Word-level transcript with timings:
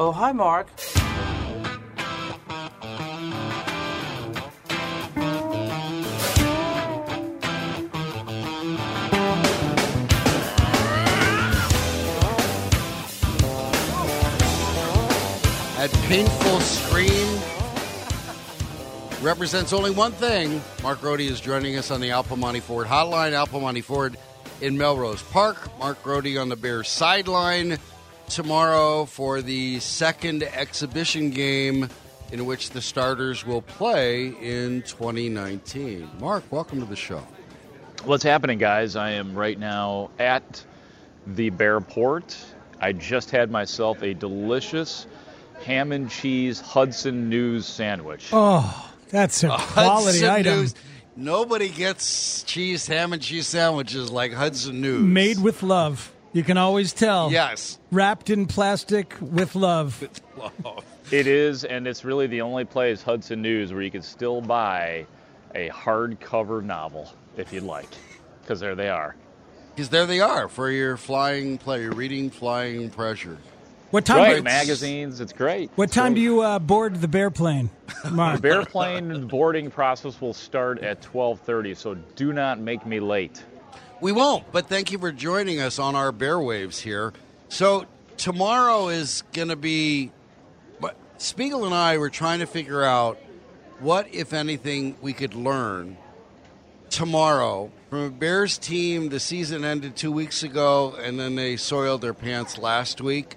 Oh, 0.00 0.12
hi, 0.12 0.30
Mark. 0.30 0.68
That 15.76 15.92
painful 16.06 16.60
scream 16.60 17.40
represents 19.20 19.72
only 19.72 19.90
one 19.90 20.12
thing. 20.12 20.62
Mark 20.84 21.00
Grote 21.00 21.20
is 21.20 21.40
joining 21.40 21.76
us 21.76 21.90
on 21.90 22.00
the 22.00 22.12
Al 22.12 22.22
Piemonte 22.22 22.60
Ford 22.60 22.86
hotline. 22.86 23.32
Al 23.32 23.48
Piemonte 23.48 23.82
Ford 23.82 24.16
in 24.60 24.78
Melrose 24.78 25.22
Park. 25.24 25.76
Mark 25.80 26.00
Grote 26.04 26.36
on 26.36 26.48
the 26.48 26.56
Bears 26.56 26.88
sideline 26.88 27.78
tomorrow 28.28 29.04
for 29.04 29.42
the 29.42 29.80
second 29.80 30.42
exhibition 30.42 31.30
game 31.30 31.88
in 32.30 32.44
which 32.46 32.70
the 32.70 32.80
starters 32.80 33.46
will 33.46 33.62
play 33.62 34.26
in 34.26 34.82
2019. 34.82 36.08
Mark, 36.20 36.44
welcome 36.50 36.80
to 36.80 36.86
the 36.86 36.96
show. 36.96 37.26
What's 38.04 38.22
happening, 38.22 38.58
guys? 38.58 38.96
I 38.96 39.12
am 39.12 39.34
right 39.34 39.58
now 39.58 40.10
at 40.18 40.64
the 41.26 41.50
Bearport. 41.50 42.36
I 42.80 42.92
just 42.92 43.30
had 43.30 43.50
myself 43.50 44.02
a 44.02 44.14
delicious 44.14 45.06
ham 45.64 45.90
and 45.92 46.08
cheese 46.10 46.60
Hudson 46.60 47.28
News 47.28 47.66
sandwich. 47.66 48.28
Oh, 48.32 48.90
that's 49.08 49.42
a 49.42 49.48
quality 49.58 50.20
Hudson 50.20 50.28
item. 50.30 50.60
News. 50.60 50.74
Nobody 51.16 51.68
gets 51.68 52.44
cheese, 52.44 52.86
ham 52.86 53.12
and 53.12 53.20
cheese 53.20 53.48
sandwiches 53.48 54.12
like 54.12 54.32
Hudson 54.32 54.80
News. 54.80 55.02
Made 55.02 55.38
with 55.42 55.64
love. 55.64 56.12
You 56.32 56.42
can 56.44 56.56
always 56.58 56.92
tell. 56.92 57.30
Yes. 57.32 57.78
Wrapped 57.90 58.30
in 58.30 58.46
plastic 58.46 59.14
with 59.20 59.54
love. 59.54 60.06
It 61.10 61.26
is, 61.26 61.64
and 61.64 61.86
it's 61.86 62.04
really 62.04 62.26
the 62.26 62.42
only 62.42 62.64
place, 62.66 63.02
Hudson 63.02 63.40
News, 63.40 63.72
where 63.72 63.82
you 63.82 63.90
can 63.90 64.02
still 64.02 64.40
buy 64.42 65.06
a 65.54 65.70
hardcover 65.70 66.62
novel 66.62 67.10
if 67.36 67.52
you'd 67.52 67.62
like, 67.62 67.88
because 68.42 68.60
there 68.60 68.74
they 68.74 68.90
are. 68.90 69.16
Because 69.74 69.88
there 69.88 70.04
they 70.06 70.20
are 70.20 70.48
for 70.48 70.70
your 70.70 70.96
flying 70.98 71.56
play, 71.56 71.82
your 71.82 71.92
reading 71.92 72.28
flying 72.30 72.90
pressure. 72.90 73.38
What 73.90 74.04
time? 74.04 74.18
Right, 74.18 74.36
do- 74.36 74.42
magazines, 74.42 75.20
it's 75.20 75.32
great. 75.32 75.70
what 75.76 75.84
It's 75.84 75.94
time 75.94 76.12
great. 76.12 76.16
do 76.16 76.20
you 76.20 76.40
uh, 76.42 76.58
board 76.58 76.96
the 77.00 77.08
bear 77.08 77.30
plane, 77.30 77.70
Mark? 78.10 78.40
The 78.42 78.66
plane 78.68 79.28
boarding 79.28 79.70
process 79.70 80.20
will 80.20 80.34
start 80.34 80.80
at 80.82 81.00
12:30, 81.00 81.74
so 81.74 81.94
do 81.94 82.34
not 82.34 82.58
make 82.60 82.84
me 82.84 83.00
late. 83.00 83.42
We 84.00 84.12
won't, 84.12 84.52
but 84.52 84.68
thank 84.68 84.92
you 84.92 84.98
for 84.98 85.10
joining 85.10 85.58
us 85.60 85.80
on 85.80 85.96
our 85.96 86.12
bear 86.12 86.38
waves 86.38 86.78
here. 86.78 87.12
So 87.48 87.84
tomorrow 88.16 88.88
is 88.88 89.24
going 89.32 89.48
to 89.48 89.56
be. 89.56 90.12
But 90.78 90.96
Spiegel 91.16 91.64
and 91.64 91.74
I 91.74 91.98
were 91.98 92.08
trying 92.08 92.38
to 92.38 92.46
figure 92.46 92.84
out 92.84 93.18
what, 93.80 94.06
if 94.14 94.32
anything, 94.32 94.96
we 95.00 95.12
could 95.12 95.34
learn 95.34 95.96
tomorrow 96.90 97.72
from 97.90 98.04
a 98.04 98.10
Bears 98.10 98.56
team. 98.56 99.08
The 99.08 99.18
season 99.18 99.64
ended 99.64 99.96
two 99.96 100.12
weeks 100.12 100.44
ago, 100.44 100.94
and 101.02 101.18
then 101.18 101.34
they 101.34 101.56
soiled 101.56 102.00
their 102.00 102.14
pants 102.14 102.56
last 102.56 103.00
week. 103.00 103.34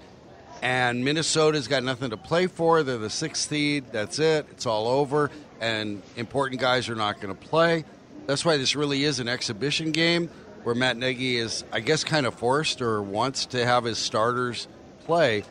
And 0.61 1.03
Minnesota's 1.03 1.67
got 1.67 1.83
nothing 1.83 2.11
to 2.11 2.17
play 2.17 2.45
for. 2.45 2.83
They're 2.83 2.99
the 2.99 3.09
sixth 3.09 3.49
seed. 3.49 3.85
That's 3.91 4.19
it. 4.19 4.45
It's 4.51 4.67
all 4.67 4.87
over. 4.87 5.31
And 5.59 6.03
important 6.17 6.61
guys 6.61 6.87
are 6.87 6.95
not 6.95 7.19
going 7.19 7.35
to 7.35 7.47
play. 7.47 7.83
That's 8.27 8.45
why 8.45 8.57
this 8.57 8.75
really 8.75 9.03
is 9.03 9.19
an 9.19 9.27
exhibition 9.27 9.91
game 9.91 10.29
where 10.63 10.75
Matt 10.75 10.97
Nagy 10.97 11.37
is, 11.37 11.63
I 11.71 11.79
guess, 11.79 12.03
kind 12.03 12.25
of 12.25 12.35
forced 12.35 12.81
or 12.81 13.01
wants 13.01 13.47
to 13.47 13.65
have 13.65 13.83
his 13.83 13.97
starters 13.97 14.67
play. 15.05 15.43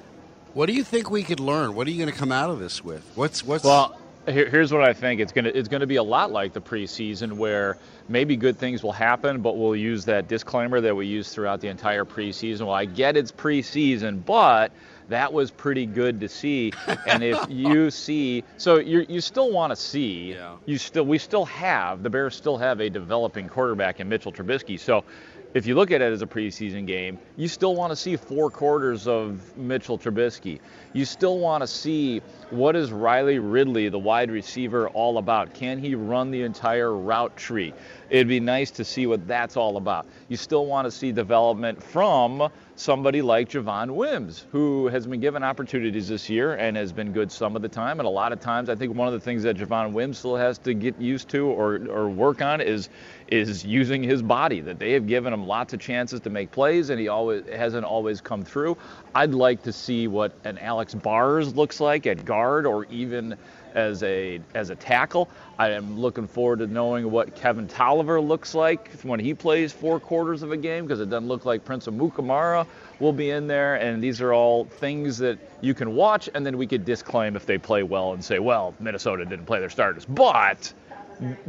What 0.54 0.66
do 0.66 0.72
you 0.72 0.84
think 0.84 1.10
we 1.10 1.22
could 1.22 1.40
learn? 1.40 1.74
What 1.74 1.86
are 1.86 1.90
you 1.90 1.98
going 1.98 2.12
to 2.12 2.18
come 2.18 2.32
out 2.32 2.50
of 2.50 2.58
this 2.58 2.84
with? 2.84 3.08
What's 3.14 3.44
what's 3.44 3.64
Well, 3.64 3.96
here, 4.26 4.48
here's 4.48 4.72
what 4.72 4.82
I 4.82 4.92
think. 4.92 5.20
It's 5.20 5.32
gonna 5.32 5.50
it's 5.54 5.68
gonna 5.68 5.86
be 5.86 5.96
a 5.96 6.02
lot 6.02 6.30
like 6.32 6.52
the 6.52 6.60
preseason, 6.60 7.34
where 7.34 7.78
maybe 8.08 8.36
good 8.36 8.58
things 8.58 8.82
will 8.82 8.92
happen, 8.92 9.40
but 9.40 9.56
we'll 9.56 9.76
use 9.76 10.04
that 10.06 10.28
disclaimer 10.28 10.80
that 10.80 10.94
we 10.94 11.06
use 11.06 11.32
throughout 11.32 11.60
the 11.60 11.68
entire 11.68 12.04
preseason. 12.04 12.62
Well, 12.62 12.72
I 12.74 12.84
get 12.84 13.16
it's 13.16 13.32
preseason, 13.32 14.24
but 14.24 14.72
that 15.10 15.32
was 15.32 15.50
pretty 15.50 15.86
good 15.86 16.20
to 16.20 16.28
see. 16.28 16.72
And 17.06 17.22
if 17.22 17.38
you 17.48 17.90
see, 17.90 18.44
so 18.56 18.76
you 18.78 19.04
you 19.08 19.20
still 19.20 19.50
want 19.52 19.70
to 19.70 19.76
see, 19.76 20.32
Yeah. 20.32 20.56
you 20.66 20.78
still 20.78 21.04
we 21.04 21.18
still 21.18 21.44
have 21.44 22.02
the 22.02 22.10
Bears 22.10 22.34
still 22.34 22.56
have 22.58 22.80
a 22.80 22.88
developing 22.88 23.48
quarterback 23.48 24.00
in 24.00 24.08
Mitchell 24.08 24.32
Trubisky. 24.32 24.78
So. 24.78 25.04
If 25.52 25.66
you 25.66 25.74
look 25.74 25.90
at 25.90 26.00
it 26.00 26.12
as 26.12 26.22
a 26.22 26.28
preseason 26.28 26.86
game, 26.86 27.18
you 27.36 27.48
still 27.48 27.74
want 27.74 27.90
to 27.90 27.96
see 27.96 28.14
four 28.16 28.50
quarters 28.52 29.08
of 29.08 29.40
Mitchell 29.56 29.98
Trubisky. 29.98 30.60
You 30.92 31.04
still 31.04 31.40
want 31.40 31.62
to 31.62 31.66
see 31.66 32.20
what 32.50 32.76
is 32.76 32.92
Riley 32.92 33.40
Ridley, 33.40 33.88
the 33.88 33.98
wide 33.98 34.30
receiver, 34.30 34.88
all 34.90 35.18
about. 35.18 35.52
Can 35.52 35.80
he 35.80 35.96
run 35.96 36.30
the 36.30 36.42
entire 36.42 36.94
route 36.94 37.36
tree? 37.36 37.74
It'd 38.10 38.26
be 38.26 38.40
nice 38.40 38.72
to 38.72 38.84
see 38.84 39.06
what 39.06 39.26
that's 39.28 39.56
all 39.56 39.76
about. 39.76 40.06
You 40.28 40.36
still 40.36 40.66
want 40.66 40.86
to 40.86 40.90
see 40.90 41.12
development 41.12 41.80
from 41.80 42.50
somebody 42.74 43.22
like 43.22 43.50
Javon 43.50 43.94
Wims, 43.94 44.46
who 44.50 44.88
has 44.88 45.06
been 45.06 45.20
given 45.20 45.44
opportunities 45.44 46.08
this 46.08 46.28
year 46.28 46.54
and 46.54 46.76
has 46.76 46.92
been 46.92 47.12
good 47.12 47.30
some 47.30 47.54
of 47.54 47.62
the 47.62 47.68
time. 47.68 48.00
And 48.00 48.06
a 48.06 48.10
lot 48.10 48.32
of 48.32 48.40
times, 48.40 48.68
I 48.68 48.74
think 48.74 48.96
one 48.96 49.06
of 49.06 49.14
the 49.14 49.20
things 49.20 49.44
that 49.44 49.56
Javon 49.56 49.92
Wims 49.92 50.18
still 50.18 50.36
has 50.36 50.58
to 50.58 50.74
get 50.74 51.00
used 51.00 51.28
to 51.28 51.46
or, 51.46 51.76
or 51.88 52.08
work 52.08 52.42
on 52.42 52.60
is 52.60 52.88
is 53.28 53.64
using 53.64 54.02
his 54.02 54.22
body. 54.22 54.60
That 54.60 54.80
they 54.80 54.92
have 54.92 55.06
given 55.06 55.32
him 55.32 55.46
lots 55.46 55.72
of 55.72 55.78
chances 55.78 56.18
to 56.20 56.30
make 56.30 56.50
plays, 56.50 56.90
and 56.90 56.98
he 56.98 57.06
always 57.06 57.44
hasn't 57.46 57.84
always 57.84 58.20
come 58.20 58.42
through. 58.42 58.76
I'd 59.14 59.34
like 59.34 59.62
to 59.62 59.72
see 59.72 60.08
what 60.08 60.32
an 60.42 60.58
Alex 60.58 60.94
Bars 60.94 61.54
looks 61.54 61.78
like 61.78 62.08
at 62.08 62.24
guard, 62.24 62.66
or 62.66 62.86
even 62.86 63.36
as 63.74 64.02
a 64.02 64.40
as 64.54 64.70
a 64.70 64.76
tackle. 64.76 65.28
I 65.58 65.70
am 65.70 65.98
looking 66.00 66.26
forward 66.26 66.60
to 66.60 66.66
knowing 66.66 67.10
what 67.10 67.34
Kevin 67.34 67.68
Tolliver 67.68 68.20
looks 68.20 68.54
like 68.54 68.90
when 69.02 69.20
he 69.20 69.34
plays 69.34 69.72
four 69.72 70.00
quarters 70.00 70.42
of 70.42 70.52
a 70.52 70.56
game, 70.56 70.86
because 70.86 71.00
it 71.00 71.10
doesn't 71.10 71.28
look 71.28 71.44
like 71.44 71.64
Prince 71.64 71.86
Amukamara 71.86 72.66
will 72.98 73.12
be 73.12 73.30
in 73.30 73.46
there. 73.46 73.74
And 73.76 74.02
these 74.02 74.20
are 74.20 74.32
all 74.32 74.64
things 74.64 75.18
that 75.18 75.38
you 75.60 75.74
can 75.74 75.94
watch, 75.94 76.28
and 76.34 76.44
then 76.46 76.56
we 76.56 76.66
could 76.66 76.84
disclaim 76.84 77.36
if 77.36 77.46
they 77.46 77.58
play 77.58 77.82
well 77.82 78.12
and 78.12 78.24
say, 78.24 78.38
well, 78.38 78.74
Minnesota 78.80 79.24
didn't 79.24 79.46
play 79.46 79.60
their 79.60 79.70
starters, 79.70 80.04
but 80.06 80.72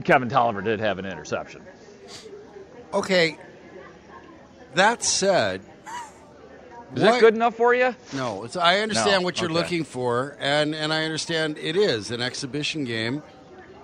Kevin 0.03 0.30
Tolliver 0.30 0.62
did 0.62 0.80
have 0.80 1.00
an 1.00 1.06
interception. 1.06 1.62
okay. 2.94 3.38
That 4.74 5.03
said, 5.03 5.62
Is 6.96 7.02
that 7.02 7.19
good 7.22 7.35
enough 7.35 7.56
for 7.56 7.74
you? 7.74 7.96
No, 8.13 8.44
it's, 8.44 8.57
I 8.57 8.79
understand 8.79 9.22
No, 9.22 9.25
what 9.25 9.40
you're 9.40 9.50
okay. 9.50 9.59
looking 9.59 9.84
for, 9.84 10.35
and 10.40 10.75
and 10.75 10.91
I 10.94 11.03
understand 11.06 11.57
it 11.57 11.75
is 11.75 12.12
an 12.12 12.22
exhibition 12.22 12.84
game. 12.84 13.24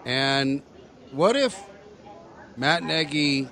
And 0.05 0.61
what 1.11 1.35
if 1.35 1.57
Matt 2.57 2.83
Nagy 2.83 3.47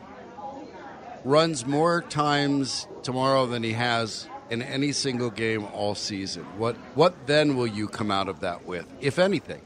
runs 1.23 1.65
more 1.65 2.01
times 2.01 2.87
tomorrow 3.03 3.45
than 3.45 3.63
he 3.63 3.73
has 3.73 4.27
in 4.49 4.61
any 4.61 4.91
single 4.91 5.29
game 5.29 5.65
all 5.73 5.95
season? 5.95 6.43
What 6.57 6.75
what 6.95 7.27
then 7.27 7.55
will 7.55 7.67
you 7.67 7.87
come 7.87 8.11
out 8.11 8.27
of 8.27 8.41
that 8.41 8.65
with, 8.65 8.85
if 8.99 9.19
anything? 9.19 9.61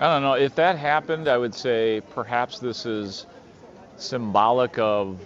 I 0.00 0.14
don't 0.14 0.22
know. 0.22 0.32
If 0.34 0.54
that 0.54 0.78
happened, 0.78 1.28
I 1.28 1.36
would 1.36 1.54
say 1.54 2.00
perhaps 2.14 2.58
this 2.58 2.86
is 2.86 3.26
symbolic 3.96 4.78
of 4.78 5.20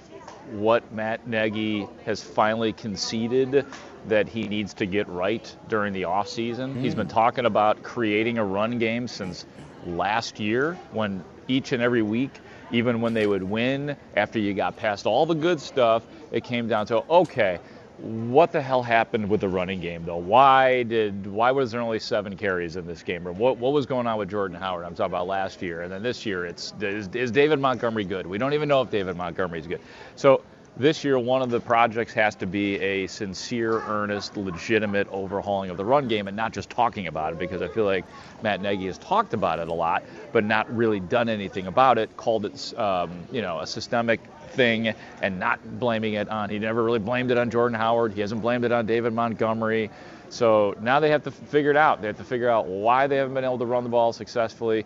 what 0.52 0.92
Matt 0.92 1.26
Nagy 1.26 1.86
has 2.04 2.22
finally 2.22 2.72
conceded 2.72 3.66
that 4.08 4.28
he 4.28 4.48
needs 4.48 4.74
to 4.74 4.86
get 4.86 5.08
right 5.08 5.56
during 5.68 5.92
the 5.92 6.02
offseason. 6.02 6.80
He's 6.80 6.92
hmm. 6.92 7.00
been 7.00 7.08
talking 7.08 7.46
about 7.46 7.82
creating 7.82 8.38
a 8.38 8.44
run 8.44 8.78
game 8.78 9.08
since 9.08 9.46
last 9.86 10.40
year 10.40 10.78
when 10.92 11.24
each 11.48 11.72
and 11.72 11.82
every 11.82 12.02
week, 12.02 12.30
even 12.70 13.00
when 13.00 13.14
they 13.14 13.26
would 13.26 13.42
win, 13.42 13.96
after 14.16 14.38
you 14.38 14.54
got 14.54 14.76
past 14.76 15.06
all 15.06 15.26
the 15.26 15.34
good 15.34 15.60
stuff, 15.60 16.04
it 16.32 16.44
came 16.44 16.68
down 16.68 16.86
to 16.86 17.04
okay, 17.10 17.58
what 17.98 18.50
the 18.50 18.60
hell 18.60 18.82
happened 18.82 19.28
with 19.28 19.40
the 19.40 19.48
running 19.48 19.80
game 19.80 20.04
though? 20.04 20.16
Why 20.16 20.82
did 20.82 21.26
why 21.26 21.52
was 21.52 21.70
there 21.70 21.80
only 21.80 22.00
seven 22.00 22.36
carries 22.36 22.76
in 22.76 22.86
this 22.86 23.02
game? 23.02 23.26
Or 23.26 23.32
what 23.32 23.58
what 23.58 23.72
was 23.72 23.86
going 23.86 24.06
on 24.06 24.18
with 24.18 24.30
Jordan 24.30 24.56
Howard? 24.56 24.84
I'm 24.84 24.94
talking 24.94 25.12
about 25.12 25.28
last 25.28 25.62
year, 25.62 25.82
and 25.82 25.92
then 25.92 26.02
this 26.02 26.26
year 26.26 26.44
it's 26.44 26.74
is, 26.80 27.08
is 27.14 27.30
David 27.30 27.60
Montgomery 27.60 28.04
good? 28.04 28.26
We 28.26 28.38
don't 28.38 28.52
even 28.52 28.68
know 28.68 28.82
if 28.82 28.90
David 28.90 29.16
Montgomery 29.16 29.60
is 29.60 29.66
good. 29.66 29.80
So 30.16 30.42
this 30.76 31.04
year, 31.04 31.20
one 31.20 31.40
of 31.40 31.50
the 31.50 31.60
projects 31.60 32.12
has 32.14 32.34
to 32.36 32.46
be 32.46 32.80
a 32.80 33.06
sincere, 33.06 33.80
earnest, 33.82 34.36
legitimate 34.36 35.06
overhauling 35.12 35.70
of 35.70 35.76
the 35.76 35.84
run 35.84 36.08
game 36.08 36.26
and 36.26 36.36
not 36.36 36.52
just 36.52 36.68
talking 36.68 37.06
about 37.06 37.32
it 37.32 37.38
because 37.38 37.62
I 37.62 37.68
feel 37.68 37.84
like 37.84 38.04
Matt 38.42 38.60
Nagy 38.60 38.86
has 38.86 38.98
talked 38.98 39.34
about 39.34 39.60
it 39.60 39.68
a 39.68 39.72
lot, 39.72 40.02
but 40.32 40.42
not 40.42 40.74
really 40.74 40.98
done 40.98 41.28
anything 41.28 41.68
about 41.68 41.96
it, 41.98 42.16
called 42.16 42.46
it, 42.46 42.76
um, 42.76 43.12
you 43.30 43.40
know, 43.40 43.60
a 43.60 43.66
systemic 43.68 44.20
thing 44.54 44.94
and 45.20 45.38
not 45.38 45.60
blaming 45.78 46.14
it 46.14 46.28
on, 46.28 46.50
he 46.50 46.58
never 46.58 46.82
really 46.82 46.98
blamed 46.98 47.30
it 47.30 47.38
on 47.38 47.50
Jordan 47.50 47.78
Howard. 47.78 48.12
He 48.12 48.20
hasn't 48.20 48.42
blamed 48.42 48.64
it 48.64 48.72
on 48.72 48.86
David 48.86 49.12
Montgomery. 49.12 49.90
So 50.30 50.74
now 50.80 51.00
they 51.00 51.10
have 51.10 51.22
to 51.24 51.30
figure 51.30 51.70
it 51.70 51.76
out. 51.76 52.00
They 52.00 52.08
have 52.08 52.16
to 52.16 52.24
figure 52.24 52.48
out 52.48 52.66
why 52.66 53.06
they 53.06 53.16
haven't 53.16 53.34
been 53.34 53.44
able 53.44 53.58
to 53.58 53.66
run 53.66 53.84
the 53.84 53.90
ball 53.90 54.12
successfully, 54.12 54.84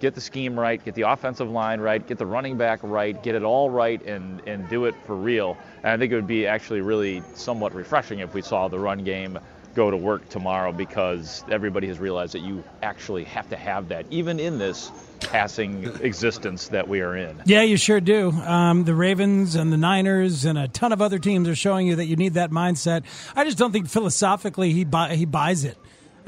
get 0.00 0.14
the 0.14 0.20
scheme 0.20 0.58
right, 0.58 0.82
get 0.84 0.94
the 0.94 1.02
offensive 1.02 1.50
line 1.50 1.80
right, 1.80 2.06
get 2.06 2.18
the 2.18 2.26
running 2.26 2.56
back 2.56 2.80
right, 2.82 3.22
get 3.22 3.34
it 3.34 3.42
all 3.42 3.68
right, 3.68 4.02
and, 4.06 4.40
and 4.46 4.68
do 4.68 4.86
it 4.86 4.94
for 5.06 5.14
real. 5.14 5.58
And 5.82 5.92
I 5.92 5.96
think 5.96 6.12
it 6.12 6.16
would 6.16 6.26
be 6.26 6.46
actually 6.46 6.80
really 6.80 7.22
somewhat 7.34 7.74
refreshing 7.74 8.20
if 8.20 8.32
we 8.34 8.42
saw 8.42 8.68
the 8.68 8.78
run 8.78 9.04
game 9.04 9.38
go 9.76 9.90
to 9.90 9.96
work 9.96 10.28
tomorrow 10.30 10.72
because 10.72 11.44
everybody 11.50 11.86
has 11.86 12.00
realized 12.00 12.32
that 12.32 12.40
you 12.40 12.64
actually 12.82 13.24
have 13.24 13.48
to 13.50 13.56
have 13.56 13.88
that, 13.88 14.06
even 14.10 14.40
in 14.40 14.58
this 14.58 14.90
passing 15.20 15.84
existence 16.00 16.68
that 16.68 16.88
we 16.88 17.00
are 17.02 17.16
in. 17.16 17.40
Yeah, 17.44 17.62
you 17.62 17.76
sure 17.76 18.00
do. 18.00 18.30
Um, 18.30 18.84
the 18.84 18.94
Ravens 18.94 19.54
and 19.54 19.72
the 19.72 19.76
Niners 19.76 20.44
and 20.44 20.58
a 20.58 20.66
ton 20.66 20.92
of 20.92 21.02
other 21.02 21.18
teams 21.18 21.48
are 21.48 21.54
showing 21.54 21.86
you 21.86 21.96
that 21.96 22.06
you 22.06 22.16
need 22.16 22.34
that 22.34 22.50
mindset. 22.50 23.04
I 23.36 23.44
just 23.44 23.58
don't 23.58 23.70
think 23.70 23.88
philosophically 23.88 24.72
he 24.72 24.86
he 25.12 25.24
buys 25.26 25.64
it. 25.64 25.76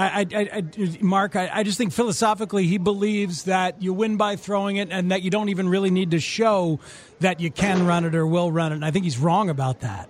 I, 0.00 0.26
I, 0.32 0.48
I, 0.58 0.98
Mark, 1.00 1.34
I 1.34 1.64
just 1.64 1.76
think 1.76 1.92
philosophically 1.92 2.68
he 2.68 2.78
believes 2.78 3.44
that 3.44 3.82
you 3.82 3.92
win 3.92 4.16
by 4.16 4.36
throwing 4.36 4.76
it 4.76 4.90
and 4.92 5.10
that 5.10 5.22
you 5.22 5.30
don't 5.30 5.48
even 5.48 5.68
really 5.68 5.90
need 5.90 6.12
to 6.12 6.20
show 6.20 6.78
that 7.18 7.40
you 7.40 7.50
can 7.50 7.84
run 7.84 8.04
it 8.04 8.14
or 8.14 8.24
will 8.24 8.52
run 8.52 8.70
it. 8.70 8.76
And 8.76 8.84
I 8.84 8.92
think 8.92 9.04
he's 9.04 9.18
wrong 9.18 9.50
about 9.50 9.80
that. 9.80 10.08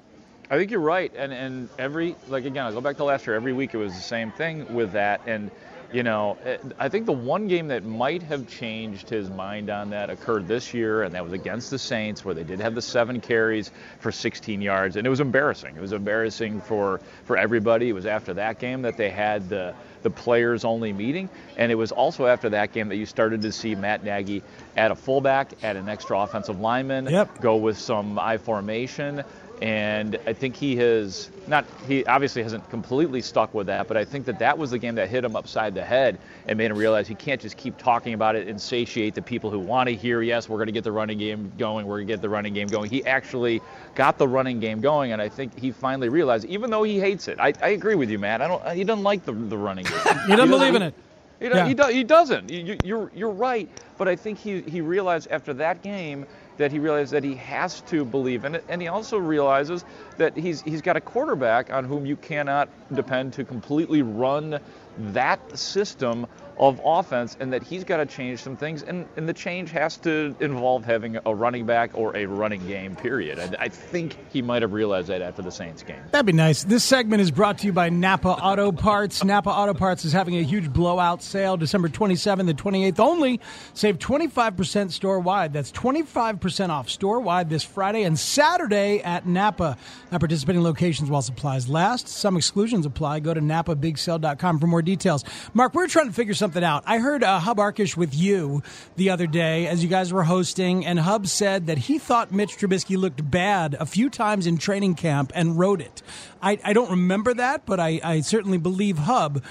I 0.50 0.56
think 0.56 0.70
you're 0.70 0.80
right, 0.80 1.12
and 1.14 1.32
and 1.32 1.68
every 1.78 2.16
like 2.28 2.44
again, 2.44 2.64
I 2.64 2.72
go 2.72 2.80
back 2.80 2.96
to 2.98 3.04
last 3.04 3.26
year. 3.26 3.36
Every 3.36 3.52
week 3.52 3.74
it 3.74 3.78
was 3.78 3.94
the 3.94 4.00
same 4.00 4.30
thing 4.32 4.72
with 4.74 4.92
that, 4.92 5.20
and 5.26 5.50
you 5.92 6.02
know, 6.02 6.36
eh, 6.44 6.56
I 6.78 6.88
think 6.88 7.06
the 7.06 7.12
one 7.12 7.48
game 7.48 7.68
that 7.68 7.84
might 7.84 8.22
have 8.22 8.46
changed 8.48 9.08
his 9.08 9.30
mind 9.30 9.70
on 9.70 9.90
that 9.90 10.10
occurred 10.10 10.48
this 10.48 10.72
year, 10.72 11.02
and 11.02 11.14
that 11.14 11.24
was 11.24 11.32
against 11.32 11.70
the 11.70 11.78
Saints, 11.78 12.24
where 12.24 12.34
they 12.34 12.44
did 12.44 12.60
have 12.60 12.74
the 12.74 12.82
seven 12.82 13.20
carries 13.20 13.70
for 14.00 14.12
16 14.12 14.60
yards, 14.60 14.96
and 14.96 15.06
it 15.06 15.10
was 15.10 15.20
embarrassing. 15.20 15.76
It 15.76 15.80
was 15.80 15.92
embarrassing 15.92 16.62
for 16.62 17.00
for 17.24 17.36
everybody. 17.36 17.90
It 17.90 17.94
was 17.94 18.06
after 18.06 18.32
that 18.34 18.58
game 18.58 18.82
that 18.82 18.96
they 18.96 19.10
had 19.10 19.50
the 19.50 19.74
the 20.02 20.10
players 20.10 20.64
only 20.64 20.94
meeting, 20.94 21.28
and 21.58 21.70
it 21.70 21.74
was 21.74 21.92
also 21.92 22.24
after 22.24 22.48
that 22.50 22.72
game 22.72 22.88
that 22.88 22.96
you 22.96 23.06
started 23.06 23.42
to 23.42 23.52
see 23.52 23.74
Matt 23.74 24.02
Nagy 24.02 24.42
add 24.78 24.92
a 24.92 24.96
fullback, 24.96 25.52
add 25.62 25.76
an 25.76 25.90
extra 25.90 26.18
offensive 26.20 26.60
lineman, 26.60 27.06
yep. 27.06 27.40
go 27.40 27.56
with 27.56 27.76
some 27.76 28.18
I 28.18 28.38
formation 28.38 29.24
and 29.60 30.18
I 30.26 30.32
think 30.32 30.54
he 30.54 30.76
has 30.76 31.30
not 31.48 31.64
he 31.86 32.04
obviously 32.06 32.42
hasn't 32.42 32.68
completely 32.70 33.20
stuck 33.20 33.54
with 33.54 33.66
that, 33.66 33.88
but 33.88 33.96
I 33.96 34.04
think 34.04 34.26
that 34.26 34.38
that 34.38 34.56
was 34.56 34.70
the 34.70 34.78
game 34.78 34.94
that 34.96 35.08
hit 35.08 35.24
him 35.24 35.34
upside 35.34 35.74
the 35.74 35.84
head 35.84 36.18
and 36.46 36.56
made 36.56 36.70
him 36.70 36.78
realize 36.78 37.08
he 37.08 37.14
can't 37.14 37.40
just 37.40 37.56
keep 37.56 37.76
talking 37.76 38.14
about 38.14 38.36
it 38.36 38.46
and 38.46 38.60
satiate 38.60 39.14
the 39.14 39.22
people 39.22 39.50
who 39.50 39.58
want 39.58 39.88
to 39.88 39.96
hear. 39.96 40.22
Yes, 40.22 40.48
we're 40.48 40.58
going 40.58 40.66
to 40.66 40.72
get 40.72 40.84
the 40.84 40.92
running 40.92 41.18
game 41.18 41.52
going. 41.58 41.86
We're 41.86 41.96
going 41.96 42.06
to 42.06 42.12
get 42.12 42.22
the 42.22 42.28
running 42.28 42.54
game 42.54 42.68
going. 42.68 42.90
He 42.90 43.04
actually 43.04 43.60
got 43.94 44.16
the 44.18 44.28
running 44.28 44.60
game 44.60 44.80
going, 44.80 45.12
and 45.12 45.20
I 45.20 45.28
think 45.28 45.58
he 45.58 45.72
finally 45.72 46.08
realized, 46.08 46.44
even 46.44 46.70
though 46.70 46.84
he 46.84 47.00
hates 47.00 47.26
it. 47.26 47.38
I, 47.40 47.52
I 47.60 47.70
agree 47.70 47.96
with 47.96 48.10
you, 48.10 48.18
Matt. 48.18 48.42
I 48.42 48.48
don't. 48.48 48.76
He 48.76 48.84
doesn't 48.84 49.04
like 49.04 49.24
the 49.24 49.32
the 49.32 49.58
running 49.58 49.84
game. 49.84 49.98
he 50.26 50.36
doesn't 50.36 50.50
believe 50.50 50.74
in 50.74 50.82
it. 50.82 50.94
He, 51.40 51.46
yeah. 51.46 51.68
he, 51.68 51.74
do, 51.74 51.84
he 51.84 52.04
doesn't. 52.04 52.50
You, 52.50 52.78
you're 52.82 53.10
you're 53.14 53.30
right, 53.30 53.68
but 53.96 54.08
I 54.08 54.16
think 54.16 54.38
he 54.38 54.60
he 54.62 54.80
realized 54.80 55.28
after 55.30 55.54
that 55.54 55.82
game 55.82 56.26
that 56.58 56.70
he 56.72 56.78
realizes 56.78 57.10
that 57.12 57.24
he 57.24 57.34
has 57.36 57.80
to 57.82 58.04
believe 58.04 58.44
in 58.44 58.54
it, 58.56 58.64
and 58.68 58.82
he 58.82 58.88
also 58.88 59.16
realizes 59.16 59.84
that 60.18 60.36
he's 60.36 60.62
he's 60.62 60.82
got 60.82 60.96
a 60.96 61.00
quarterback 61.00 61.72
on 61.72 61.84
whom 61.84 62.06
you 62.06 62.16
cannot 62.16 62.68
depend 62.94 63.32
to 63.34 63.44
completely 63.44 64.02
run 64.02 64.60
that 64.98 65.58
system 65.58 66.26
of 66.58 66.80
offense 66.84 67.36
and 67.38 67.52
that 67.52 67.62
he's 67.62 67.84
got 67.84 67.98
to 67.98 68.06
change 68.06 68.40
some 68.40 68.56
things. 68.56 68.82
And, 68.82 69.06
and 69.16 69.28
the 69.28 69.32
change 69.32 69.70
has 69.70 69.96
to 69.98 70.34
involve 70.40 70.84
having 70.84 71.18
a 71.24 71.34
running 71.34 71.66
back 71.66 71.90
or 71.94 72.16
a 72.16 72.26
running 72.26 72.66
game, 72.66 72.96
period. 72.96 73.38
I, 73.38 73.64
I 73.64 73.68
think 73.68 74.16
he 74.32 74.42
might 74.42 74.62
have 74.62 74.72
realized 74.72 75.08
that 75.08 75.22
after 75.22 75.42
the 75.42 75.50
Saints 75.50 75.82
game. 75.82 76.00
That'd 76.10 76.26
be 76.26 76.32
nice. 76.32 76.64
This 76.64 76.84
segment 76.84 77.22
is 77.22 77.30
brought 77.30 77.58
to 77.58 77.66
you 77.66 77.72
by 77.72 77.88
Napa 77.90 78.28
Auto 78.28 78.72
Parts. 78.72 79.22
Napa 79.22 79.50
Auto 79.50 79.74
Parts 79.74 80.04
is 80.04 80.12
having 80.12 80.36
a 80.36 80.42
huge 80.42 80.72
blowout 80.72 81.22
sale 81.22 81.56
December 81.56 81.88
27th 81.88 82.50
and 82.50 82.58
28th 82.58 82.98
only. 82.98 83.40
Save 83.74 83.98
25% 83.98 84.90
store 84.90 85.20
wide. 85.20 85.52
That's 85.52 85.70
25% 85.72 86.70
off 86.70 86.88
store 86.88 87.20
wide 87.20 87.48
this 87.48 87.62
Friday 87.62 88.02
and 88.02 88.18
Saturday 88.18 89.00
at 89.00 89.26
Napa. 89.26 89.76
At 90.10 90.20
participating 90.20 90.62
locations 90.62 91.10
while 91.10 91.20
supplies 91.20 91.68
last. 91.68 92.08
Some 92.08 92.38
exclusions 92.38 92.86
apply. 92.86 93.20
Go 93.20 93.34
to 93.34 93.42
napabigsale.com 93.42 94.58
for 94.58 94.66
more 94.66 94.80
details. 94.80 95.22
Mark, 95.52 95.74
we're 95.74 95.86
trying 95.86 96.06
to 96.06 96.14
figure 96.14 96.32
something 96.32 96.64
out. 96.64 96.82
I 96.86 96.98
heard 96.98 97.22
uh, 97.22 97.38
Hub 97.38 97.58
Arkush 97.58 97.94
with 97.94 98.14
you 98.14 98.62
the 98.96 99.10
other 99.10 99.26
day 99.26 99.66
as 99.66 99.82
you 99.82 99.90
guys 99.90 100.10
were 100.10 100.22
hosting, 100.22 100.86
and 100.86 100.98
Hub 100.98 101.26
said 101.26 101.66
that 101.66 101.76
he 101.76 101.98
thought 101.98 102.32
Mitch 102.32 102.56
Trubisky 102.56 102.96
looked 102.96 103.30
bad 103.30 103.76
a 103.78 103.84
few 103.84 104.08
times 104.08 104.46
in 104.46 104.56
training 104.56 104.94
camp 104.94 105.30
and 105.34 105.58
wrote 105.58 105.82
it. 105.82 106.02
I, 106.40 106.58
I 106.64 106.72
don't 106.72 106.90
remember 106.90 107.34
that, 107.34 107.66
but 107.66 107.78
I, 107.78 108.00
I 108.02 108.20
certainly 108.22 108.58
believe 108.58 108.96
Hub. 108.96 109.44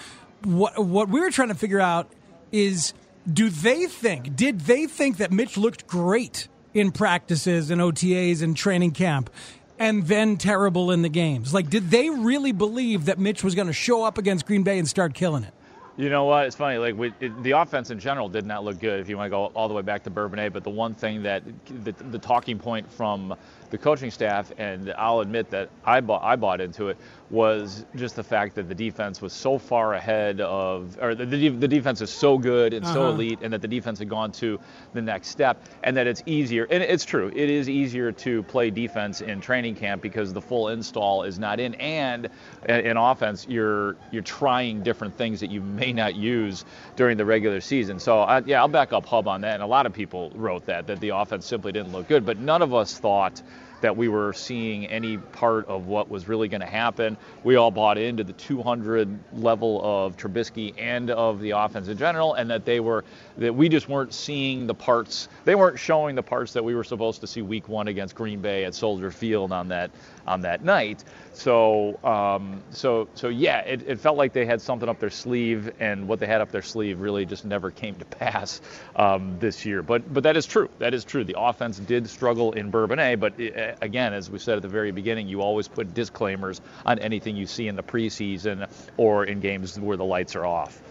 What, 0.44 0.84
what 0.84 1.08
we 1.08 1.20
were 1.20 1.30
trying 1.30 1.50
to 1.50 1.56
figure 1.56 1.80
out 1.80 2.10
is 2.52 2.94
do 3.32 3.50
they 3.50 3.86
think, 3.86 4.36
did 4.36 4.62
they 4.62 4.88
think 4.88 5.18
that 5.18 5.32
Mitch 5.32 5.56
looked 5.56 5.86
great 5.86 6.48
in 6.74 6.92
practices 6.92 7.70
and 7.70 7.82
OTAs 7.82 8.42
and 8.42 8.56
training 8.56 8.92
camp? 8.92 9.30
And 9.80 10.06
then 10.08 10.38
terrible 10.38 10.92
in 10.92 11.02
the 11.02 11.10
games. 11.10 11.54
Like, 11.54 11.70
did 11.70 11.90
they 11.90 12.10
really 12.10 12.52
believe 12.52 13.06
that 13.06 13.20
Mitch 13.20 13.44
was 13.44 13.56
going 13.56 13.68
to 13.68 13.74
show 13.74 14.04
up 14.04 14.18
against 14.18 14.46
Green 14.46 14.64
Bay 14.64 14.80
and 14.80 14.88
start 14.88 15.14
killing 15.14 15.44
it? 15.44 15.54
You 15.98 16.12
know 16.12 16.26
what? 16.26 16.46
It's 16.46 16.56
funny. 16.56 16.78
Like 16.78 16.96
we, 16.96 17.12
it, 17.20 17.42
the 17.42 17.52
offense 17.52 17.90
in 17.90 17.98
general 17.98 18.30
did 18.30 18.46
not 18.46 18.64
look 18.64 18.80
good. 18.80 19.00
If 19.00 19.10
you 19.10 19.18
want 19.18 19.26
to 19.26 19.32
go 19.32 19.46
all 19.56 19.68
the 19.68 19.74
way 19.74 19.82
back 19.82 20.04
to 20.04 20.12
Bourbonnais, 20.12 20.50
but 20.50 20.64
the 20.64 20.70
one 20.70 20.94
thing 20.94 21.24
that 21.24 21.42
the, 21.84 21.92
the 21.92 22.20
talking 22.20 22.60
point 22.60 22.92
from 22.92 23.36
the 23.72 23.80
coaching 23.80 24.12
staff, 24.12 24.52
and 24.60 24.94
I'll 24.96 25.22
admit 25.22 25.50
that 25.50 25.72
I 25.84 26.02
bought 26.02 26.22
I 26.22 26.36
bought 26.36 26.62
into 26.62 26.90
it, 26.90 26.98
was 27.30 27.86
just 27.96 28.16
the 28.16 28.24
fact 28.24 28.56
that 28.56 28.70
the 28.70 28.76
defense 28.76 29.22
was 29.22 29.34
so 29.34 29.58
far 29.58 29.96
ahead 29.96 30.40
of, 30.40 30.98
or 31.02 31.14
the, 31.14 31.26
the, 31.26 31.50
the 31.50 31.68
defense 31.68 32.00
is 32.00 32.10
so 32.10 32.38
good 32.38 32.74
and 32.74 32.86
uh-huh. 32.86 32.94
so 32.94 33.10
elite, 33.10 33.40
and 33.42 33.52
that 33.52 33.62
the 33.62 33.68
defense 33.68 34.00
had 34.00 34.08
gone 34.08 34.32
to 34.32 34.60
the 34.94 35.02
next 35.02 35.28
step, 35.28 35.62
and 35.84 35.98
that 35.98 36.08
it's 36.08 36.24
easier. 36.26 36.66
And 36.70 36.82
it's 36.82 37.04
true, 37.04 37.28
it 37.36 37.50
is 37.50 37.68
easier 37.68 38.12
to 38.14 38.44
play 38.44 38.70
defense 38.70 39.22
in 39.22 39.42
training 39.42 39.76
camp 39.76 40.02
because 40.02 40.32
the 40.32 40.42
full 40.42 40.70
install 40.70 41.24
is 41.24 41.38
not 41.38 41.60
in, 41.60 41.76
and 41.76 42.30
in 42.70 42.96
offense 42.96 43.46
you're 43.50 43.98
you're 44.12 44.24
trying 44.24 44.82
different 44.82 45.18
things 45.18 45.40
that 45.42 45.52
you 45.52 45.62
may 45.62 45.92
not 45.92 46.16
use 46.16 46.64
during 46.96 47.18
the 47.18 47.26
regular 47.26 47.60
season. 47.60 48.00
So 48.00 48.22
I, 48.22 48.42
yeah, 48.46 48.62
I'll 48.62 48.68
back 48.70 48.94
up 48.94 49.06
Hub 49.06 49.28
on 49.28 49.42
that, 49.42 49.56
and 49.56 49.64
a 49.64 49.68
lot 49.68 49.86
of 49.86 49.92
people 49.92 50.32
wrote 50.34 50.66
that 50.68 50.88
that 50.88 51.02
the 51.02 51.10
offense 51.10 51.46
simply 51.46 51.74
didn't 51.74 51.92
look 51.92 52.08
good, 52.08 52.26
but 52.26 52.38
none 52.38 52.62
of 52.62 52.74
us 52.74 52.98
thought 52.98 53.42
that 53.82 53.96
we 53.96 54.08
were 54.08 54.34
seeing 54.34 54.86
any 54.88 55.18
part 55.18 55.68
of 55.68 55.88
what 55.88 56.10
was 56.10 56.28
really 56.28 56.48
going 56.48 56.62
to 56.62 56.68
happen. 56.68 57.18
We 57.44 57.56
all 57.56 57.72
bought 57.72 57.98
into 57.98 58.24
the 58.24 58.34
200 58.34 59.20
level 59.34 59.82
of 59.84 60.18
Trubisky 60.18 60.74
and 60.78 61.10
of 61.10 61.40
the 61.40 61.52
offense 61.52 61.88
in 61.88 61.98
general, 61.98 62.34
and 62.34 62.50
that 62.50 62.66
they 62.66 62.80
were 62.80 63.04
that 63.38 63.54
we 63.54 63.70
just 63.70 63.88
weren't 63.88 64.14
seeing 64.14 64.68
the 64.68 64.74
parts. 64.74 65.30
They 65.46 65.56
weren't 65.56 65.80
showing 65.80 66.16
the 66.16 66.24
parts 66.24 66.54
that 66.54 66.64
we 66.64 66.76
were 66.76 66.84
supposed 66.84 67.22
to 67.22 67.28
see 67.28 67.42
Week 67.42 67.70
One 67.70 67.88
against 67.88 68.16
Green 68.16 68.42
Bay 68.42 68.66
at 68.66 68.74
Soldier 68.74 69.12
Field 69.12 69.52
on 69.52 69.68
that 69.70 69.92
on 70.28 70.42
that 70.42 70.64
night. 70.64 71.04
So, 71.34 72.00
um, 72.04 72.64
so, 72.72 73.08
so 73.14 73.30
yeah, 73.30 73.60
it, 73.60 73.84
it, 73.88 74.00
felt 74.00 74.18
like 74.18 74.34
they 74.34 74.46
had 74.46 74.62
something 74.62 74.90
up 74.90 75.00
their 75.00 75.10
sleeve, 75.10 75.72
and 75.80 76.08
what 76.08 76.20
they 76.20 76.26
had 76.26 76.42
up 76.42 76.52
their 76.52 76.62
sleeve 76.62 77.00
really 77.00 77.26
just 77.26 77.46
never 77.46 77.72
came 77.72 77.96
to 77.96 78.06
pass 78.18 78.62
um, 78.96 79.38
this 79.40 79.66
year. 79.66 79.84
But, 79.84 80.12
but 80.14 80.24
that 80.24 80.36
is 80.36 80.46
true. 80.46 80.70
That 80.80 80.94
is 80.94 81.06
true. 81.06 81.24
The 81.24 81.40
offense 81.40 81.78
did 81.80 82.10
struggle 82.10 82.54
in 82.54 82.72
Bourbonnais, 82.72 83.20
but 83.20 83.40
it, 83.40 83.56
uh, 83.58 83.76
again, 83.82 84.14
as 84.14 84.30
we 84.30 84.40
said 84.40 84.58
at 84.58 84.62
the 84.64 84.68
very 84.68 84.92
beginning, 84.92 85.28
you 85.28 85.42
always 85.42 85.68
put 85.68 85.94
disclaimers 85.94 86.62
on 86.86 87.00
anything 87.00 87.36
you 87.36 87.46
see 87.46 87.68
in 87.68 87.76
the 87.76 87.84
preseason 87.84 88.70
or 88.98 89.26
in 89.26 89.40
games 89.40 89.80
where 89.80 89.98
the 89.98 90.06
lights 90.06 90.36
are 90.36 90.46
off. 90.46 90.82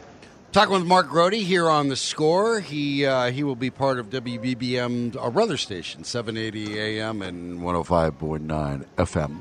Talking 0.56 0.72
with 0.72 0.86
Mark 0.86 1.10
Grote 1.10 1.34
here 1.34 1.68
on 1.68 1.88
the 1.88 1.96
score. 1.96 2.60
He 2.60 3.04
uh, 3.04 3.30
he 3.30 3.44
will 3.44 3.56
be 3.56 3.68
part 3.68 3.98
of 3.98 4.08
WBBM, 4.08 5.14
our 5.20 5.30
brother 5.30 5.58
station, 5.58 6.02
780 6.02 6.78
AM 6.80 7.20
and 7.20 7.60
105.9 7.60 8.86
FM. 8.96 9.40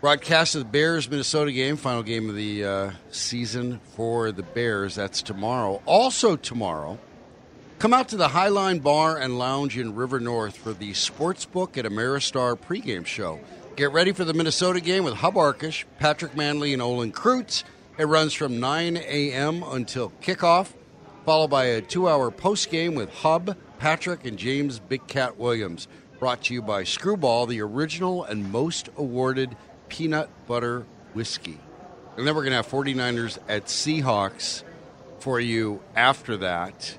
Broadcast 0.00 0.54
of 0.54 0.60
the 0.60 0.66
Bears 0.66 1.10
Minnesota 1.10 1.50
game, 1.50 1.76
final 1.76 2.04
game 2.04 2.30
of 2.30 2.36
the 2.36 2.64
uh, 2.64 2.90
season 3.10 3.80
for 3.96 4.30
the 4.30 4.44
Bears. 4.44 4.94
That's 4.94 5.20
tomorrow. 5.20 5.82
Also 5.84 6.36
tomorrow, 6.36 6.96
come 7.80 7.92
out 7.92 8.10
to 8.10 8.16
the 8.16 8.28
Highline 8.28 8.84
Bar 8.84 9.18
and 9.18 9.36
Lounge 9.36 9.76
in 9.76 9.96
River 9.96 10.20
North 10.20 10.56
for 10.56 10.72
the 10.72 10.92
Sportsbook 10.92 11.76
at 11.76 11.86
Ameristar 11.86 12.56
pregame 12.56 13.04
show. 13.04 13.40
Get 13.74 13.90
ready 13.90 14.12
for 14.12 14.24
the 14.24 14.32
Minnesota 14.32 14.80
game 14.80 15.02
with 15.02 15.14
Hub 15.14 15.34
Arkush, 15.34 15.82
Patrick 15.98 16.34
Mannelly, 16.34 16.72
and 16.72 16.80
Olin 16.80 17.10
Kreutz. 17.10 17.64
It 17.96 18.06
runs 18.06 18.32
from 18.32 18.58
9 18.58 18.96
a.m. 18.96 19.62
until 19.62 20.10
kickoff, 20.20 20.72
followed 21.24 21.48
by 21.48 21.66
a 21.66 21.80
two 21.80 22.08
hour 22.08 22.32
post 22.32 22.70
game 22.70 22.96
with 22.96 23.08
Hub, 23.14 23.56
Patrick, 23.78 24.24
and 24.24 24.36
James 24.36 24.80
Big 24.80 25.06
Cat 25.06 25.38
Williams. 25.38 25.86
brought 26.18 26.42
to 26.44 26.54
you 26.54 26.62
by 26.62 26.82
Screwball, 26.82 27.46
the 27.46 27.60
original 27.60 28.24
and 28.24 28.50
most 28.50 28.88
awarded 28.96 29.56
peanut 29.88 30.28
butter 30.48 30.86
whiskey. 31.12 31.60
And 32.16 32.26
then 32.26 32.34
we're 32.34 32.42
going 32.42 32.52
to 32.52 32.56
have 32.56 32.68
49ers 32.68 33.38
at 33.48 33.66
Seahawks 33.66 34.64
for 35.20 35.38
you 35.38 35.80
after 35.94 36.36
that. 36.38 36.98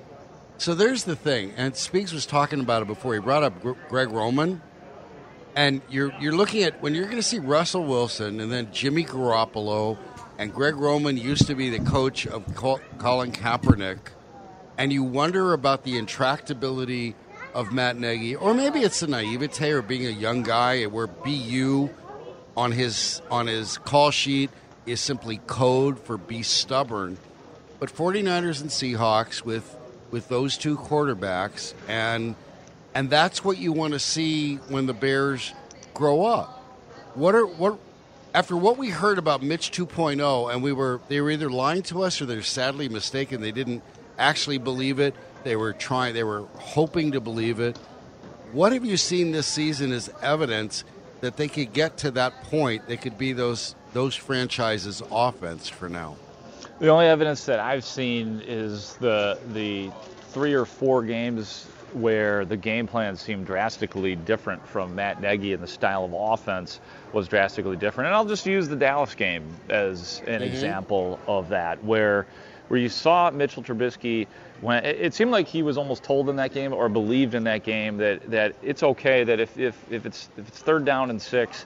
So 0.58 0.74
there's 0.74 1.04
the 1.04 1.16
thing, 1.16 1.52
and 1.58 1.76
Speaks 1.76 2.12
was 2.12 2.24
talking 2.24 2.60
about 2.60 2.80
it 2.80 2.88
before. 2.88 3.12
He 3.12 3.20
brought 3.20 3.42
up 3.42 3.62
Greg 3.90 4.10
Roman, 4.10 4.62
and 5.54 5.82
you're 5.90 6.14
you're 6.20 6.34
looking 6.34 6.62
at 6.62 6.80
when 6.80 6.94
you're 6.94 7.04
going 7.04 7.16
to 7.16 7.22
see 7.22 7.38
Russell 7.38 7.84
Wilson 7.84 8.40
and 8.40 8.50
then 8.50 8.72
Jimmy 8.72 9.04
Garoppolo, 9.04 9.98
and 10.38 10.52
Greg 10.52 10.76
Roman 10.76 11.16
used 11.16 11.46
to 11.46 11.54
be 11.54 11.70
the 11.70 11.80
coach 11.80 12.26
of 12.26 12.54
Colin 12.54 13.32
Kaepernick, 13.32 13.98
and 14.78 14.92
you 14.92 15.02
wonder 15.02 15.52
about 15.52 15.84
the 15.84 15.94
intractability 15.94 17.14
of 17.54 17.72
Matt 17.72 17.96
Nagy, 17.96 18.36
or 18.36 18.52
maybe 18.52 18.80
it's 18.80 19.00
the 19.00 19.06
naivete 19.06 19.70
or 19.70 19.82
being 19.82 20.06
a 20.06 20.10
young 20.10 20.42
guy 20.42 20.84
where 20.84 21.06
BU 21.06 21.88
on 22.56 22.72
his 22.72 23.22
on 23.30 23.46
his 23.46 23.78
call 23.78 24.10
sheet 24.10 24.50
is 24.84 25.00
simply 25.00 25.38
code 25.46 25.98
for 25.98 26.16
be 26.16 26.42
stubborn. 26.42 27.18
But 27.78 27.90
49ers 27.90 28.60
and 28.60 28.70
Seahawks 28.70 29.44
with 29.44 29.76
with 30.10 30.28
those 30.28 30.56
two 30.56 30.76
quarterbacks 30.76 31.74
and 31.88 32.34
and 32.94 33.10
that's 33.10 33.44
what 33.44 33.58
you 33.58 33.72
want 33.72 33.92
to 33.92 33.98
see 33.98 34.56
when 34.68 34.86
the 34.86 34.94
Bears 34.94 35.52
grow 35.92 36.24
up. 36.24 36.62
What 37.14 37.34
are 37.34 37.46
what 37.46 37.78
after 38.34 38.56
what 38.56 38.76
we 38.76 38.90
heard 38.90 39.18
about 39.18 39.42
Mitch 39.42 39.70
2.0 39.70 40.52
and 40.52 40.62
we 40.62 40.72
were 40.72 41.00
they 41.08 41.20
were 41.20 41.30
either 41.30 41.50
lying 41.50 41.82
to 41.84 42.02
us 42.02 42.20
or 42.20 42.26
they're 42.26 42.42
sadly 42.42 42.88
mistaken 42.88 43.40
they 43.40 43.52
didn't 43.52 43.82
actually 44.18 44.58
believe 44.58 44.98
it. 44.98 45.14
They 45.44 45.56
were 45.56 45.72
trying 45.72 46.14
they 46.14 46.24
were 46.24 46.46
hoping 46.58 47.12
to 47.12 47.20
believe 47.20 47.60
it. 47.60 47.78
What 48.52 48.72
have 48.72 48.84
you 48.84 48.96
seen 48.96 49.32
this 49.32 49.46
season 49.46 49.92
as 49.92 50.10
evidence 50.22 50.84
that 51.20 51.36
they 51.36 51.48
could 51.48 51.72
get 51.72 51.98
to 51.98 52.10
that 52.12 52.44
point? 52.44 52.86
They 52.86 52.96
could 52.96 53.18
be 53.18 53.32
those 53.32 53.74
those 53.92 54.14
franchises 54.14 55.02
offense 55.10 55.68
for 55.68 55.88
now. 55.88 56.16
The 56.78 56.88
only 56.88 57.06
evidence 57.06 57.46
that 57.46 57.58
I've 57.58 57.84
seen 57.84 58.42
is 58.46 58.94
the 58.96 59.38
the 59.52 59.90
three 60.32 60.52
or 60.52 60.66
four 60.66 61.02
games 61.02 61.66
where 61.96 62.44
the 62.44 62.56
game 62.56 62.86
plan 62.86 63.16
seemed 63.16 63.46
drastically 63.46 64.16
different 64.16 64.66
from 64.68 64.94
Matt 64.94 65.20
Nagy 65.22 65.54
and 65.54 65.62
the 65.62 65.68
style 65.68 66.04
of 66.04 66.12
offense 66.14 66.78
was 67.14 67.26
drastically 67.26 67.76
different. 67.76 68.08
And 68.08 68.14
I'll 68.14 68.26
just 68.26 68.44
use 68.44 68.68
the 68.68 68.76
Dallas 68.76 69.14
game 69.14 69.44
as 69.70 70.20
an 70.26 70.34
mm-hmm. 70.34 70.42
example 70.42 71.18
of 71.26 71.48
that, 71.48 71.82
where 71.82 72.26
where 72.68 72.80
you 72.80 72.88
saw 72.88 73.30
Mitchell 73.30 73.62
Trubisky 73.62 74.26
when 74.60 74.84
it, 74.84 74.96
it, 75.00 75.14
seemed 75.14 75.30
like 75.30 75.46
he 75.46 75.62
was 75.62 75.78
almost 75.78 76.02
told 76.02 76.28
in 76.28 76.36
that 76.36 76.52
game 76.52 76.72
or 76.72 76.88
believed 76.88 77.34
in 77.34 77.44
that 77.44 77.62
game 77.62 77.96
that 77.98 78.28
that 78.30 78.54
it's 78.62 78.82
okay 78.82 79.24
that 79.24 79.40
if 79.40 79.56
if, 79.56 79.76
if 79.90 80.04
it's 80.04 80.28
if 80.36 80.48
it's 80.48 80.58
third 80.58 80.84
down 80.84 81.10
and 81.10 81.20
six 81.20 81.64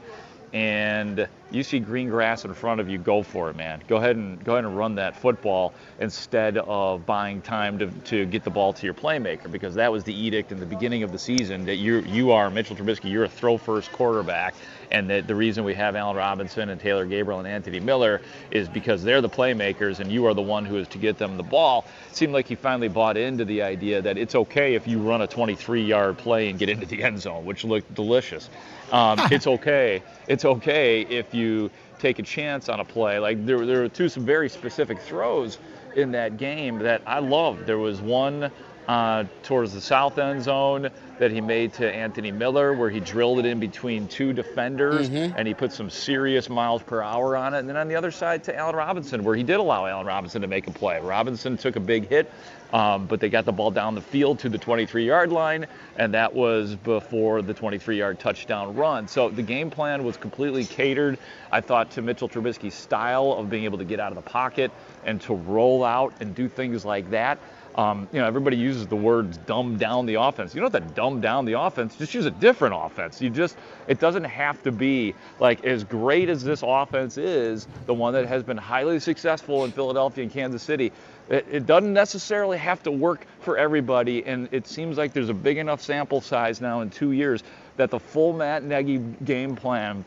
and 0.52 1.28
you 1.50 1.62
see 1.62 1.78
green 1.78 2.09
grass 2.09 2.45
in 2.45 2.54
front 2.54 2.80
of 2.80 2.88
you, 2.88 2.99
go 2.99 3.23
for 3.23 3.50
it, 3.50 3.57
man. 3.57 3.83
Go 3.88 3.97
ahead 3.97 4.16
and 4.16 4.42
go 4.45 4.52
ahead 4.54 4.64
and 4.64 4.76
run 4.76 4.95
that 4.97 5.16
football 5.16 5.73
instead 6.00 6.59
of 6.59 7.07
buying 7.07 7.40
time 7.42 7.78
to, 7.78 7.87
to 7.87 8.26
get 8.26 8.45
the 8.45 8.50
ball 8.50 8.73
to 8.73 8.85
your 8.85 8.95
playmaker 8.95 9.50
because 9.50 9.75
that 9.75 9.90
was 9.90 10.04
the 10.04 10.14
edict 10.14 10.52
in 10.52 10.59
the 10.59 10.66
beginning 10.66 11.02
of 11.02 11.12
the 11.12 11.19
season 11.19 11.64
that 11.66 11.76
you 11.76 12.00
you 12.00 12.33
are 12.33 12.50
Mitchell 12.50 12.76
Trubisky, 12.76 13.11
you're 13.11 13.25
a 13.25 13.28
throw 13.28 13.57
first 13.57 13.92
quarterback, 13.92 14.54
and 14.90 15.09
that 15.11 15.26
the 15.26 15.35
reason 15.35 15.64
we 15.64 15.75
have 15.75 15.97
Allen 15.97 16.16
Robinson 16.16 16.68
and 16.68 16.80
Taylor 16.80 17.06
Gabriel 17.06 17.38
and 17.38 17.49
Anthony 17.49 17.80
Miller 17.80 18.20
is 18.50 18.68
because 18.68 19.02
they're 19.02 19.20
the 19.20 19.28
playmakers 19.28 20.00
and 20.00 20.11
you 20.11 20.26
are 20.26 20.35
the 20.35 20.42
one 20.42 20.64
who 20.64 20.76
is 20.76 20.88
to 20.88 20.99
get 20.99 21.18
them 21.18 21.37
the 21.37 21.42
ball. 21.42 21.87
It 22.11 22.16
seemed 22.16 22.32
like 22.32 22.49
he 22.49 22.54
finally 22.54 22.88
bought 22.88 23.16
into 23.16 23.44
the 23.44 23.62
idea 23.62 24.02
that 24.02 24.18
it's 24.18 24.35
okay 24.35 24.75
if 24.75 24.87
you 24.88 24.99
run 24.99 25.23
a 25.23 25.26
23 25.26 25.82
yard 25.82 26.18
play 26.18 26.49
and 26.49 26.59
get 26.59 26.68
into 26.68 26.87
the 26.87 27.02
end 27.02 27.20
zone, 27.20 27.44
which 27.44 27.64
looked 27.64 27.94
delicious. 27.94 28.50
Um, 28.92 29.18
it's 29.30 29.47
okay. 29.47 30.02
It's 30.26 30.44
okay 30.44 31.02
if 31.02 31.32
you 31.35 31.70
take 31.99 32.18
a 32.18 32.23
chance 32.23 32.68
on 32.68 32.80
a 32.80 32.85
play. 32.85 33.18
Like 33.18 33.44
there, 33.47 33.64
there 33.66 33.82
were 33.82 33.88
two 33.88 34.09
some 34.09 34.25
very 34.25 34.49
specific 34.49 35.00
throws 35.00 35.59
in 35.97 36.12
that 36.12 36.37
game 36.37 36.78
that 36.78 37.02
I 37.06 37.18
loved. 37.18 37.66
There 37.66 37.78
was 37.78 38.00
one 38.00 38.50
uh, 38.90 39.25
towards 39.44 39.73
the 39.73 39.80
south 39.80 40.18
end 40.18 40.42
zone 40.42 40.90
that 41.20 41.30
he 41.30 41.40
made 41.40 41.73
to 41.73 41.88
Anthony 41.88 42.32
Miller, 42.32 42.73
where 42.73 42.90
he 42.90 42.99
drilled 42.99 43.38
it 43.38 43.47
in 43.47 43.61
between 43.61 44.09
two 44.09 44.32
defenders 44.32 45.09
mm-hmm. 45.09 45.32
and 45.38 45.47
he 45.47 45.54
put 45.54 45.73
some 45.73 45.88
serious 45.88 46.49
miles 46.49 46.82
per 46.82 47.00
hour 47.00 47.37
on 47.37 47.54
it. 47.54 47.61
And 47.61 47.68
then 47.68 47.76
on 47.76 47.87
the 47.87 47.94
other 47.94 48.11
side 48.11 48.42
to 48.44 48.56
Allen 48.56 48.75
Robinson, 48.75 49.23
where 49.23 49.37
he 49.37 49.44
did 49.44 49.61
allow 49.61 49.87
Allen 49.87 50.09
Robinson 50.09 50.42
to 50.42 50.49
make 50.49 50.66
a 50.66 50.73
play. 50.73 50.99
Robinson 51.00 51.56
took 51.56 51.76
a 51.76 51.80
big 51.80 52.09
hit, 52.09 52.32
um, 52.73 53.06
but 53.06 53.20
they 53.20 53.28
got 53.28 53.44
the 53.44 53.52
ball 53.52 53.70
down 53.70 53.94
the 53.94 54.00
field 54.00 54.40
to 54.40 54.49
the 54.49 54.59
23 54.59 55.06
yard 55.06 55.30
line, 55.30 55.66
and 55.97 56.12
that 56.14 56.35
was 56.35 56.75
before 56.75 57.42
the 57.42 57.54
23 57.54 57.97
yard 57.97 58.18
touchdown 58.18 58.75
run. 58.75 59.06
So 59.06 59.28
the 59.28 59.42
game 59.42 59.70
plan 59.70 60.02
was 60.02 60.16
completely 60.16 60.64
catered, 60.64 61.16
I 61.52 61.61
thought, 61.61 61.92
to 61.92 62.02
Mitchell 62.02 62.28
Trubisky's 62.28 62.75
style 62.75 63.35
of 63.35 63.49
being 63.49 63.62
able 63.62 63.78
to 63.78 63.85
get 63.85 64.00
out 64.00 64.11
of 64.11 64.16
the 64.16 64.28
pocket 64.28 64.73
and 65.04 65.20
to 65.20 65.35
roll 65.35 65.85
out 65.85 66.12
and 66.18 66.35
do 66.35 66.49
things 66.49 66.85
like 66.85 67.09
that. 67.11 67.38
Um, 67.81 68.07
you 68.13 68.21
know, 68.21 68.27
everybody 68.27 68.59
uses 68.59 68.87
the 68.89 68.97
words 68.97 69.39
dumb 69.39 69.79
down 69.79 70.05
the 70.05 70.17
offense. 70.17 70.55
You 70.55 70.61
don't 70.61 70.71
have 70.71 70.87
to 70.87 70.95
dumb 70.95 71.23
down 71.23 71.47
the 71.47 71.59
offense. 71.59 71.97
Just 71.97 72.13
use 72.13 72.27
a 72.27 72.31
different 72.31 72.75
offense. 72.77 73.23
You 73.23 73.31
just, 73.31 73.57
it 73.89 73.99
doesn't 73.99 74.25
have 74.25 74.63
to 74.65 74.71
be 74.71 75.15
like 75.39 75.65
as 75.65 75.83
great 75.83 76.29
as 76.29 76.45
this 76.45 76.63
offense 76.63 77.17
is, 77.17 77.67
the 77.87 77.95
one 77.95 78.13
that 78.13 78.27
has 78.27 78.43
been 78.43 78.59
highly 78.59 79.01
successful 79.01 79.65
in 79.65 79.73
Philadelphia 79.73 80.25
and 80.25 80.31
Kansas 80.31 80.63
City. 80.63 80.93
It, 81.31 81.47
it 81.51 81.67
doesn't 81.67 81.95
necessarily 81.95 82.59
have 82.59 82.83
to 82.83 82.91
work 82.91 83.25
for 83.41 83.57
everybody. 83.57 84.27
And 84.27 84.51
it 84.53 84.67
seems 84.67 84.99
like 84.99 85.15
there's 85.15 85.31
a 85.31 85.35
big 85.35 85.57
enough 85.57 85.81
sample 85.81 86.21
size 86.21 86.61
now 86.61 86.83
in 86.83 86.91
two 86.91 87.13
years 87.13 87.43
that 87.79 87.91
the 87.91 87.99
full 87.99 88.35
Matt 88.35 88.63
Nagy 88.63 88.99
game 89.25 89.57
plan 89.57 90.05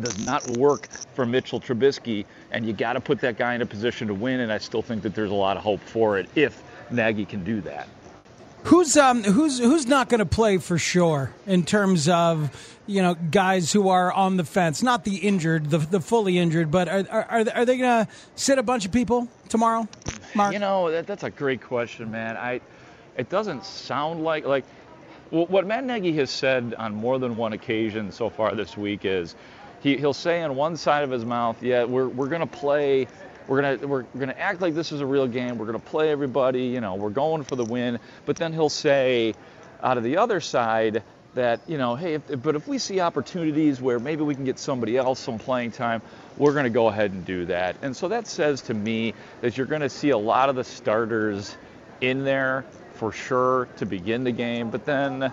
does 0.00 0.26
not 0.26 0.44
work 0.56 0.88
for 1.14 1.24
Mitchell 1.24 1.60
Trubisky, 1.60 2.24
and 2.50 2.66
you 2.66 2.72
got 2.72 2.94
to 2.94 3.00
put 3.00 3.20
that 3.20 3.36
guy 3.36 3.54
in 3.54 3.62
a 3.62 3.66
position 3.66 4.08
to 4.08 4.14
win. 4.14 4.40
And 4.40 4.52
I 4.52 4.58
still 4.58 4.82
think 4.82 5.02
that 5.02 5.14
there's 5.14 5.30
a 5.30 5.34
lot 5.34 5.56
of 5.56 5.62
hope 5.62 5.78
for 5.78 6.18
it 6.18 6.28
if 6.34 6.60
Nagy 6.90 7.24
can 7.24 7.44
do 7.44 7.60
that. 7.62 7.88
Who's 8.64 8.96
um 8.96 9.22
who's 9.22 9.58
who's 9.58 9.86
not 9.86 10.08
going 10.08 10.20
to 10.20 10.26
play 10.26 10.56
for 10.56 10.78
sure 10.78 11.30
in 11.46 11.64
terms 11.64 12.08
of 12.08 12.50
you 12.86 13.02
know 13.02 13.14
guys 13.14 13.70
who 13.70 13.90
are 13.90 14.10
on 14.10 14.38
the 14.38 14.44
fence, 14.44 14.82
not 14.82 15.04
the 15.04 15.16
injured, 15.16 15.68
the 15.68 15.78
the 15.78 16.00
fully 16.00 16.38
injured, 16.38 16.70
but 16.70 16.88
are 16.88 17.04
are, 17.10 17.44
are 17.54 17.64
they 17.66 17.76
going 17.76 18.06
to 18.06 18.08
sit 18.36 18.58
a 18.58 18.62
bunch 18.62 18.86
of 18.86 18.92
people 18.92 19.28
tomorrow? 19.50 19.86
Mark? 20.34 20.54
You 20.54 20.60
know 20.60 20.90
that, 20.90 21.06
that's 21.06 21.24
a 21.24 21.30
great 21.30 21.62
question, 21.62 22.10
man. 22.10 22.38
I 22.38 22.62
it 23.18 23.28
doesn't 23.28 23.66
sound 23.66 24.24
like 24.24 24.46
like 24.46 24.64
what 25.30 25.66
Matt 25.66 25.84
Nagy 25.84 26.12
has 26.14 26.30
said 26.30 26.74
on 26.78 26.94
more 26.94 27.18
than 27.18 27.36
one 27.36 27.52
occasion 27.52 28.12
so 28.12 28.30
far 28.30 28.54
this 28.54 28.76
week 28.76 29.04
is 29.04 29.34
he, 29.84 29.96
he'll 29.98 30.14
say 30.14 30.42
on 30.42 30.56
one 30.56 30.76
side 30.76 31.04
of 31.04 31.10
his 31.10 31.24
mouth, 31.24 31.62
yeah, 31.62 31.84
we're, 31.84 32.08
we're 32.08 32.28
going 32.28 32.40
to 32.40 32.46
play 32.46 33.06
we're 33.46 33.60
gonna 33.60 33.86
we're 33.86 34.02
gonna 34.02 34.34
act 34.38 34.60
like 34.60 34.74
this 34.74 34.92
is 34.92 35.00
a 35.00 35.06
real 35.06 35.26
game. 35.26 35.58
We're 35.58 35.66
gonna 35.66 35.78
play 35.78 36.10
everybody. 36.10 36.64
You 36.66 36.80
know, 36.80 36.94
we're 36.94 37.10
going 37.10 37.44
for 37.44 37.56
the 37.56 37.64
win. 37.64 37.98
But 38.26 38.36
then 38.36 38.52
he'll 38.52 38.68
say, 38.68 39.34
out 39.82 39.98
of 39.98 40.04
the 40.04 40.16
other 40.16 40.40
side, 40.40 41.02
that 41.34 41.60
you 41.66 41.78
know, 41.78 41.94
hey, 41.94 42.14
if, 42.14 42.42
but 42.42 42.54
if 42.56 42.66
we 42.66 42.78
see 42.78 43.00
opportunities 43.00 43.80
where 43.80 43.98
maybe 43.98 44.22
we 44.22 44.34
can 44.34 44.44
get 44.44 44.58
somebody 44.58 44.96
else 44.96 45.20
some 45.20 45.38
playing 45.38 45.72
time, 45.72 46.00
we're 46.36 46.52
going 46.52 46.64
to 46.64 46.70
go 46.70 46.88
ahead 46.88 47.12
and 47.12 47.24
do 47.24 47.46
that. 47.46 47.76
And 47.82 47.96
so 47.96 48.08
that 48.08 48.26
says 48.26 48.62
to 48.62 48.74
me 48.74 49.14
that 49.40 49.56
you're 49.56 49.66
going 49.66 49.82
to 49.82 49.90
see 49.90 50.10
a 50.10 50.18
lot 50.18 50.48
of 50.48 50.56
the 50.56 50.64
starters 50.64 51.56
in 52.00 52.24
there 52.24 52.64
for 52.94 53.12
sure 53.12 53.68
to 53.76 53.86
begin 53.86 54.24
the 54.24 54.32
game, 54.32 54.70
but 54.70 54.84
then 54.84 55.32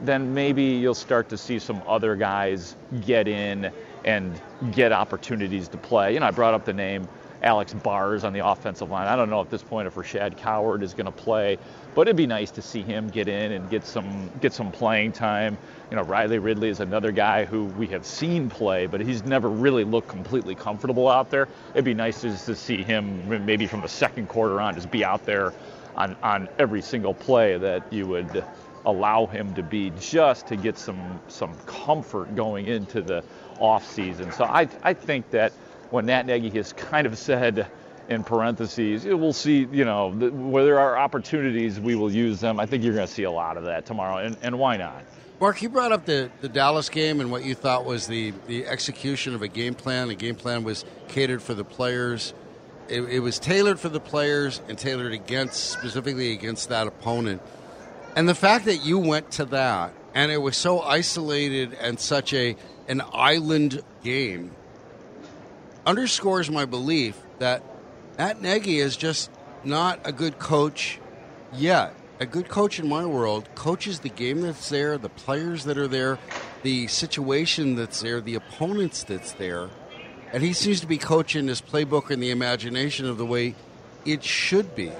then 0.00 0.32
maybe 0.32 0.62
you'll 0.62 0.94
start 0.94 1.30
to 1.30 1.36
see 1.36 1.58
some 1.58 1.82
other 1.86 2.14
guys 2.14 2.76
get 3.04 3.26
in 3.26 3.72
and 4.04 4.40
get 4.70 4.92
opportunities 4.92 5.66
to 5.68 5.76
play. 5.76 6.14
You 6.14 6.20
know, 6.20 6.26
I 6.26 6.30
brought 6.30 6.54
up 6.54 6.64
the 6.64 6.72
name 6.72 7.08
Alex 7.42 7.72
Bars 7.72 8.24
on 8.24 8.32
the 8.32 8.46
offensive 8.46 8.90
line. 8.90 9.06
I 9.06 9.16
don't 9.16 9.30
know 9.30 9.40
at 9.40 9.50
this 9.50 9.62
point 9.62 9.86
if 9.86 9.94
Rashad 9.94 10.36
Coward 10.36 10.82
is 10.82 10.94
going 10.94 11.06
to 11.06 11.12
play, 11.12 11.58
but 11.94 12.02
it'd 12.02 12.16
be 12.16 12.26
nice 12.26 12.50
to 12.52 12.62
see 12.62 12.82
him 12.82 13.08
get 13.08 13.28
in 13.28 13.52
and 13.52 13.68
get 13.70 13.84
some 13.84 14.30
get 14.40 14.52
some 14.52 14.72
playing 14.72 15.12
time. 15.12 15.56
You 15.90 15.96
know, 15.96 16.02
Riley 16.02 16.38
Ridley 16.38 16.68
is 16.68 16.80
another 16.80 17.12
guy 17.12 17.44
who 17.44 17.64
we 17.64 17.86
have 17.88 18.04
seen 18.04 18.50
play, 18.50 18.86
but 18.86 19.00
he's 19.00 19.24
never 19.24 19.48
really 19.48 19.84
looked 19.84 20.08
completely 20.08 20.54
comfortable 20.54 21.08
out 21.08 21.30
there. 21.30 21.48
It'd 21.74 21.84
be 21.84 21.94
nice 21.94 22.22
just 22.22 22.46
to 22.46 22.56
see 22.56 22.82
him 22.82 23.46
maybe 23.46 23.66
from 23.66 23.82
the 23.82 23.88
second 23.88 24.28
quarter 24.28 24.60
on 24.60 24.74
just 24.74 24.90
be 24.90 25.04
out 25.04 25.24
there 25.24 25.52
on 25.96 26.16
on 26.22 26.48
every 26.58 26.82
single 26.82 27.14
play 27.14 27.56
that 27.58 27.92
you 27.92 28.06
would 28.06 28.44
allow 28.86 29.26
him 29.26 29.54
to 29.54 29.62
be 29.62 29.92
just 30.00 30.46
to 30.48 30.56
get 30.56 30.78
some 30.78 31.20
some 31.28 31.54
comfort 31.66 32.34
going 32.34 32.66
into 32.66 33.02
the 33.02 33.22
off 33.60 33.86
season. 33.86 34.32
So 34.32 34.44
I 34.44 34.68
I 34.82 34.94
think 34.94 35.30
that 35.30 35.52
when 35.90 36.06
Nat 36.06 36.26
Nagy 36.26 36.50
has 36.50 36.72
kind 36.72 37.06
of 37.06 37.16
said 37.18 37.66
in 38.08 38.24
parentheses, 38.24 39.04
we'll 39.04 39.32
see, 39.32 39.68
you 39.70 39.84
know, 39.84 40.10
where 40.10 40.64
there 40.64 40.78
are 40.78 40.96
opportunities, 40.96 41.78
we 41.78 41.94
will 41.94 42.12
use 42.12 42.40
them. 42.40 42.58
I 42.58 42.66
think 42.66 42.82
you're 42.82 42.94
going 42.94 43.06
to 43.06 43.12
see 43.12 43.24
a 43.24 43.30
lot 43.30 43.56
of 43.56 43.64
that 43.64 43.86
tomorrow, 43.86 44.18
and, 44.18 44.36
and 44.42 44.58
why 44.58 44.76
not? 44.76 45.02
Mark, 45.40 45.62
you 45.62 45.68
brought 45.68 45.92
up 45.92 46.04
the, 46.04 46.30
the 46.40 46.48
Dallas 46.48 46.88
game 46.88 47.20
and 47.20 47.30
what 47.30 47.44
you 47.44 47.54
thought 47.54 47.84
was 47.84 48.08
the, 48.08 48.32
the 48.48 48.66
execution 48.66 49.36
of 49.36 49.42
a 49.42 49.48
game 49.48 49.74
plan. 49.74 50.08
The 50.08 50.16
game 50.16 50.34
plan 50.34 50.64
was 50.64 50.84
catered 51.06 51.40
for 51.40 51.54
the 51.54 51.64
players. 51.64 52.34
It, 52.88 53.02
it 53.02 53.20
was 53.20 53.38
tailored 53.38 53.78
for 53.78 53.88
the 53.88 54.00
players 54.00 54.60
and 54.68 54.76
tailored 54.76 55.12
against 55.12 55.70
specifically 55.70 56.32
against 56.32 56.70
that 56.70 56.88
opponent. 56.88 57.40
And 58.16 58.28
the 58.28 58.34
fact 58.34 58.64
that 58.64 58.84
you 58.84 58.98
went 58.98 59.30
to 59.32 59.44
that 59.44 59.92
and 60.12 60.32
it 60.32 60.38
was 60.38 60.56
so 60.56 60.80
isolated 60.80 61.74
and 61.74 62.00
such 62.00 62.34
a 62.34 62.56
an 62.88 63.02
island 63.12 63.82
game 64.02 64.50
underscores 65.88 66.50
my 66.50 66.66
belief 66.66 67.18
that 67.38 67.62
Matt 68.18 68.42
Nagy 68.42 68.78
is 68.78 68.94
just 68.94 69.30
not 69.64 69.98
a 70.04 70.12
good 70.12 70.38
coach 70.38 71.00
yet. 71.54 71.94
A 72.20 72.26
good 72.26 72.50
coach 72.50 72.78
in 72.78 72.86
my 72.86 73.06
world 73.06 73.48
coaches 73.54 74.00
the 74.00 74.10
game 74.10 74.42
that's 74.42 74.68
there, 74.68 74.98
the 74.98 75.08
players 75.08 75.64
that 75.64 75.78
are 75.78 75.88
there, 75.88 76.18
the 76.62 76.88
situation 76.88 77.74
that's 77.74 78.02
there, 78.02 78.20
the 78.20 78.34
opponents 78.34 79.02
that's 79.02 79.32
there. 79.32 79.70
And 80.30 80.42
he 80.42 80.52
seems 80.52 80.80
to 80.80 80.86
be 80.86 80.98
coaching 80.98 81.48
his 81.48 81.62
playbook 81.62 82.10
and 82.10 82.22
the 82.22 82.32
imagination 82.32 83.06
of 83.06 83.16
the 83.16 83.24
way 83.24 83.54
it 84.04 84.22
should 84.22 84.74
be. 84.74 84.92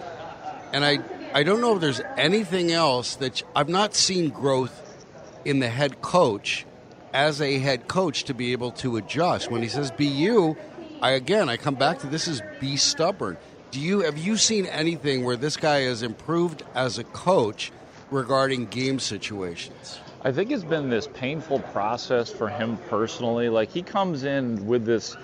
And 0.73 0.87
I, 0.87 1.01
I 1.35 1.43
don't 1.43 1.61
know 1.61 1.75
if 1.75 1.83
there's 1.83 2.01
anything 2.17 2.73
else 2.73 3.17
that 3.17 3.43
I've 3.55 3.69
not 3.69 3.95
seen 3.95 4.31
growth 4.31 5.05
in 5.45 5.59
the 5.59 5.69
head 5.69 6.01
coach 6.01 6.65
as 7.13 7.41
a 7.41 7.59
head 7.59 7.89
coach 7.89 8.25
to 8.25 8.35
be 8.35 8.53
able 8.53 8.71
to 8.71 8.97
adjust. 8.97 9.51
When 9.51 9.63
he 9.63 9.69
says 9.69 9.91
be 9.91 10.07
you, 10.07 10.57
I 11.01 11.13
again 11.13 11.49
I 11.49 11.57
come 11.57 11.77
back 11.77 12.01
to 12.01 12.09
this 12.09 12.27
is 12.27 12.43
be 12.61 12.77
stubborn. 12.77 13.37
Do 13.71 13.81
you 13.81 14.01
have 14.01 14.19
you 14.19 14.37
seen 14.37 14.67
anything 14.67 15.25
where 15.25 15.37
this 15.37 15.57
guy 15.57 15.83
has 15.83 16.03
improved 16.03 16.65
as 16.75 16.99
a 16.99 17.05
coach 17.05 17.71
regarding 18.11 18.67
game 18.67 18.99
situations? 18.99 20.01
I 20.23 20.33
think 20.33 20.51
it's 20.51 20.65
been 20.65 20.91
this 20.91 21.07
painful 21.07 21.61
process 21.61 22.33
for 22.33 22.49
him 22.49 22.79
personally. 22.89 23.49
Like 23.49 23.71
he 23.71 23.83
comes 23.83 24.25
in 24.25 24.67
with 24.67 24.85
this 24.85 25.17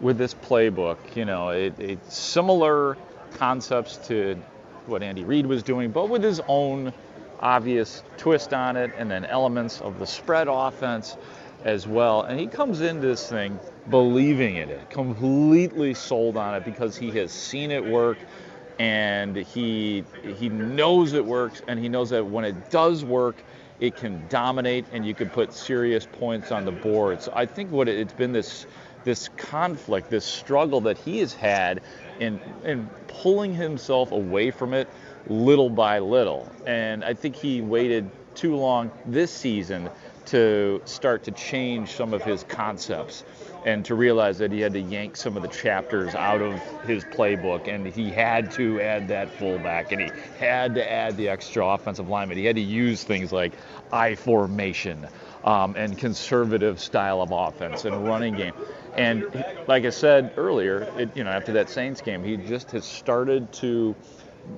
with 0.00 0.16
this 0.16 0.32
playbook, 0.32 0.96
you 1.14 1.26
know, 1.26 1.50
it, 1.50 1.78
it 1.78 1.98
similar 2.10 2.96
concepts 3.34 3.96
to 4.08 4.40
what 4.86 5.02
Andy 5.02 5.24
Reid 5.24 5.44
was 5.44 5.62
doing, 5.62 5.90
but 5.90 6.08
with 6.08 6.22
his 6.22 6.40
own 6.48 6.92
obvious 7.40 8.02
twist 8.16 8.54
on 8.54 8.76
it, 8.76 8.92
and 8.96 9.10
then 9.10 9.24
elements 9.26 9.80
of 9.80 9.98
the 9.98 10.06
spread 10.06 10.48
offense 10.48 11.16
as 11.64 11.86
well. 11.86 12.22
And 12.22 12.38
he 12.38 12.46
comes 12.46 12.80
into 12.80 13.06
this 13.06 13.28
thing 13.28 13.58
believing 13.90 14.56
in 14.56 14.68
it, 14.68 14.90
completely 14.90 15.94
sold 15.94 16.36
on 16.36 16.54
it 16.54 16.64
because 16.64 16.96
he 16.96 17.10
has 17.12 17.32
seen 17.32 17.70
it 17.70 17.84
work 17.84 18.18
and 18.78 19.34
he 19.34 20.04
he 20.38 20.48
knows 20.48 21.12
it 21.12 21.24
works 21.24 21.62
and 21.66 21.80
he 21.80 21.88
knows 21.88 22.10
that 22.10 22.24
when 22.24 22.44
it 22.44 22.70
does 22.70 23.04
work 23.04 23.42
it 23.80 23.96
can 23.96 24.26
dominate 24.28 24.84
and 24.92 25.06
you 25.06 25.14
can 25.14 25.28
put 25.28 25.52
serious 25.52 26.06
points 26.06 26.50
on 26.52 26.64
the 26.64 26.72
board. 26.72 27.22
So 27.22 27.32
I 27.34 27.46
think 27.46 27.70
what 27.70 27.88
it, 27.88 27.98
it's 27.98 28.12
been 28.12 28.32
this 28.32 28.66
this 29.04 29.28
conflict, 29.36 30.10
this 30.10 30.24
struggle 30.24 30.80
that 30.82 30.98
he 30.98 31.18
has 31.18 31.32
had 31.32 31.80
in 32.20 32.40
in 32.64 32.88
pulling 33.08 33.54
himself 33.54 34.12
away 34.12 34.50
from 34.50 34.74
it 34.74 34.88
little 35.28 35.70
by 35.70 35.98
little. 35.98 36.50
And 36.66 37.04
I 37.04 37.14
think 37.14 37.36
he 37.36 37.60
waited 37.60 38.10
too 38.34 38.54
long 38.56 38.90
this 39.06 39.32
season 39.32 39.90
to 40.30 40.80
start 40.84 41.24
to 41.24 41.30
change 41.30 41.92
some 41.92 42.12
of 42.12 42.22
his 42.22 42.44
concepts 42.44 43.24
and 43.64 43.84
to 43.84 43.94
realize 43.94 44.38
that 44.38 44.52
he 44.52 44.60
had 44.60 44.72
to 44.72 44.80
yank 44.80 45.16
some 45.16 45.36
of 45.36 45.42
the 45.42 45.48
chapters 45.48 46.14
out 46.14 46.40
of 46.40 46.60
his 46.84 47.04
playbook 47.04 47.66
and 47.66 47.86
he 47.86 48.10
had 48.10 48.50
to 48.52 48.80
add 48.80 49.08
that 49.08 49.30
fullback 49.30 49.92
and 49.92 50.02
he 50.02 50.10
had 50.38 50.74
to 50.74 50.90
add 50.90 51.16
the 51.16 51.28
extra 51.28 51.66
offensive 51.66 52.08
lineman. 52.08 52.36
He 52.36 52.44
had 52.44 52.56
to 52.56 52.62
use 52.62 53.04
things 53.04 53.32
like 53.32 53.52
I 53.92 54.14
formation 54.14 55.06
um, 55.44 55.74
and 55.76 55.96
conservative 55.96 56.78
style 56.80 57.20
of 57.20 57.30
offense 57.32 57.84
and 57.84 58.06
running 58.06 58.34
game. 58.34 58.54
And 58.96 59.44
like 59.66 59.84
I 59.84 59.90
said 59.90 60.32
earlier, 60.36 60.82
it, 60.96 61.16
you 61.16 61.24
know, 61.24 61.30
after 61.30 61.52
that 61.52 61.70
Saints 61.70 62.00
game, 62.00 62.22
he 62.22 62.36
just 62.36 62.70
has 62.72 62.84
started 62.84 63.52
to 63.54 63.94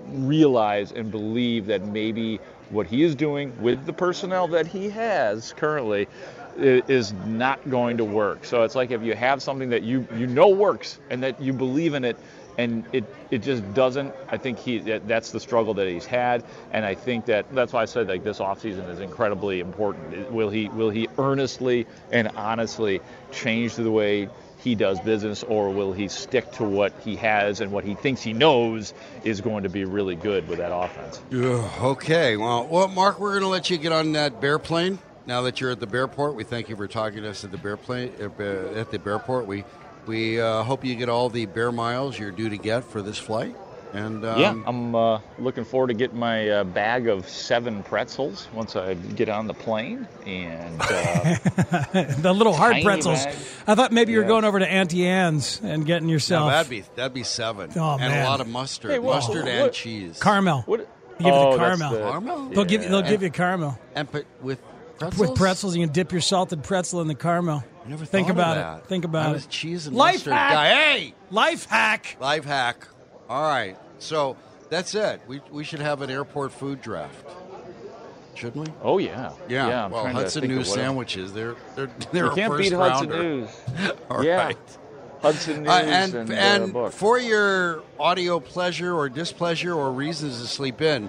realize 0.09 0.93
and 0.93 1.11
believe 1.11 1.67
that 1.67 1.83
maybe 1.83 2.41
what 2.71 2.87
he 2.87 3.03
is 3.03 3.15
doing 3.15 3.61
with 3.61 3.85
the 3.85 3.93
personnel 3.93 4.49
that 4.49 4.67
he 4.67 4.89
has 4.91 5.53
currently 5.55 6.09
is 6.57 7.13
not 7.27 7.69
going 7.69 7.97
to 7.97 8.05
work. 8.05 8.45
So 8.45 8.63
it's 8.63 8.75
like 8.75 8.91
if 8.91 9.03
you 9.03 9.15
have 9.15 9.43
something 9.43 9.71
that 9.71 9.83
you 9.83 10.07
you 10.17 10.27
know 10.27 10.49
works 10.49 10.99
and 11.11 11.23
that 11.23 11.41
you 11.41 11.53
believe 11.53 11.95
in 11.95 12.05
it 12.05 12.17
and 12.59 12.85
it 12.93 13.05
it 13.31 13.39
just 13.39 13.63
doesn't 13.75 14.13
I 14.29 14.37
think 14.37 14.59
he 14.59 14.79
that's 14.79 15.31
the 15.31 15.41
struggle 15.41 15.75
that 15.75 15.89
he's 15.89 16.07
had 16.07 16.45
and 16.73 16.85
I 16.85 16.95
think 16.95 17.27
that 17.27 17.53
that's 17.55 17.73
why 17.73 17.83
I 17.83 17.85
said 17.87 18.09
like 18.09 18.25
this 18.25 18.39
offseason 18.39 18.89
is 18.91 19.01
incredibly 19.01 19.61
important. 19.61 20.31
Will 20.31 20.51
he 20.51 20.69
will 20.69 20.91
he 20.91 21.09
earnestly 21.19 21.87
and 22.11 22.29
honestly 22.37 23.01
change 23.33 23.77
the 23.77 23.91
way 23.91 24.29
he 24.63 24.75
does 24.75 25.01
business, 25.01 25.43
or 25.43 25.71
will 25.71 25.93
he 25.93 26.09
stick 26.09 26.51
to 26.53 26.65
what 26.65 26.93
he 27.01 27.17
has 27.17 27.61
and 27.61 27.73
what 27.73 27.85
he 27.85 27.95
thinks 27.95 28.23
he 28.23 28.33
knows 28.33 28.93
is 29.25 29.41
going 29.41 29.63
to 29.63 29.69
be 29.69 29.85
really 29.85 30.17
good 30.17 30.49
with 30.49 30.59
that 30.59 30.75
offense? 30.75 31.21
okay, 31.33 32.37
well, 32.37 32.67
well, 32.67 32.89
Mark, 32.89 33.19
we're 33.19 33.31
going 33.31 33.43
to 33.43 33.49
let 33.49 33.71
you 33.71 33.79
get 33.79 33.93
on 33.93 34.13
that 34.13 34.41
bear 34.41 34.59
plane. 34.59 34.99
Now 35.27 35.43
that 35.43 35.61
you're 35.61 35.71
at 35.71 35.81
the 35.81 35.87
Bearport, 35.87 36.35
we 36.35 36.45
thank 36.45 36.69
you 36.69 36.77
for 36.77 36.89
talking 36.89 37.23
to 37.23 37.31
us 37.31 37.45
at 37.45 37.53
the 37.53 37.59
Bear 37.59 37.77
plane 37.77 38.13
uh, 38.21 38.25
at 38.75 38.91
the 38.91 38.99
Bearport. 38.99 39.47
We 39.47 39.65
we 40.07 40.41
uh, 40.41 40.63
hope 40.63 40.85
you 40.85 40.97
get 40.97 41.09
all 41.09 41.29
the 41.29 41.47
bear 41.47 41.71
miles 41.71 42.19
you're 42.19 42.31
due 42.31 42.49
to 42.49 42.57
get 42.57 42.85
for 42.85 43.03
this 43.03 43.19
flight. 43.19 43.55
And 43.93 44.25
um, 44.25 44.41
yeah, 44.41 44.55
I'm 44.67 44.95
uh, 44.95 45.21
looking 45.39 45.65
forward 45.65 45.89
to 45.89 45.95
getting 45.95 46.19
my 46.19 46.49
uh, 46.49 46.65
bag 46.65 47.09
of 47.09 47.29
seven 47.29 47.83
pretzels 47.83 48.47
once 48.55 48.77
I 48.77 48.95
get 48.95 49.29
on 49.29 49.47
the 49.49 49.55
plane. 49.55 50.07
And 50.27 50.81
uh, 50.81 50.85
the 52.19 52.33
little 52.35 52.53
hard 52.53 52.83
pretzels. 52.85 53.25
bag. 53.25 53.35
I 53.67 53.75
thought 53.75 53.91
maybe 53.93 54.13
you 54.13 54.19
were 54.19 54.25
Yeah. 54.25 54.29
going 54.29 54.45
over 54.45 54.59
to 54.61 54.69
Auntie 54.69 55.07
Anne's 55.07 55.61
and 55.63 55.85
getting 55.85 56.07
no, 56.09 56.13
yourself 56.13 56.51
that'd 56.51 56.71
be 56.71 56.85
that'd 56.95 57.15
be 57.15 57.25
seven. 57.25 57.71
Oh, 57.77 57.93
and 57.99 58.13
man. 58.13 58.25
a 58.25 58.29
lot 58.29 58.41
of 58.41 58.49
mustard, 58.49 58.93
Hey, 58.93 58.99
well, 59.01 59.15
mustard 59.15 59.45
what- 59.45 59.49
and 59.49 59.73
cheese. 59.73 60.21
caramel. 60.21 60.63
what? 60.67 60.79
Give 61.19 61.27
you 61.27 61.33
the 61.33 61.39
oh, 61.39 61.57
caramel. 61.59 61.93
the- 61.93 61.99
Caramel? 61.99 62.49
They'll 62.51 62.65
give 62.65 62.83
you, 62.83 62.89
they'll 62.89 63.03
yeah. 63.03 63.11
give 63.11 63.23
you 63.23 63.31
caramel 63.31 63.79
and 63.95 64.11
put 64.11 64.27
with 64.41 64.59
pretzels. 64.99 65.29
with 65.31 65.39
pretzels. 65.39 65.77
You 65.77 65.85
can 65.85 65.93
dip 65.93 66.13
your 66.13 66.21
salted 66.23 66.63
pretzel 66.63 67.01
in 67.03 67.09
the 67.09 67.15
caramel. 67.15 67.63
I 67.85 67.89
never 67.89 68.05
Think 68.07 68.29
thought 68.29 68.31
of 68.33 68.37
about 68.39 68.55
that. 68.55 68.85
it. 68.85 68.89
Think 68.89 69.05
about 69.05 69.35
I 69.35 69.39
it. 69.39 69.47
cheese 69.51 69.87
and 69.87 69.97
Life 69.97 70.15
mustard 70.15 70.33
hack. 70.33 70.53
guy. 70.53 70.69
Hey, 70.69 71.15
Life 71.31 71.65
hack. 71.67 72.17
life 72.21 72.45
hack. 72.45 72.87
All 73.31 73.43
right, 73.45 73.77
so 74.01 74.37
that's 74.71 74.93
it. 74.97 75.21
We 75.29 75.41
we 75.53 75.63
should 75.63 75.79
have 75.79 76.03
an 76.03 76.11
airport 76.11 76.51
food 76.51 76.83
draft, 76.83 77.25
shouldn't 78.35 78.67
we? 78.67 78.75
Oh 78.83 78.99
yeah, 78.99 79.33
Yeah. 79.49 79.69
yeah. 79.69 79.87
Well, 79.87 80.07
Hudson 80.09 80.49
News 80.49 80.73
sandwiches. 80.73 81.33
They're 81.33 81.55
they're 81.77 81.89
they're 82.13 82.25
You 82.27 82.33
a 82.33 82.35
can't 82.35 82.53
first 82.53 82.71
beat 82.71 82.77
Hudson 82.77 83.09
rounder. 83.09 83.23
News. 83.23 83.51
All 84.11 84.25
yeah, 84.25 84.47
right. 84.47 84.59
Hudson 85.23 85.63
News 85.63 85.69
Uh, 85.69 85.73
and 85.85 86.15
and, 86.15 86.33
and, 86.33 86.77
uh, 86.77 86.89
for 86.91 87.21
your 87.21 87.85
audio 88.01 88.41
pleasure 88.41 88.93
or 88.97 89.09
displeasure 89.09 89.75
or 89.75 89.93
reasons 89.93 90.41
to 90.43 90.49
sleep 90.49 90.81
in, 90.81 91.09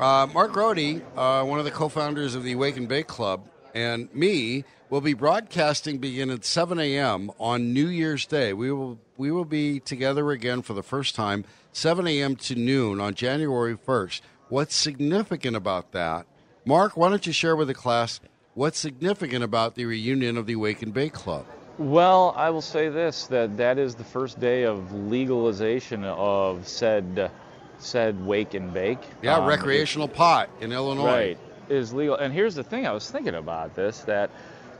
uh, 0.00 0.26
Mark 0.34 0.52
Grote, 0.52 1.00
uh, 1.16 1.44
one 1.44 1.60
of 1.60 1.64
the 1.64 1.70
co-founders 1.70 2.34
of 2.34 2.42
the 2.42 2.56
Wake 2.56 2.76
and 2.76 2.88
Bake 2.88 3.06
Club, 3.06 3.46
and 3.72 4.12
me 4.12 4.64
will 4.90 5.00
be 5.00 5.14
broadcasting 5.14 5.98
beginning 5.98 6.36
at 6.36 6.44
7 6.44 6.78
a.m. 6.78 7.30
on 7.38 7.72
New 7.72 7.88
Year's 7.88 8.26
Day. 8.26 8.52
We 8.52 8.70
will 8.72 8.98
we 9.16 9.30
will 9.30 9.44
be 9.44 9.80
together 9.80 10.30
again 10.30 10.62
for 10.62 10.74
the 10.74 10.82
first 10.82 11.14
time, 11.14 11.44
7 11.72 12.06
a.m. 12.06 12.36
to 12.36 12.54
noon 12.54 13.00
on 13.00 13.14
January 13.14 13.76
1st. 13.76 14.20
What's 14.48 14.76
significant 14.76 15.56
about 15.56 15.92
that, 15.92 16.26
Mark? 16.64 16.96
Why 16.96 17.08
don't 17.08 17.26
you 17.26 17.32
share 17.32 17.56
with 17.56 17.68
the 17.68 17.74
class 17.74 18.20
what's 18.54 18.78
significant 18.78 19.42
about 19.42 19.74
the 19.74 19.86
reunion 19.86 20.36
of 20.36 20.46
the 20.46 20.56
Wake 20.56 20.82
and 20.82 20.92
Bake 20.94 21.14
Club? 21.14 21.46
Well, 21.78 22.32
I 22.36 22.50
will 22.50 22.62
say 22.62 22.88
this: 22.88 23.26
that 23.26 23.56
that 23.56 23.78
is 23.78 23.94
the 23.94 24.04
first 24.04 24.38
day 24.38 24.64
of 24.64 24.92
legalization 24.92 26.04
of 26.04 26.66
said 26.68 27.30
said 27.78 28.24
wake 28.24 28.54
and 28.54 28.72
bake. 28.72 28.98
Yeah, 29.22 29.36
Um, 29.36 29.46
recreational 29.46 30.08
pot 30.08 30.48
in 30.60 30.72
Illinois. 30.72 31.04
Right. 31.04 31.38
Is 31.68 31.92
legal. 31.92 32.14
And 32.16 32.32
here's 32.32 32.54
the 32.54 32.62
thing 32.62 32.86
I 32.86 32.92
was 32.92 33.10
thinking 33.10 33.34
about 33.34 33.74
this 33.74 34.00
that 34.02 34.30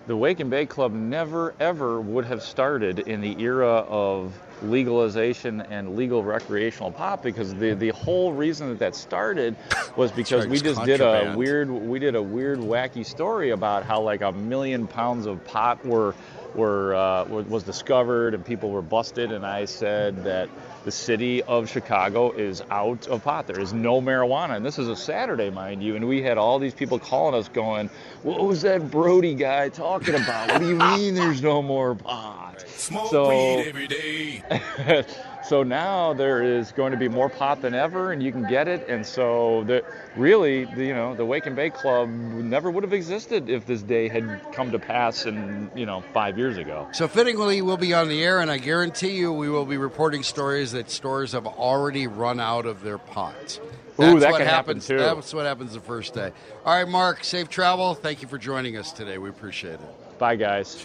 the 0.07 0.17
Wake 0.17 0.41
and 0.41 0.51
Bake 0.51 0.69
Club 0.69 0.93
never 0.93 1.55
ever 1.61 2.01
would 2.01 2.25
have 2.25 2.43
started 2.43 3.01
in 3.01 3.21
the 3.21 3.41
era 3.41 3.85
of 3.89 4.33
legalization 4.63 5.61
and 5.63 5.97
legal 5.97 6.23
recreational 6.23 6.91
pot 6.91 7.23
because 7.23 7.55
the 7.55 7.75
the 7.75 7.91
whole 7.91 8.33
reason 8.33 8.69
that 8.69 8.79
that 8.79 8.95
started 8.95 9.55
was 9.97 10.11
because 10.13 10.45
right, 10.45 10.51
we 10.51 10.59
just 10.59 10.83
did 10.85 11.01
a 11.01 11.35
weird 11.37 11.69
we 11.71 11.99
did 11.99 12.15
a 12.15 12.23
weird 12.23 12.59
wacky 12.59 13.05
story 13.05 13.51
about 13.51 13.85
how 13.85 14.01
like 14.01 14.23
a 14.23 14.33
million 14.33 14.87
pounds 14.87 15.27
of 15.27 15.45
pot 15.45 15.85
were 15.85 16.15
were 16.57 16.95
uh, 16.95 17.25
was 17.25 17.63
discovered 17.63 18.35
and 18.35 18.45
people 18.45 18.71
were 18.71 18.83
busted. 18.83 19.31
And 19.33 19.45
I 19.47 19.67
said 19.67 20.25
that 20.25 20.49
the 20.87 20.93
city 20.93 21.43
of 21.43 21.69
Chicago 21.69 22.31
is 22.31 22.63
out 22.71 23.09
of 23.09 23.25
pot. 23.25 23.49
There 23.49 23.59
is 23.59 23.73
no 23.73 24.01
marijuana, 24.01 24.55
and 24.57 24.65
this 24.65 24.79
is 24.79 24.87
a 24.89 24.95
Saturday, 24.95 25.51
mind 25.51 25.83
you. 25.83 25.97
And 25.97 26.07
we 26.07 26.23
had 26.23 26.39
all 26.39 26.61
these 26.61 26.75
people 26.75 27.01
calling 27.01 27.35
us, 27.35 27.49
going, 27.49 27.91
"What 28.23 28.41
was 28.47 28.63
that 28.63 28.89
Brody 28.89 29.35
guy 29.35 29.69
talking 29.69 30.15
about? 30.15 30.53
What 30.53 30.61
do 30.61 30.69
you 30.69 30.77
mean 30.77 31.17
there's 31.17 31.43
no 31.43 31.61
more 31.61 31.97
pot?" 31.97 32.65
Smoke 32.77 33.11
So- 33.11 33.29
weed 33.31 33.67
every 33.67 33.87
day. 33.89 34.45
so 35.49 35.63
now 35.63 36.13
there 36.13 36.43
is 36.43 36.73
going 36.73 36.93
to 36.93 36.99
be 36.99 37.09
more 37.09 37.29
pot 37.29 37.63
than 37.63 37.75
ever, 37.75 38.13
and 38.13 38.23
you 38.23 38.33
can 38.33 38.49
get 38.49 38.69
it. 38.69 38.89
And 38.89 39.07
so, 39.07 39.65
the, 39.65 39.85
really, 40.17 40.65
the, 40.65 40.85
you 40.85 40.95
know, 40.95 41.15
the 41.15 41.25
Wake 41.25 41.47
and 41.47 41.55
Bake 41.55 41.75
Club 41.75 42.09
never 42.09 42.71
would 42.71 42.83
have 42.83 42.93
existed 42.93 43.49
if 43.49 43.67
this 43.67 43.83
day 43.83 44.09
had 44.09 44.41
come 44.53 44.73
to 44.73 44.79
pass, 44.79 45.27
in 45.27 45.71
you 45.75 45.87
know, 45.87 46.03
five 46.13 46.37
years 46.37 46.57
ago. 46.57 46.89
So 46.93 47.07
fittingly, 47.09 47.63
we'll 47.63 47.77
be 47.77 47.95
on 47.95 48.09
the 48.09 48.23
air, 48.23 48.41
and 48.41 48.51
I 48.51 48.59
guarantee 48.59 49.17
you, 49.17 49.33
we 49.33 49.49
will 49.49 49.67
be 49.67 49.77
reporting 49.77 50.23
stories 50.23 50.73
that 50.73 50.91
stores 50.91 51.33
have 51.33 51.47
already 51.47 52.07
run 52.07 52.41
out 52.41 52.67
of 52.67 52.83
their 52.83 52.99
pots. 52.99 53.61
Ooh, 53.99 54.21
that 54.21 54.33
what 54.33 54.41
happen, 54.41 54.47
happens. 54.47 54.87
too. 54.87 54.99
That's 54.99 55.33
what 55.33 55.47
happens 55.47 55.73
the 55.73 55.81
first 55.81 56.13
day. 56.13 56.31
All 56.65 56.77
right, 56.77 56.89
Mark. 56.89 57.25
Safe 57.25 57.49
travel. 57.49 57.95
Thank 57.95 58.21
you 58.21 58.29
for 58.29 58.37
joining 58.37 58.77
us 58.77 58.93
today. 58.93 59.17
We 59.17 59.31
appreciate 59.31 59.75
it. 59.75 60.19
Bye, 60.19 60.37
guys. 60.37 60.85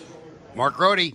Mark 0.56 0.76
Grote. 0.76 1.13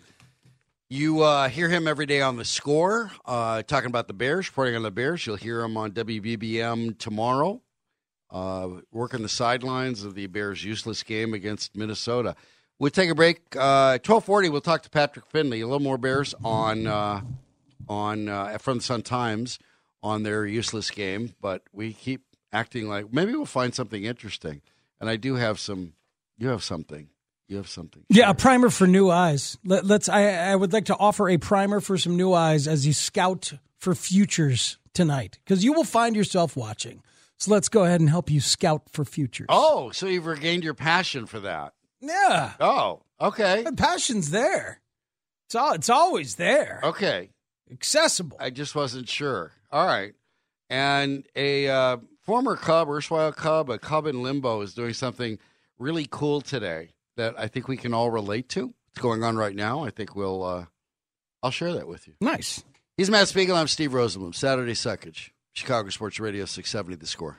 You 0.89 1.23
uh, 1.23 1.49
hear 1.49 1.69
him 1.69 1.89
every 1.89 2.07
day 2.07 2.21
on 2.21 2.37
the 2.37 2.45
score, 2.45 3.11
uh, 3.25 3.63
talking 3.63 3.89
about 3.89 4.07
the 4.07 4.15
Bears, 4.15 4.49
reporting 4.49 4.77
on 4.77 4.83
the 4.83 4.93
Bears. 4.93 5.27
You'll 5.27 5.35
hear 5.35 5.63
him 5.63 5.77
on 5.77 5.91
WBBM 5.91 6.97
tomorrow, 6.97 7.61
uh, 8.31 8.69
working 8.93 9.23
the 9.23 9.29
sidelines 9.29 10.05
of 10.05 10.15
the 10.15 10.29
Bears' 10.29 10.63
useless 10.63 11.03
game 11.03 11.35
against 11.35 11.77
Minnesota. 11.77 12.37
We'll 12.79 12.93
take 12.93 13.11
a 13.11 13.17
break. 13.17 13.41
Uh, 13.59 13.99
Twelve 13.99 14.25
forty. 14.25 14.49
We'll 14.49 14.61
talk 14.61 14.83
to 14.83 14.91
Patrick 14.91 15.27
Finley. 15.27 15.61
A 15.61 15.67
little 15.67 15.81
more 15.81 15.99
Bears 15.99 16.37
on 16.45 16.87
uh, 16.87 17.23
on 17.89 18.29
uh, 18.29 18.59
from 18.59 18.79
the 18.79 18.85
Sun 18.85 19.03
Times 19.03 19.59
on 20.05 20.23
their 20.23 20.47
useless 20.47 20.91
game, 20.93 21.35
but 21.41 21.63
we 21.73 21.95
keep 21.95 22.23
acting 22.53 22.89
like 22.89 23.13
maybe 23.13 23.33
we'll 23.33 23.45
find 23.45 23.75
something 23.75 24.05
interesting. 24.05 24.63
And 25.01 25.11
I 25.11 25.17
do 25.17 25.35
have 25.35 25.59
some. 25.59 25.95
You 26.39 26.49
have 26.49 26.63
something. 26.63 27.09
You 27.49 27.57
have 27.59 27.69
something. 27.69 28.03
Yeah, 28.09 28.31
a 28.31 28.35
primer 28.35 28.71
for 28.71 28.87
new 28.87 29.09
eyes. 29.11 29.57
Let, 29.65 29.89
us 29.91 30.09
I, 30.09 30.51
I 30.51 30.57
would 30.57 30.73
like 30.73 30.87
to 30.87 30.97
offer 30.97 31.29
a 31.29 31.39
primer 31.39 31.81
for 31.81 31.97
some 31.97 32.17
new 32.17 32.33
eyes 32.33 32.67
as 32.67 32.87
you 32.87 32.93
scout 32.93 33.53
for 33.79 33.95
futures 33.95 34.79
tonight, 34.95 35.39
because 35.45 35.63
you 35.63 35.73
will 35.73 35.85
find 35.85 36.17
yourself 36.17 36.57
watching. 36.57 37.03
So 37.39 37.53
let's 37.53 37.69
go 37.69 37.85
ahead 37.85 38.01
and 38.01 38.09
help 38.11 38.31
you 38.31 38.41
scout 38.41 38.85
for 38.91 39.05
futures. 39.05 39.47
Oh, 39.49 39.91
so 39.91 40.07
you've 40.07 40.27
regained 40.27 40.65
your 40.65 40.75
passion 40.75 41.27
for 41.27 41.39
that. 41.41 41.75
yeah, 42.01 42.55
Oh, 42.59 43.03
okay. 43.21 43.63
the 43.63 43.73
passion's 43.73 44.31
there. 44.31 44.81
It's 45.47 45.55
all. 45.55 45.73
It's 45.75 45.91
always 45.91 46.35
there. 46.37 46.81
Okay. 46.83 47.31
Accessible. 47.71 48.37
I 48.41 48.51
just 48.51 48.75
wasn't 48.75 49.09
sure. 49.09 49.53
All 49.71 49.87
right. 49.87 50.15
And 50.69 51.25
a 51.37 51.69
uh, 51.69 51.97
former 52.23 52.57
Cub, 52.57 52.89
erstwhile 52.89 53.31
Cub, 53.33 53.71
a 53.71 53.79
Cub 53.79 54.07
in 54.07 54.23
limbo, 54.23 54.63
is 54.63 54.75
doing 54.75 54.95
something 54.95 55.39
really 55.79 56.09
cool 56.11 56.41
today 56.41 56.89
that 57.17 57.39
I 57.39 57.49
think 57.49 57.69
we 57.69 57.77
can 57.77 57.95
all 57.95 58.11
relate 58.11 58.49
to. 58.51 58.73
It's 58.93 59.03
going 59.03 59.23
on 59.23 59.37
right 59.37 59.55
now. 59.55 59.85
I 59.85 59.91
think 59.91 60.15
we'll. 60.15 60.43
Uh, 60.43 60.67
I'll 61.43 61.51
share 61.51 61.73
that 61.75 61.89
with 61.89 62.07
you. 62.09 62.15
Nice. 62.21 62.65
He's 62.97 63.11
Matt 63.11 63.29
Spiegel. 63.29 63.57
I'm 63.57 63.69
Steve 63.69 63.93
Rosenbloom. 63.93 64.35
Saturday 64.35 64.73
Suckage, 64.73 65.31
Chicago 65.53 65.91
Sports 65.91 66.19
Radio 66.19 66.45
670. 66.45 66.97
The 66.97 67.07
score. 67.07 67.39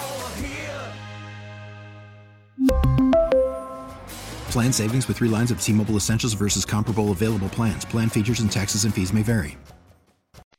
Plan 4.51 4.73
savings 4.73 5.07
with 5.07 5.17
three 5.17 5.29
lines 5.29 5.51
of 5.51 5.61
T 5.61 5.71
Mobile 5.71 5.95
Essentials 5.95 6.33
versus 6.33 6.65
comparable 6.65 7.11
available 7.11 7.49
plans. 7.49 7.85
Plan 7.85 8.09
features 8.09 8.41
and 8.41 8.51
taxes 8.51 8.83
and 8.83 8.93
fees 8.93 9.13
may 9.13 9.21
vary. 9.21 9.57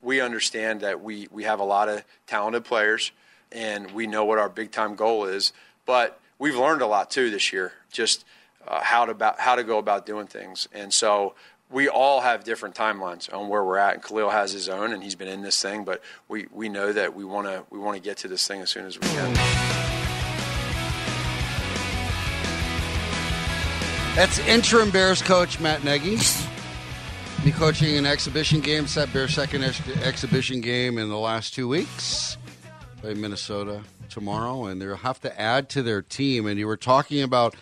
We 0.01 0.21
understand 0.21 0.81
that 0.81 1.03
we, 1.03 1.29
we 1.31 1.45
have 1.45 1.61
a 1.61 1.65
lot 1.65 1.89
of 1.89 2.05
talented 2.27 2.65
players 2.65 3.13
and 3.53 3.91
we 3.91 4.07
know 4.07 4.25
what 4.25 4.39
our 4.39 4.49
big 4.49 4.71
time 4.71 4.95
goal 4.95 5.27
is, 5.27 5.53
but 5.85 6.19
we've 6.39 6.57
learned 6.57 6.83
a 6.83 6.87
lot 6.87 7.11
too 7.11 7.31
this 7.31 7.53
year, 7.53 7.73
just 7.91 8.25
uh, 8.67 8.81
how, 8.83 9.05
to 9.05 9.13
about, 9.13 9.39
how 9.39 9.55
to 9.55 9.63
go 9.63 9.79
about 9.79 10.07
doing 10.07 10.27
things. 10.27 10.69
And 10.73 10.93
so 10.93 11.35
we 11.71 11.89
all 11.89 12.23
have 12.23 12.45
different 12.45 12.75
timelines 12.75 13.33
on 13.33 13.49
where 13.49 13.65
we're 13.65 13.79
at, 13.79 13.95
and 13.95 14.03
Khalil 14.03 14.31
has 14.31 14.53
his 14.53 14.69
own, 14.69 14.93
and 14.93 15.03
he's 15.03 15.15
been 15.15 15.29
in 15.29 15.43
this 15.43 15.61
thing. 15.61 15.85
But 15.85 16.03
we, 16.29 16.47
we 16.53 16.69
know 16.69 16.93
that 16.93 17.15
we 17.15 17.25
want 17.25 17.47
to 17.47 17.65
we 17.71 17.79
want 17.79 17.97
to 17.97 18.03
get 18.03 18.19
to 18.19 18.29
this 18.29 18.47
thing 18.47 18.61
as 18.61 18.71
soon 18.71 18.87
as 18.87 18.99
we 18.99 19.07
can. 19.09 19.92
That's 24.15 24.39
interim 24.41 24.91
Bears 24.91 25.23
coach 25.23 25.59
Matt 25.59 25.85
Nagy. 25.85 26.19
Be 27.45 27.51
coaching 27.51 27.97
an 27.97 28.05
exhibition 28.05 28.61
game, 28.61 28.87
set 28.87 29.11
Bears 29.11 29.35
second 29.35 29.65
ex- 29.65 29.81
exhibition 30.03 30.61
game 30.61 30.99
in 30.99 31.09
the 31.09 31.19
last 31.19 31.55
two 31.55 31.67
weeks. 31.67 32.37
Play 33.01 33.15
Minnesota 33.15 33.83
tomorrow, 34.11 34.67
and 34.67 34.81
they'll 34.83 34.97
have 34.97 35.19
to 35.23 35.41
add 35.41 35.71
to 35.71 35.83
their 35.83 36.03
team. 36.03 36.47
And 36.47 36.59
you 36.59 36.67
were 36.67 36.77
talking 36.77 37.23
about 37.23 37.57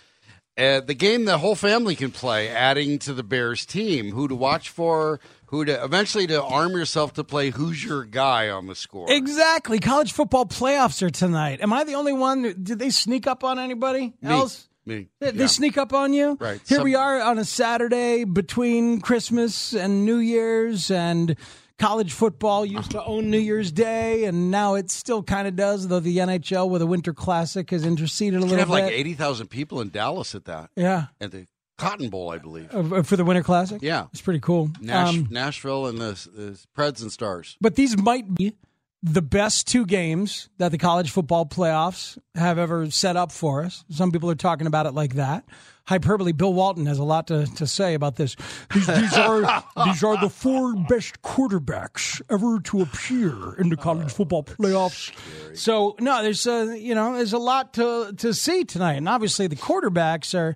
uh, 0.58 0.80
the 0.80 0.92
game 0.92 1.24
the 1.24 1.38
whole 1.38 1.54
family 1.54 1.94
can 1.94 2.10
play, 2.10 2.48
adding 2.48 2.98
to 2.98 3.14
the 3.14 3.22
Bears 3.22 3.64
team, 3.64 4.10
who 4.10 4.26
to 4.26 4.34
watch 4.34 4.68
for, 4.70 5.20
who 5.46 5.64
to 5.64 5.84
eventually 5.84 6.26
to 6.26 6.42
arm 6.42 6.72
yourself 6.72 7.14
to 7.14 7.22
play 7.22 7.50
who's 7.50 7.82
your 7.82 8.04
guy 8.04 8.50
on 8.50 8.66
the 8.66 8.74
score. 8.74 9.06
Exactly. 9.10 9.78
College 9.78 10.12
football 10.12 10.46
playoffs 10.46 11.00
are 11.00 11.10
tonight. 11.10 11.60
Am 11.62 11.72
I 11.72 11.84
the 11.84 11.94
only 11.94 12.12
one? 12.12 12.42
Did 12.42 12.80
they 12.80 12.90
sneak 12.90 13.28
up 13.28 13.44
on 13.44 13.60
anybody 13.60 14.14
Me. 14.20 14.30
else? 14.30 14.66
Me. 14.86 15.08
They, 15.20 15.32
Yeah. 15.32 15.46
sneak 15.46 15.76
up 15.78 15.92
on 15.92 16.12
you? 16.12 16.36
Right. 16.40 16.60
Here 16.66 16.76
Some- 16.78 16.84
we 16.84 16.94
are 16.94 17.20
on 17.20 17.38
a 17.38 17.44
Saturday 17.44 18.24
between 18.24 19.00
Christmas 19.00 19.72
and 19.74 20.04
New 20.06 20.16
Year's, 20.18 20.90
and 20.90 21.36
college 21.78 22.12
football 22.12 22.64
used 22.66 22.90
to 22.92 23.04
own 23.04 23.30
New 23.30 23.38
Year's 23.38 23.70
Day, 23.72 24.24
and 24.24 24.50
now 24.50 24.74
it 24.74 24.90
still 24.90 25.22
kind 25.22 25.46
of 25.48 25.56
does, 25.56 25.88
though 25.88 26.00
the 26.00 26.18
NHL 26.18 26.68
with 26.68 26.82
a 26.82 26.86
Winter 26.86 27.12
Classic 27.14 27.68
has 27.70 27.84
interceded 27.84 28.38
a 28.40 28.42
little 28.42 28.58
have 28.58 28.68
bit. 28.68 28.72
like 28.74 28.92
eighty 28.92 29.14
thousand 29.14 29.48
people 29.48 29.80
in 29.80 29.90
Dallas 29.90 30.34
at 30.34 30.44
that. 30.46 30.70
Yeah. 30.76 31.06
At 31.20 31.30
the 31.32 31.46
Cotton 31.78 32.10
Bowl, 32.10 32.30
I 32.30 32.36
believe. 32.38 32.68
Uh, 32.74 33.02
For 33.02 33.16
the 33.16 33.24
Winter 33.24 33.42
Classic? 33.42 33.80
Yeah. 33.80 34.06
It's 34.12 34.20
pretty 34.20 34.40
cool. 34.40 34.70
Nash, 34.82 35.14
Um, 35.16 35.28
Nashville 35.30 35.86
and 35.86 35.98
the, 35.98 36.12
the 36.34 36.58
Preds 36.76 37.00
and 37.00 37.10
Stars. 37.10 37.56
But 37.60 37.74
these 37.76 37.96
might 37.96 38.34
be 38.34 38.54
the 39.02 39.22
best 39.22 39.66
two 39.66 39.86
games 39.86 40.48
that 40.58 40.70
the 40.72 40.78
college 40.78 41.10
football 41.10 41.46
playoffs 41.46 42.18
have 42.34 42.58
ever 42.58 42.90
set 42.90 43.16
up 43.16 43.32
for 43.32 43.64
us. 43.64 43.84
Some 43.90 44.12
people 44.12 44.30
are 44.30 44.34
talking 44.34 44.66
about 44.66 44.86
it 44.86 44.92
like 44.92 45.14
that. 45.14 45.44
Hyperbole. 45.86 46.32
Bill 46.32 46.52
Walton 46.52 46.86
has 46.86 46.98
a 46.98 47.04
lot 47.04 47.26
to, 47.28 47.46
to 47.56 47.66
say 47.66 47.94
about 47.94 48.16
this. 48.16 48.36
These, 48.72 48.86
these 48.86 49.14
are 49.14 49.64
these 49.86 50.04
are 50.04 50.16
the 50.20 50.28
four 50.28 50.76
best 50.88 51.20
quarterbacks 51.22 52.20
ever 52.30 52.60
to 52.60 52.82
appear 52.82 53.54
in 53.54 53.70
the 53.70 53.76
college 53.76 54.12
football 54.12 54.44
playoffs. 54.44 55.12
So 55.56 55.96
no, 55.98 56.22
there's 56.22 56.46
a 56.46 56.78
you 56.78 56.94
know 56.94 57.16
there's 57.16 57.32
a 57.32 57.38
lot 57.38 57.74
to 57.74 58.12
to 58.18 58.32
see 58.34 58.64
tonight, 58.64 58.94
and 58.94 59.08
obviously 59.08 59.48
the 59.48 59.56
quarterbacks 59.56 60.38
are 60.38 60.54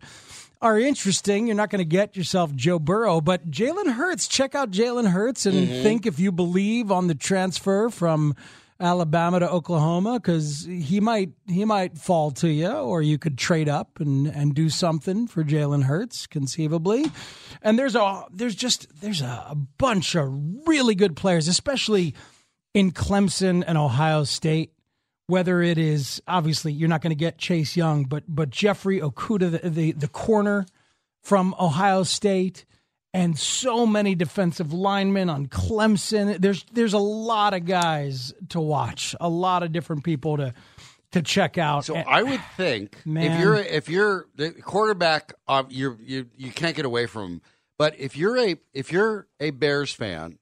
are 0.62 0.78
interesting. 0.78 1.46
You're 1.46 1.56
not 1.56 1.70
going 1.70 1.80
to 1.80 1.84
get 1.84 2.16
yourself 2.16 2.54
Joe 2.54 2.78
Burrow, 2.78 3.20
but 3.20 3.50
Jalen 3.50 3.92
Hurts. 3.92 4.26
Check 4.28 4.54
out 4.54 4.70
Jalen 4.70 5.10
Hurts 5.10 5.46
and 5.46 5.54
Mm-hmm. 5.68 5.82
think 5.82 6.06
if 6.06 6.18
you 6.18 6.32
believe 6.32 6.90
on 6.90 7.06
the 7.06 7.14
transfer 7.14 7.90
from 7.90 8.34
Alabama 8.80 9.38
to 9.38 9.48
Oklahoma 9.50 10.18
because 10.20 10.64
he 10.66 11.00
might 11.00 11.30
he 11.46 11.64
might 11.64 11.96
fall 11.96 12.32
to 12.32 12.48
you, 12.48 12.68
or 12.70 13.00
you 13.02 13.18
could 13.18 13.38
trade 13.38 13.68
up 13.68 14.00
and 14.00 14.26
and 14.26 14.52
do 14.54 14.68
something 14.68 15.26
for 15.28 15.44
Jalen 15.44 15.84
Hurts 15.84 16.26
conceivably. 16.26 17.04
And 17.62 17.78
there's 17.78 17.94
a 17.94 18.24
there's 18.32 18.56
just 18.56 18.88
there's 19.00 19.22
a, 19.22 19.46
a 19.50 19.54
bunch 19.54 20.16
of 20.16 20.26
really 20.66 20.94
good 20.96 21.14
players, 21.14 21.46
especially 21.46 22.14
in 22.74 22.90
Clemson 22.90 23.62
and 23.66 23.78
Ohio 23.78 24.24
State 24.24 24.72
whether 25.26 25.62
it 25.62 25.78
is 25.78 26.22
obviously 26.28 26.72
you're 26.72 26.88
not 26.88 27.00
going 27.02 27.10
to 27.10 27.16
get 27.16 27.38
Chase 27.38 27.76
Young, 27.76 28.04
but 28.04 28.24
but 28.28 28.50
Jeffrey 28.50 29.00
Okudah, 29.00 29.62
the, 29.62 29.68
the 29.70 29.92
the 29.92 30.08
corner 30.08 30.66
from 31.22 31.54
Ohio 31.58 32.02
State, 32.02 32.64
and 33.12 33.38
so 33.38 33.86
many 33.86 34.14
defensive 34.14 34.72
linemen 34.72 35.30
on 35.30 35.46
Clemson. 35.46 36.40
There's 36.40 36.64
there's 36.72 36.92
a 36.92 36.98
lot 36.98 37.54
of 37.54 37.64
guys 37.64 38.34
to 38.50 38.60
watch, 38.60 39.14
a 39.20 39.28
lot 39.28 39.62
of 39.62 39.72
different 39.72 40.04
people 40.04 40.36
to 40.36 40.54
to 41.12 41.22
check 41.22 41.58
out. 41.58 41.84
So 41.84 41.94
And- 41.94 42.08
I 42.08 42.22
would 42.22 42.40
think 42.56 42.98
if 43.06 43.40
you're 43.40 43.56
if 43.56 43.88
you're 43.88 44.26
the 44.34 44.50
quarterback, 44.50 45.32
um, 45.48 45.68
you're, 45.70 45.96
you 46.02 46.26
you 46.36 46.50
can't 46.50 46.76
get 46.76 46.84
away 46.84 47.06
from. 47.06 47.24
Him. 47.34 47.42
But 47.78 47.98
if 47.98 48.16
you're 48.16 48.36
a 48.38 48.56
if 48.72 48.92
you're 48.92 49.26
a 49.40 49.50
Bears 49.50 49.92
fan, 49.92 50.38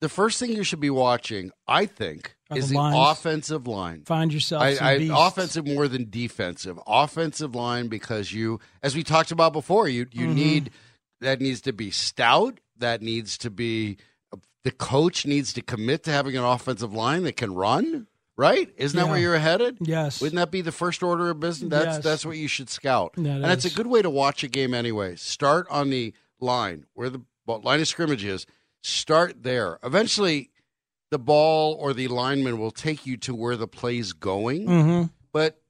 the 0.00 0.08
first 0.08 0.38
thing 0.38 0.52
you 0.52 0.64
should 0.64 0.80
be 0.80 0.90
watching, 0.90 1.50
I 1.66 1.86
think, 1.86 2.36
is 2.56 2.68
the 2.68 2.74
the 2.74 2.92
offensive 2.96 3.66
line. 3.66 4.02
Find 4.04 4.32
yourself 4.32 4.62
I, 4.62 4.76
I, 4.80 5.08
offensive 5.12 5.66
more 5.66 5.88
than 5.88 6.08
defensive. 6.10 6.78
Offensive 6.86 7.54
line 7.54 7.88
because 7.88 8.32
you, 8.32 8.60
as 8.82 8.94
we 8.94 9.02
talked 9.02 9.30
about 9.32 9.52
before, 9.52 9.88
you 9.88 10.06
you 10.12 10.26
Mhm. 10.28 10.34
need 10.34 10.70
that 11.20 11.40
needs 11.40 11.60
to 11.62 11.72
be 11.72 11.90
stout. 11.90 12.58
That 12.78 13.02
needs 13.02 13.38
to 13.38 13.50
be 13.50 13.96
the 14.64 14.70
coach 14.70 15.26
needs 15.26 15.52
to 15.54 15.62
commit 15.62 16.04
to 16.04 16.10
having 16.10 16.36
an 16.36 16.44
offensive 16.44 16.92
line 16.94 17.24
that 17.24 17.36
can 17.36 17.54
run. 17.54 18.06
Right? 18.34 18.72
Isn't 18.78 18.98
that 18.98 19.08
where 19.08 19.18
you're 19.18 19.38
headed? 19.38 19.76
Yes. 19.82 20.20
Wouldn't 20.20 20.36
that 20.38 20.50
be 20.50 20.62
the 20.62 20.72
first 20.72 21.02
order 21.02 21.28
of 21.28 21.38
business? 21.38 21.70
That's 21.70 21.96
Yes. 21.96 22.04
that's 22.04 22.24
what 22.26 22.38
you 22.38 22.48
should 22.48 22.70
scout. 22.70 23.12
That 23.16 23.26
and 23.26 23.44
it's 23.46 23.66
a 23.66 23.70
good 23.70 23.86
way 23.86 24.00
to 24.00 24.08
watch 24.08 24.42
a 24.42 24.48
game 24.48 24.72
anyway. 24.72 25.16
Start 25.16 25.66
on 25.70 25.90
the 25.90 26.14
line 26.40 26.86
where 26.94 27.10
the 27.10 27.20
line 27.46 27.80
of 27.80 27.88
scrimmage 27.88 28.24
is. 28.24 28.46
Start 28.80 29.42
there. 29.42 29.78
Eventually, 29.84 30.50
the 31.12 31.18
ball 31.18 31.74
or 31.74 31.92
the 31.92 32.08
lineman 32.08 32.58
will 32.58 32.70
take 32.70 33.04
you 33.04 33.18
to 33.18 33.34
where 33.34 33.54
the 33.54 33.68
play's 33.68 34.14
going. 34.14 34.66
Mhm. 34.66 35.10
But 35.30 35.60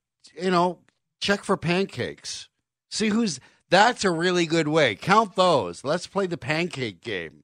you 0.40 0.52
know, 0.52 0.78
check 1.20 1.42
for 1.42 1.56
pancakes. 1.56 2.48
See 2.88 3.08
who's. 3.08 3.40
That's 3.68 4.04
a 4.04 4.10
really 4.10 4.46
good 4.46 4.68
way. 4.68 4.94
Count 4.94 5.34
those. 5.34 5.82
Let's 5.82 6.06
play 6.06 6.26
the 6.26 6.38
pancake 6.38 7.00
game. 7.00 7.42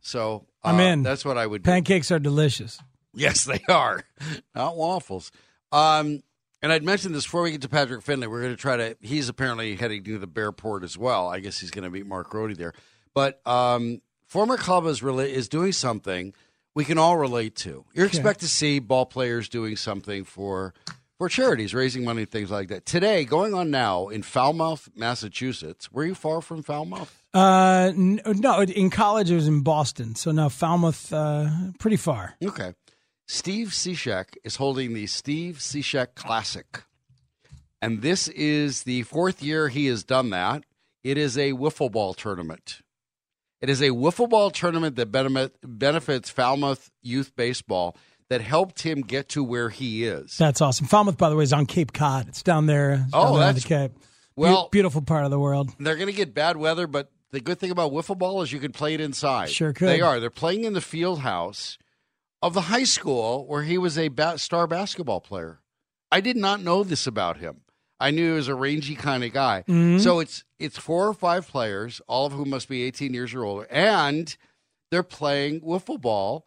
So 0.00 0.46
I'm 0.62 0.76
uh, 0.76 0.82
in. 0.82 1.02
That's 1.02 1.24
what 1.24 1.38
I 1.38 1.46
would. 1.46 1.62
do. 1.62 1.70
Pancakes 1.70 2.10
are 2.10 2.18
delicious. 2.18 2.78
Yes, 3.14 3.44
they 3.44 3.60
are. 3.68 4.04
Not 4.54 4.76
waffles. 4.76 5.32
Um, 5.70 6.22
and 6.60 6.70
I'd 6.70 6.84
mentioned 6.84 7.14
this 7.14 7.24
before 7.24 7.42
we 7.42 7.52
get 7.52 7.62
to 7.62 7.68
Patrick 7.68 8.02
Finley. 8.02 8.26
We're 8.26 8.42
going 8.42 8.54
to 8.54 8.60
try 8.60 8.76
to. 8.76 8.96
He's 9.00 9.28
apparently 9.30 9.74
heading 9.76 10.04
to 10.04 10.18
the 10.18 10.26
Bearport 10.28 10.82
as 10.84 10.98
well. 10.98 11.28
I 11.28 11.40
guess 11.40 11.60
he's 11.60 11.70
going 11.70 11.84
to 11.84 11.90
meet 11.90 12.06
Mark 12.06 12.28
Grote 12.28 12.58
there. 12.58 12.74
But 13.14 13.40
um, 13.46 14.02
former 14.26 14.58
club 14.58 14.84
is 14.86 15.02
really 15.02 15.32
is 15.32 15.48
doing 15.48 15.72
something 15.72 16.34
we 16.74 16.84
can 16.84 16.98
all 16.98 17.16
relate 17.16 17.54
to. 17.56 17.84
You 17.94 18.04
expect 18.04 18.40
to 18.40 18.48
see 18.48 18.78
ball 18.78 19.06
players 19.06 19.48
doing 19.48 19.76
something 19.76 20.24
for 20.24 20.74
for 21.18 21.28
charities, 21.28 21.72
raising 21.72 22.04
money, 22.04 22.24
things 22.24 22.50
like 22.50 22.68
that. 22.68 22.84
Today, 22.84 23.24
going 23.24 23.54
on 23.54 23.70
now 23.70 24.08
in 24.08 24.22
Falmouth, 24.22 24.88
Massachusetts. 24.96 25.92
Were 25.92 26.04
you 26.04 26.16
far 26.16 26.40
from 26.40 26.64
Falmouth? 26.64 27.22
Uh, 27.32 27.92
no, 27.94 28.62
in 28.62 28.90
college 28.90 29.30
it 29.30 29.36
was 29.36 29.46
in 29.46 29.62
Boston, 29.62 30.16
so 30.16 30.32
now 30.32 30.48
Falmouth, 30.48 31.12
uh, 31.12 31.48
pretty 31.78 31.96
far. 31.96 32.34
Okay. 32.44 32.74
Steve 33.28 33.68
Cishek 33.68 34.36
is 34.42 34.56
holding 34.56 34.94
the 34.94 35.06
Steve 35.06 35.58
Cishek 35.58 36.16
Classic. 36.16 36.82
And 37.80 38.02
this 38.02 38.28
is 38.28 38.82
the 38.82 39.02
fourth 39.04 39.42
year 39.42 39.68
he 39.68 39.86
has 39.86 40.04
done 40.04 40.30
that. 40.30 40.64
It 41.04 41.16
is 41.18 41.38
a 41.38 41.52
wiffle 41.52 41.90
ball 41.90 42.14
tournament. 42.14 42.80
It 43.62 43.70
is 43.70 43.80
a 43.80 43.90
wiffle 43.90 44.28
ball 44.28 44.50
tournament 44.50 44.96
that 44.96 45.06
benefits 45.62 46.28
Falmouth 46.30 46.90
youth 47.00 47.34
baseball 47.36 47.96
that 48.28 48.40
helped 48.40 48.82
him 48.82 49.02
get 49.02 49.28
to 49.30 49.44
where 49.44 49.68
he 49.70 50.04
is. 50.04 50.36
That's 50.36 50.60
awesome. 50.60 50.86
Falmouth, 50.86 51.16
by 51.16 51.30
the 51.30 51.36
way, 51.36 51.44
is 51.44 51.52
on 51.52 51.66
Cape 51.66 51.92
Cod. 51.92 52.28
It's 52.28 52.42
down 52.42 52.66
there. 52.66 52.92
it's 52.94 53.02
Oh, 53.12 53.22
down 53.24 53.32
there 53.34 53.46
that's- 53.46 53.62
the 53.62 53.68
Cape. 53.68 53.92
Be- 53.94 54.00
well- 54.34 54.68
beautiful 54.72 55.02
part 55.02 55.24
of 55.24 55.30
the 55.30 55.38
world. 55.38 55.70
They're 55.78 55.94
going 55.96 56.08
to 56.08 56.12
get 56.12 56.34
bad 56.34 56.56
weather, 56.56 56.86
but 56.86 57.10
the 57.30 57.40
good 57.40 57.58
thing 57.60 57.70
about 57.70 57.92
wiffle 57.92 58.18
ball 58.18 58.42
is 58.42 58.50
you 58.52 58.58
can 58.58 58.72
play 58.72 58.94
it 58.94 59.00
inside. 59.00 59.50
Sure 59.50 59.72
could. 59.72 59.88
They 59.88 60.00
are. 60.00 60.18
They're 60.18 60.30
playing 60.30 60.64
in 60.64 60.72
the 60.72 60.80
field 60.80 61.20
house 61.20 61.78
of 62.42 62.54
the 62.54 62.62
high 62.62 62.84
school 62.84 63.46
where 63.46 63.62
he 63.62 63.78
was 63.78 63.96
a 63.96 64.08
ba- 64.08 64.38
star 64.38 64.66
basketball 64.66 65.20
player. 65.20 65.60
I 66.10 66.20
did 66.20 66.36
not 66.36 66.60
know 66.62 66.82
this 66.82 67.06
about 67.06 67.36
him. 67.36 67.60
I 68.02 68.10
knew 68.10 68.30
he 68.30 68.34
was 68.36 68.48
a 68.48 68.54
rangy 68.54 68.94
kind 68.96 69.22
of 69.24 69.32
guy. 69.32 69.64
Mhm. 69.68 70.00
So 70.00 70.18
it's 70.20 70.44
it's 70.58 70.76
four 70.78 71.06
or 71.08 71.14
five 71.14 71.48
players, 71.48 72.00
all 72.06 72.26
of 72.26 72.32
whom 72.32 72.50
must 72.50 72.68
be 72.68 72.82
18 72.82 73.14
years 73.14 73.32
or 73.32 73.44
older, 73.44 73.66
and 73.70 74.36
they're 74.90 75.02
playing 75.02 75.60
wiffle 75.62 76.00
ball. 76.00 76.46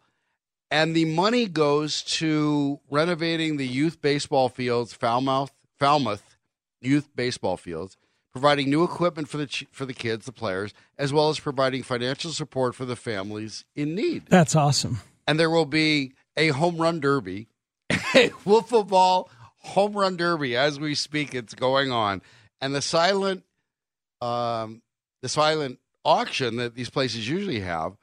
And 0.70 0.94
the 0.96 1.04
money 1.04 1.46
goes 1.46 2.02
to 2.18 2.80
renovating 2.90 3.56
the 3.56 3.66
youth 3.66 4.00
baseball 4.00 4.48
fields, 4.48 4.92
Falmouth, 4.92 5.52
Falmouth 5.78 6.36
youth 6.80 7.08
baseball 7.16 7.56
fields, 7.56 7.96
providing 8.32 8.68
new 8.68 8.82
equipment 8.84 9.28
for 9.28 9.36
the 9.38 9.46
ch- 9.46 9.66
for 9.72 9.86
the 9.86 9.94
kids, 9.94 10.26
the 10.26 10.32
players, 10.32 10.72
as 10.98 11.12
well 11.12 11.28
as 11.30 11.38
providing 11.40 11.82
financial 11.82 12.30
support 12.32 12.74
for 12.74 12.84
the 12.84 12.96
families 12.96 13.64
in 13.74 13.94
need. 13.94 14.24
That's 14.28 14.54
awesome. 14.56 15.00
And 15.26 15.38
there 15.40 15.50
will 15.50 15.66
be 15.66 16.12
a 16.36 16.48
home 16.48 16.76
run 16.78 17.00
derby, 17.00 17.48
a 17.90 18.30
wiffle 18.44 18.86
ball 18.86 19.30
home 19.66 19.92
run 19.92 20.16
derby 20.16 20.56
as 20.56 20.78
we 20.80 20.94
speak. 20.94 21.34
It's 21.34 21.54
going 21.54 21.90
on, 21.92 22.22
and 22.60 22.74
the 22.74 22.82
silent, 22.82 23.44
um, 24.20 24.82
the 25.22 25.28
silent 25.28 25.78
auction 26.04 26.56
that 26.56 26.74
these 26.74 26.90
places 26.90 27.28
usually 27.28 27.60
have 27.60 27.96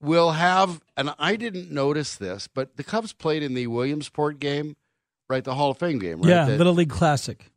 will 0.00 0.32
have. 0.32 0.80
And 0.96 1.14
I 1.18 1.36
didn't 1.36 1.70
notice 1.70 2.16
this, 2.16 2.48
but 2.48 2.76
the 2.76 2.84
Cubs 2.84 3.12
played 3.12 3.42
in 3.42 3.54
the 3.54 3.66
Williamsport 3.66 4.38
game, 4.40 4.76
right? 5.28 5.44
The 5.44 5.54
Hall 5.54 5.70
of 5.70 5.78
Fame 5.78 5.98
game, 5.98 6.20
right? 6.20 6.28
Yeah, 6.30 6.44
That- 6.46 6.58
Little 6.58 6.74
League 6.74 6.90
Classic. 6.90 7.50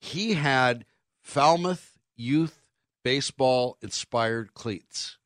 he 0.00 0.34
had 0.34 0.84
Falmouth 1.20 1.98
youth 2.16 2.62
baseball 3.04 3.76
inspired 3.82 4.54
cleats 4.54 5.17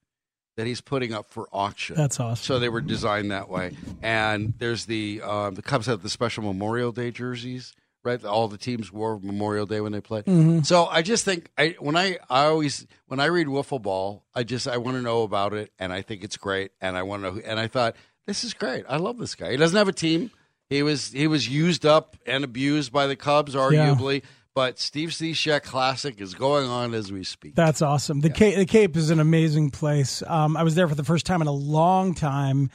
that 0.57 0.67
he's 0.67 0.81
putting 0.81 1.13
up 1.15 1.31
for 1.31 1.49
auction. 1.53 1.97
That's 1.97 2.21
awesome. 2.21 2.45
So 2.45 2.59
they 2.59 2.69
were 2.69 2.81
designed 2.81 3.31
that 3.31 3.49
way. 3.49 3.77
And 4.03 4.55
there's 4.59 4.87
the 4.87 5.23
um, 5.23 5.55
the 5.55 5.63
Cubs 5.63 5.87
have 5.87 6.03
the 6.03 6.11
special 6.11 6.43
Memorial 6.43 6.93
Day 6.93 7.11
jerseys, 7.11 7.73
right? 8.05 8.23
All 8.25 8.49
the 8.49 8.59
teams 8.59 8.93
wore 8.93 9.19
Memorial 9.19 9.65
Day 9.67 9.81
when 9.81 9.93
they 9.93 10.01
played. 10.01 10.25
Mhm. 10.27 10.65
So 10.67 10.87
I 10.87 11.03
just 11.03 11.25
think 11.25 11.51
I 11.57 11.77
when 11.81 11.97
I 11.97 12.19
I 12.29 12.45
always 12.47 12.87
when 13.07 13.21
I 13.21 13.27
read 13.27 13.47
wiffle 13.47 13.81
ball, 13.81 14.25
I 14.35 14.43
just 14.43 14.69
I 14.69 14.77
want 14.77 14.97
to 14.97 15.03
know 15.03 15.23
about 15.23 15.55
it, 15.55 15.73
and 15.79 15.93
I 15.93 16.03
think 16.03 16.23
it's 16.25 16.37
great, 16.37 16.73
and 16.81 16.97
I 16.97 17.03
want 17.03 17.23
to 17.23 17.29
know. 17.29 17.35
Who, 17.37 17.41
and 17.41 17.59
I 17.59 17.67
thought 17.69 17.97
this 18.27 18.45
is 18.45 18.53
great. 18.55 18.85
I 18.89 18.97
love 18.99 19.19
this 19.19 19.35
guy. 19.35 19.51
He 19.53 19.57
doesn't 19.57 19.77
have 19.77 19.89
a 19.89 19.93
team. 19.93 20.31
He 20.69 20.83
was 20.83 21.13
he 21.13 21.27
was 21.27 21.49
used 21.49 21.85
up 21.87 22.17
and 22.27 22.45
abused 22.45 22.93
by 22.93 23.07
the 23.07 23.17
Cubs, 23.17 23.55
arguably. 23.55 24.23
But 24.55 24.79
Steve 24.79 25.11
Cishek 25.11 25.63
Classic 25.63 26.21
is 26.21 26.35
going 26.35 26.69
on 26.69 26.93
as 26.93 27.11
we 27.11 27.25
speak. 27.25 27.55
That's 27.55 27.81
awesome. 27.81 28.21
The 28.21 28.29
Cape, 28.31 28.57
the 28.57 28.67
Cape 28.67 28.97
is 28.97 29.09
an 29.11 29.19
amazing 29.19 29.71
place. 29.71 30.23
Um, 30.27 30.57
I 30.59 30.63
was 30.63 30.75
there 30.75 30.89
for 30.89 30.95
the 30.95 31.05
first 31.05 31.25
time 31.25 31.41
in 31.41 31.49
a 31.49 31.53
long 31.53 32.15
time, 32.15 32.69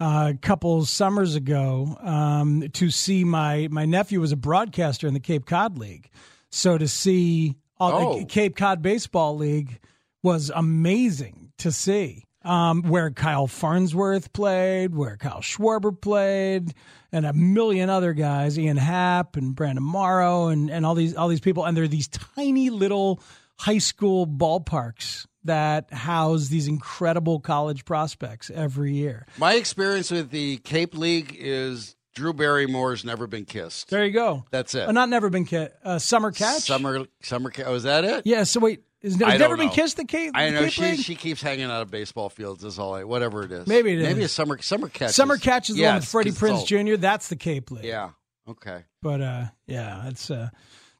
uh, 0.00 0.32
a 0.34 0.38
couple 0.38 0.84
summers 0.84 1.36
ago, 1.36 1.96
um, 2.00 2.64
to 2.72 2.90
see 2.90 3.22
my 3.24 3.68
my 3.70 3.84
nephew 3.84 4.20
was 4.20 4.32
a 4.32 4.36
broadcaster 4.36 5.06
in 5.06 5.14
the 5.14 5.20
Cape 5.20 5.46
Cod 5.46 5.78
League. 5.78 6.10
So 6.50 6.76
to 6.78 6.88
see 6.88 7.54
all 7.78 7.92
Oh. 8.14 8.18
the 8.18 8.24
Cape 8.24 8.56
Cod 8.56 8.82
Baseball 8.82 9.36
League 9.36 9.78
was 10.24 10.50
amazing 10.52 11.52
to 11.58 11.70
see. 11.70 12.24
Um, 12.42 12.82
where 12.84 13.10
Kyle 13.10 13.46
Farnsworth 13.46 14.32
played, 14.32 14.94
where 14.94 15.18
Kyle 15.18 15.42
Schwarber 15.42 15.98
played, 16.00 16.72
and 17.12 17.26
a 17.26 17.34
million 17.34 17.90
other 17.90 18.14
guys, 18.14 18.58
Ian 18.58 18.78
Happ 18.78 19.36
and 19.36 19.54
Brandon 19.54 19.84
Morrow, 19.84 20.48
and, 20.48 20.70
and 20.70 20.86
all 20.86 20.94
these 20.94 21.14
all 21.14 21.28
these 21.28 21.40
people, 21.40 21.66
and 21.66 21.76
there 21.76 21.84
are 21.84 21.88
these 21.88 22.08
tiny 22.08 22.70
little 22.70 23.20
high 23.58 23.76
school 23.76 24.26
ballparks 24.26 25.26
that 25.44 25.92
house 25.92 26.48
these 26.48 26.66
incredible 26.66 27.40
college 27.40 27.84
prospects 27.84 28.50
every 28.54 28.94
year. 28.94 29.26
My 29.36 29.54
experience 29.54 30.10
with 30.10 30.30
the 30.30 30.56
Cape 30.58 30.94
League 30.96 31.36
is 31.38 31.94
Drew 32.14 32.32
Barrymore's 32.32 33.04
never 33.04 33.26
been 33.26 33.44
kissed. 33.44 33.90
There 33.90 34.04
you 34.04 34.12
go. 34.12 34.44
That's 34.50 34.74
it. 34.74 34.88
Uh, 34.88 34.92
not 34.92 35.10
never 35.10 35.28
been 35.28 35.44
kissed. 35.44 35.72
uh, 35.84 35.98
summer 35.98 36.32
catch. 36.32 36.62
Summer 36.62 37.06
summer. 37.22 37.50
Ca- 37.50 37.64
Oh, 37.66 37.74
is 37.74 37.82
that 37.82 38.04
it? 38.04 38.26
Yeah. 38.26 38.44
So 38.44 38.60
wait, 38.60 38.80
is 39.02 39.14
has 39.20 39.38
never 39.40 39.56
been 39.56 39.66
know. 39.66 39.72
kissed 39.72 39.96
the 39.96 40.04
Cape? 40.04 40.32
I 40.34 40.50
know 40.50 40.68
she 40.68 40.96
she 40.96 41.14
keeps 41.14 41.40
hanging 41.42 41.64
out 41.66 41.82
of 41.82 41.90
baseball 41.90 42.28
fields. 42.28 42.64
Is 42.64 42.78
all 42.78 42.94
I 42.94 43.04
whatever 43.04 43.42
it 43.44 43.52
is. 43.52 43.66
Maybe 43.66 43.92
it 43.94 44.02
maybe 44.02 44.20
is. 44.20 44.26
a 44.30 44.34
summer 44.34 44.60
summer 44.62 44.88
catch. 44.88 45.12
Summer 45.12 45.36
catch 45.38 45.70
is 45.70 45.76
the 45.76 45.84
one 45.84 45.94
with 45.94 46.02
Yes, 46.04 46.10
Freddie 46.12 46.30
'cause 46.30 46.34
it's 46.34 46.40
Prince 46.40 46.58
all- 46.60 46.66
Jr. 46.94 46.96
That's 46.96 47.28
the 47.28 47.36
Cape 47.36 47.70
League. 47.70 47.84
Yeah. 47.84 48.10
Okay. 48.48 48.84
But 49.02 49.20
uh, 49.20 49.44
yeah, 49.66 50.08
it's 50.08 50.30
uh, 50.30 50.50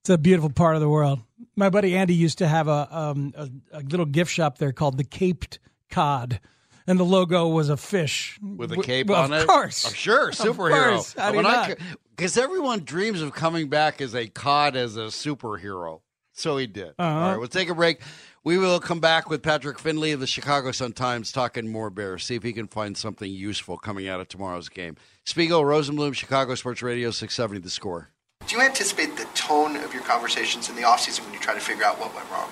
it's 0.01 0.11
a 0.11 0.19
beautiful 0.19 0.51
part 0.51 0.77
of 0.77 0.81
the 0.81 0.89
world. 0.89 1.21
My 1.57 1.69
buddy 1.71 1.97
Andy 1.97 2.15
used 2.15 2.39
to 2.39 2.49
have 2.49 2.69
a 2.69 2.89
um, 2.91 3.33
a, 3.37 3.49
a 3.73 3.81
little 3.81 4.07
gift 4.07 4.31
shop 4.33 4.59
there 4.59 4.73
called 4.73 4.97
the 4.97 5.05
Caped 5.05 5.59
Cod, 5.91 6.41
and 6.87 6.99
the 6.99 7.05
logo 7.05 7.49
was 7.49 7.69
a 7.69 7.77
fish 7.77 8.39
With 8.43 8.73
a 8.73 8.77
W- 8.77 8.83
cape 8.87 9.09
well, 9.09 9.25
on 9.25 9.33
it. 9.33 9.41
of. 9.43 9.47
Course, 9.49 9.93
sure, 9.95 10.31
superhero. 10.31 10.93
course. 10.95 11.15
How 11.19 11.33
do 11.33 11.39
you 11.39 11.43
not? 11.43 11.77
Because 12.17 12.37
everyone 12.39 12.85
dreams 12.85 13.21
of 13.23 13.33
coming 13.33 13.69
back 13.69 14.01
as 14.01 14.15
a 14.15 14.27
cod 14.29 14.77
as 14.77 14.97
a 14.97 15.07
superhero. 15.07 16.01
So 16.33 16.57
he 16.57 16.67
did. 16.67 16.95
Uh-huh. 16.99 17.05
All 17.05 17.31
right, 17.31 17.39
we'll 17.39 17.49
take 17.49 17.69
a 17.69 17.75
break. 17.75 18.01
We 18.43 18.57
will 18.57 18.81
come 18.81 19.01
back 19.01 19.29
with 19.29 19.43
Patrick 19.43 19.79
Finley 19.79 20.13
of 20.13 20.21
the 20.21 20.27
Chicago 20.27 20.73
Sun 20.73 20.93
Times 20.93 21.31
talking 21.31 21.71
more 21.71 21.91
Bears. 21.91 22.25
See 22.25 22.37
if 22.37 22.43
he 22.43 22.53
can 22.55 22.69
find 22.69 22.97
something 22.97 23.31
useful 23.31 23.77
coming 23.77 24.09
out 24.09 24.21
of 24.21 24.29
tomorrow's 24.29 24.71
game. 24.71 24.97
Spiegel, 25.25 25.63
Rosenbloom, 25.63 26.15
Chicago 26.15 26.55
Sports 26.55 26.81
Radio, 26.83 27.11
670 27.11 27.61
The 27.61 27.69
Score. 27.71 28.09
Do 28.47 28.57
you 28.57 28.63
anticipate 28.63 29.17
the 29.19 29.27
tone 29.35 29.77
of 29.77 29.93
your 29.93 30.03
conversations 30.05 30.71
in 30.71 30.77
the 30.77 30.83
offseason 30.83 31.25
when 31.25 31.35
you 31.35 31.39
try 31.41 31.53
to 31.53 31.61
figure 31.61 31.85
out 31.85 32.01
what 32.01 32.15
went 32.15 32.31
wrong? 32.31 32.51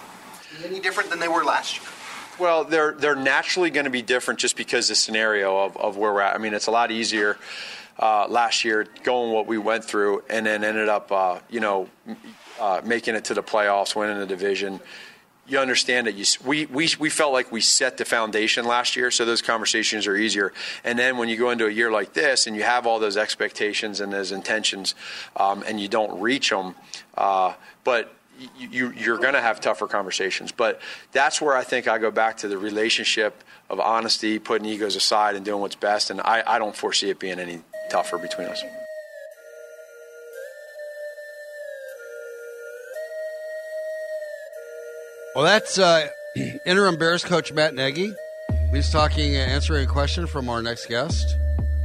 Any 0.63 0.81
different 0.81 1.09
than 1.09 1.21
they 1.21 1.29
were 1.29 1.45
last 1.45 1.79
year? 1.79 1.89
Well, 2.39 2.65
they're 2.65 2.93
they're 2.93 3.17
naturally 3.17 3.71
going 3.71 3.85
to 3.85 3.91
be 3.91 4.03
different 4.03 4.39
just 4.39 4.57
because 4.57 4.89
the 4.89 4.95
scenario 4.95 5.57
of, 5.65 5.77
of 5.77 5.97
where 5.97 6.13
we're 6.13 6.21
at. 6.21 6.35
I 6.35 6.39
mean, 6.39 6.55
it's 6.55 6.67
a 6.67 6.71
lot 6.71 6.91
easier 6.91 7.37
uh, 7.99 8.27
last 8.29 8.65
year 8.65 8.87
going 9.03 9.33
what 9.33 9.47
we 9.47 9.59
went 9.59 9.85
through, 9.85 10.23
and 10.31 10.47
then 10.47 10.63
ended 10.63 10.89
up, 10.89 11.11
uh, 11.11 11.41
you 11.49 11.59
know, 11.61 11.89
m- 12.07 12.17
uh, 12.59 12.81
making 12.85 13.15
it 13.15 13.25
to 13.27 13.35
the 13.35 13.43
playoffs, 13.43 13.95
winning 13.95 14.19
the 14.19 14.27
division. 14.27 14.81
you 15.47 15.59
understand 15.59 16.07
that 16.07 16.15
you, 16.15 16.25
we, 16.45 16.67
we, 16.67 16.89
we 16.99 17.09
felt 17.09 17.33
like 17.33 17.51
we 17.51 17.61
set 17.61 17.97
the 17.97 18.05
foundation 18.05 18.67
last 18.67 18.97
year, 18.97 19.11
so 19.11 19.25
those 19.25 19.41
conversations 19.41 20.07
are 20.07 20.17
easier. 20.17 20.53
And 20.85 20.99
then 20.99 21.17
when 21.17 21.29
you 21.29 21.37
go 21.37 21.51
into 21.51 21.67
a 21.67 21.71
year 21.71 21.91
like 21.91 22.13
this 22.13 22.47
and 22.47 22.55
you 22.55 22.63
have 22.63 22.87
all 22.87 22.99
those 22.99 23.17
expectations 23.17 24.01
and 24.01 24.13
those 24.13 24.31
intentions 24.31 24.95
um, 25.37 25.65
and 25.67 25.81
you 25.81 25.89
don't 25.89 26.21
reach 26.21 26.51
them, 26.51 26.75
uh, 27.17 27.55
but 27.85 28.15
you, 28.59 28.91
you're 28.93 29.19
going 29.19 29.35
to 29.35 29.41
have 29.41 29.61
tougher 29.61 29.87
conversations. 29.87 30.53
But 30.53 30.81
that's 31.13 31.41
where 31.41 31.57
I 31.57 31.65
think 31.65 31.89
I 31.89 31.99
go 31.99 32.11
back 32.11 32.37
to 32.39 32.49
the 32.49 32.59
relationship 32.59 33.43
of 33.71 33.81
honesty, 33.81 34.39
putting 34.39 34.67
egos 34.67 34.97
aside, 34.97 35.35
and 35.35 35.45
doing 35.45 35.61
what's 35.61 35.75
best. 35.75 36.11
And 36.11 36.21
I, 36.21 36.43
I 36.47 36.59
don't 36.59 36.77
foresee 36.77 37.11
it 37.11 37.19
being 37.19 37.39
any 37.39 37.61
tougher 37.91 38.19
between 38.19 38.49
us. 38.49 38.63
Well, 45.39 45.47
that's 45.47 45.79
uh, 45.79 46.09
interim 46.67 46.97
Bears 46.97 47.23
coach 47.23 47.53
Matt 47.53 47.73
Nagy. 47.73 48.13
He's 48.73 48.91
talking, 48.91 49.37
uh, 49.37 49.39
answering 49.39 49.85
a 49.85 49.89
question 49.89 50.27
from 50.27 50.49
our 50.49 50.63
next 50.63 50.87
guest 50.87 51.33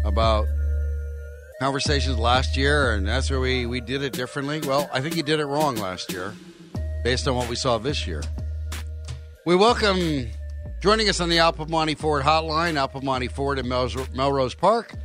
about 0.04 0.48
conversations 1.60 2.18
last 2.18 2.58
year, 2.58 2.96
and 2.96 3.08
that's 3.08 3.30
where 3.30 3.39
we, 3.39 3.68
we 3.68 3.80
did 3.80 4.02
it 4.02 4.13
differently. 4.13 4.60
Well, 4.62 4.89
I 4.92 5.02
think 5.02 5.13
he 5.13 5.22
did 5.22 5.39
it 5.39 5.46
wrong 5.46 5.76
last 5.76 6.12
year 6.12 6.34
based 7.04 7.28
on 7.28 7.36
what 7.36 7.48
we 7.48 7.56
saw 7.56 7.78
this 7.78 8.08
year. 8.08 8.24
We 9.46 9.56
welcome 9.56 10.30
joining 10.82 11.08
us 11.08 11.20
on 11.20 11.30
the 11.30 11.38
Al 11.38 11.54
Piemonte 11.54 11.96
Ford 12.00 12.24
Hotline, 12.24 12.76
Al 12.76 12.89
Piemonte 12.89 13.30
Ford 13.30 13.60
in 13.60 13.68
Melrose 13.68 14.56
Park. 14.56 14.96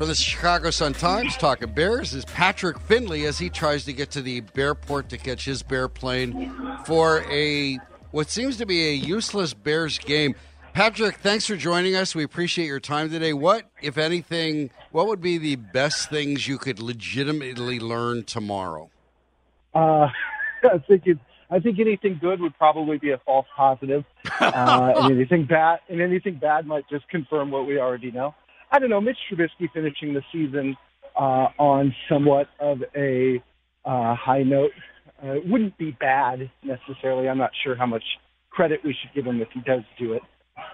From 0.00 0.08
the 0.08 0.14
Chicago 0.14 0.70
Sun 0.70 0.94
Times, 0.94 1.36
talking 1.36 1.74
Bears 1.74 2.14
is 2.14 2.24
Patrick 2.24 2.78
Finley 2.78 3.26
as 3.26 3.38
he 3.38 3.50
tries 3.50 3.84
to 3.84 3.92
get 3.92 4.10
to 4.12 4.22
the 4.22 4.40
Bearport 4.40 5.08
to 5.08 5.18
catch 5.18 5.44
his 5.44 5.62
Bear 5.62 5.88
plane 5.88 6.50
for 6.86 7.22
a 7.30 7.78
what 8.10 8.30
seems 8.30 8.56
to 8.56 8.64
be 8.64 8.88
a 8.88 8.92
useless 8.94 9.52
Bears 9.52 9.98
game. 9.98 10.36
Patrick, 10.72 11.16
thanks 11.16 11.44
for 11.44 11.54
joining 11.54 11.96
us. 11.96 12.14
We 12.14 12.24
appreciate 12.24 12.64
your 12.64 12.80
time 12.80 13.10
today. 13.10 13.34
What, 13.34 13.66
if 13.82 13.98
anything, 13.98 14.70
what 14.90 15.06
would 15.06 15.20
be 15.20 15.36
the 15.36 15.56
best 15.56 16.08
things 16.08 16.48
you 16.48 16.56
could 16.56 16.80
legitimately 16.80 17.78
learn 17.78 18.24
tomorrow? 18.24 18.88
Uh, 19.74 20.08
I 20.62 20.78
think 20.88 21.06
it, 21.08 21.18
I 21.50 21.58
think 21.58 21.78
anything 21.78 22.16
good 22.18 22.40
would 22.40 22.56
probably 22.56 22.96
be 22.96 23.10
a 23.10 23.18
false 23.18 23.46
positive, 23.54 24.06
uh, 24.40 24.94
and 24.96 25.14
anything 25.14 25.44
bad 25.44 25.80
and 25.90 26.00
anything 26.00 26.36
bad 26.36 26.66
might 26.66 26.88
just 26.88 27.06
confirm 27.10 27.50
what 27.50 27.66
we 27.66 27.78
already 27.78 28.10
know. 28.10 28.34
I 28.72 28.78
don't 28.78 28.90
know, 28.90 29.00
Mitch 29.00 29.18
Trubisky 29.30 29.68
finishing 29.74 30.14
the 30.14 30.22
season 30.32 30.76
uh, 31.16 31.48
on 31.58 31.94
somewhat 32.08 32.46
of 32.60 32.78
a 32.96 33.42
uh, 33.84 34.14
high 34.14 34.42
note 34.42 34.70
uh, 35.22 35.34
wouldn't 35.44 35.76
be 35.76 35.96
bad 35.98 36.50
necessarily. 36.62 37.28
I'm 37.28 37.38
not 37.38 37.50
sure 37.64 37.74
how 37.74 37.86
much 37.86 38.04
credit 38.50 38.80
we 38.84 38.94
should 39.00 39.14
give 39.14 39.26
him 39.26 39.40
if 39.40 39.48
he 39.52 39.60
does 39.60 39.82
do 39.98 40.12
it, 40.12 40.22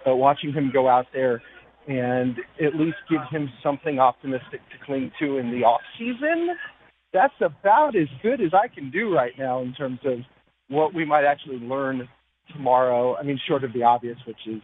but 0.04 0.16
watching 0.16 0.52
him 0.52 0.70
go 0.72 0.88
out 0.88 1.06
there 1.12 1.42
and 1.88 2.36
at 2.62 2.74
least 2.74 2.96
give 3.08 3.20
him 3.30 3.48
something 3.62 3.98
optimistic 3.98 4.60
to 4.70 4.84
cling 4.84 5.10
to 5.20 5.38
in 5.38 5.50
the 5.50 5.64
off 5.64 5.80
season, 5.98 6.48
that's 7.12 7.34
about 7.40 7.96
as 7.96 8.08
good 8.22 8.40
as 8.40 8.50
I 8.52 8.68
can 8.68 8.90
do 8.90 9.14
right 9.14 9.32
now 9.38 9.62
in 9.62 9.72
terms 9.72 10.00
of 10.04 10.18
what 10.68 10.92
we 10.92 11.04
might 11.04 11.24
actually 11.24 11.58
learn 11.58 12.08
tomorrow. 12.52 13.16
I 13.16 13.22
mean, 13.22 13.38
short 13.48 13.64
of 13.64 13.72
the 13.72 13.84
obvious, 13.84 14.18
which 14.26 14.36
is 14.46 14.60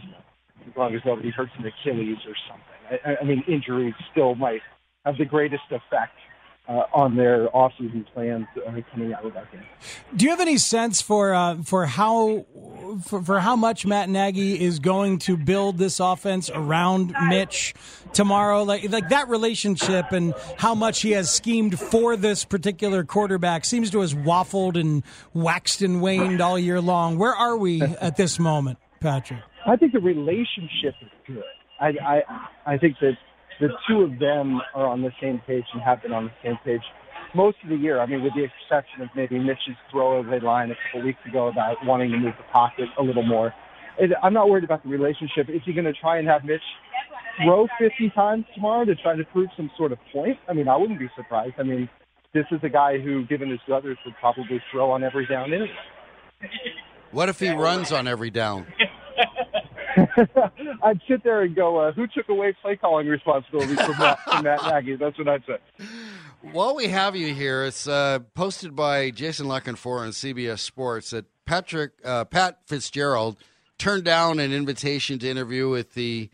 as 0.67 0.77
long 0.77 0.95
as 0.95 1.01
nobody 1.07 1.31
hurts 1.31 1.53
an 1.59 1.65
Achilles 1.65 2.19
or 2.27 2.35
something. 2.49 2.72
I, 3.05 3.17
I 3.21 3.25
mean, 3.25 3.43
injuries 3.49 3.95
still 4.11 4.35
might 4.35 4.63
have 5.05 5.17
the 5.19 5.25
greatest 5.25 5.65
effect 5.71 6.15
uh, 6.69 6.85
on 6.95 7.17
their 7.17 7.49
offseason 7.49 8.07
plans 8.13 8.47
uh, 8.57 8.71
coming 8.93 9.13
out 9.13 9.25
of 9.25 9.35
that 9.35 9.51
game. 9.51 9.63
Do 10.17 10.25
you 10.25 10.31
have 10.31 10.41
any 10.41 10.59
sense 10.59 11.03
for 11.03 11.35
uh, 11.35 11.57
for 11.63 11.87
how 11.87 12.47
for, 13.05 13.23
for 13.23 13.41
how 13.41 13.57
much 13.57 13.85
Matt 13.85 14.09
Nagy 14.09 14.63
is 14.63 14.79
going 14.79 15.19
to 15.21 15.37
build 15.37 15.79
this 15.79 15.99
offense 15.99 16.51
around 16.51 17.15
Mitch 17.29 17.75
tomorrow? 18.13 18.63
Like 18.63 18.89
like 18.91 19.09
that 19.09 19.29
relationship 19.29 20.13
and 20.13 20.35
how 20.57 20.75
much 20.75 21.03
he 21.03 21.13
has 21.13 21.31
schemed 21.31 21.79
for 21.79 22.17
this 22.17 22.45
particular 22.45 23.05
quarterback 23.05 23.65
seems 23.65 23.91
to 23.91 24.01
have 24.01 24.13
waffled 24.13 24.79
and 24.79 25.03
waxed 25.35 25.83
and 25.83 26.01
waned 26.01 26.41
all 26.41 26.59
year 26.59 26.81
long. 26.81 27.19
Where 27.19 27.35
are 27.35 27.57
we 27.57 27.83
at 27.83 28.17
this 28.17 28.39
moment, 28.39 28.79
Patrick? 29.01 29.41
I 29.67 29.77
think 29.77 29.93
the 29.93 30.01
relationship 30.01 30.95
is 31.01 31.09
good. 31.27 31.43
I, 31.83 31.89
I, 32.67 32.75
I 32.75 32.79
think 32.79 32.97
that 33.01 33.19
the 33.61 33.69
two 33.89 34.03
of 34.03 34.19
them 34.19 34.61
are 34.75 34.87
on 34.87 35.03
the 35.03 35.11
same 35.21 35.43
page 35.47 35.65
and 35.73 35.83
have 35.83 36.03
been 36.03 36.13
on 36.13 36.27
the 36.27 36.33
same 36.43 36.59
page 36.65 36.83
most 37.35 37.57
of 37.63 37.71
the 37.71 37.77
year. 37.77 38.01
I 38.01 38.07
mean, 38.07 38.23
with 38.23 38.35
the 38.35 38.45
exception 38.45 39.03
of 39.03 39.09
maybe 39.17 39.39
Mitch's 39.39 39.77
throwaway 39.91 40.41
line 40.41 40.71
a 40.71 40.75
couple 40.87 41.07
weeks 41.07 41.19
ago 41.29 41.49
about 41.49 41.77
wanting 41.85 42.11
to 42.13 42.19
move 42.19 42.35
the 42.39 42.45
pocket 42.53 42.87
a 42.99 43.03
little 43.03 43.23
more. 43.23 43.53
I'm 44.23 44.33
not 44.33 44.49
worried 44.49 44.65
about 44.65 44.83
the 44.83 44.89
relationship. 44.89 45.49
Is 45.49 45.61
he 45.65 45.73
going 45.73 45.85
to 45.85 45.93
try 45.93 46.19
and 46.19 46.27
have 46.29 46.45
Mitch 46.45 46.63
throw 47.45 47.67
50 47.79 48.11
times 48.15 48.45
tomorrow 48.55 48.85
to 48.85 48.95
try 48.95 49.17
to 49.17 49.25
prove 49.25 49.49
some 49.57 49.71
sort 49.77 49.93
of 49.93 49.99
point? 50.13 50.39
I 50.49 50.55
mean, 50.55 50.69
I 50.69 50.77
wouldn't 50.77 50.99
be 50.99 51.11
surprised. 51.17 51.55
I 51.59 51.63
mean, 51.63 51.89
this 52.33 52.47
is 52.51 52.61
a 52.63 52.69
guy 52.69 52.99
who, 52.99 53.27
given 53.27 53.51
his 53.51 53.61
brothers, 53.67 53.99
would 54.07 54.15
probably 54.19 54.63
throw 54.71 54.91
on 54.91 55.05
every 55.05 55.27
down 55.27 55.53
anyway. 55.53 55.69
What 57.11 57.29
if 57.29 57.39
he 57.39 57.51
runs 57.51 57.93
on 57.93 58.09
every 58.09 58.31
down? 58.31 58.67
I'd 60.83 61.01
sit 61.09 61.23
there 61.25 61.43
and 61.43 61.55
go, 61.55 61.79
uh, 61.79 61.93
"Who 61.93 62.07
took 62.07 62.29
away 62.29 62.55
play 62.61 62.77
calling 62.77 63.07
responsibilities 63.07 63.81
from 63.81 63.99
Matt, 63.99 64.21
from 64.21 64.45
Matt 64.45 64.61
Nagy?" 64.71 64.97
That's 64.97 65.19
what 65.19 65.29
I'd 65.29 65.43
say. 65.47 65.87
While 66.53 66.75
we 66.75 66.89
have 66.89 67.15
you 67.15 67.35
here, 67.35 67.65
it's 67.65 67.87
uh, 67.87 68.21
posted 68.35 68.75
by 68.75 69.11
Jason 69.11 69.49
La 69.49 69.61
Canfora 69.61 70.01
on 70.01 70.11
CBS 70.11 70.61
Sports 70.61 71.11
that 71.11 71.27
Patrick 71.47 71.93
uh, 72.05 72.25
Pat 72.25 72.59
Fitzgerald 72.67 73.37
turned 73.79 74.05
down 74.05 74.39
an 74.41 74.53
invitation 74.53 75.19
to 75.21 75.29
interview 75.29 75.69
with 75.69 75.95
the 75.95 76.31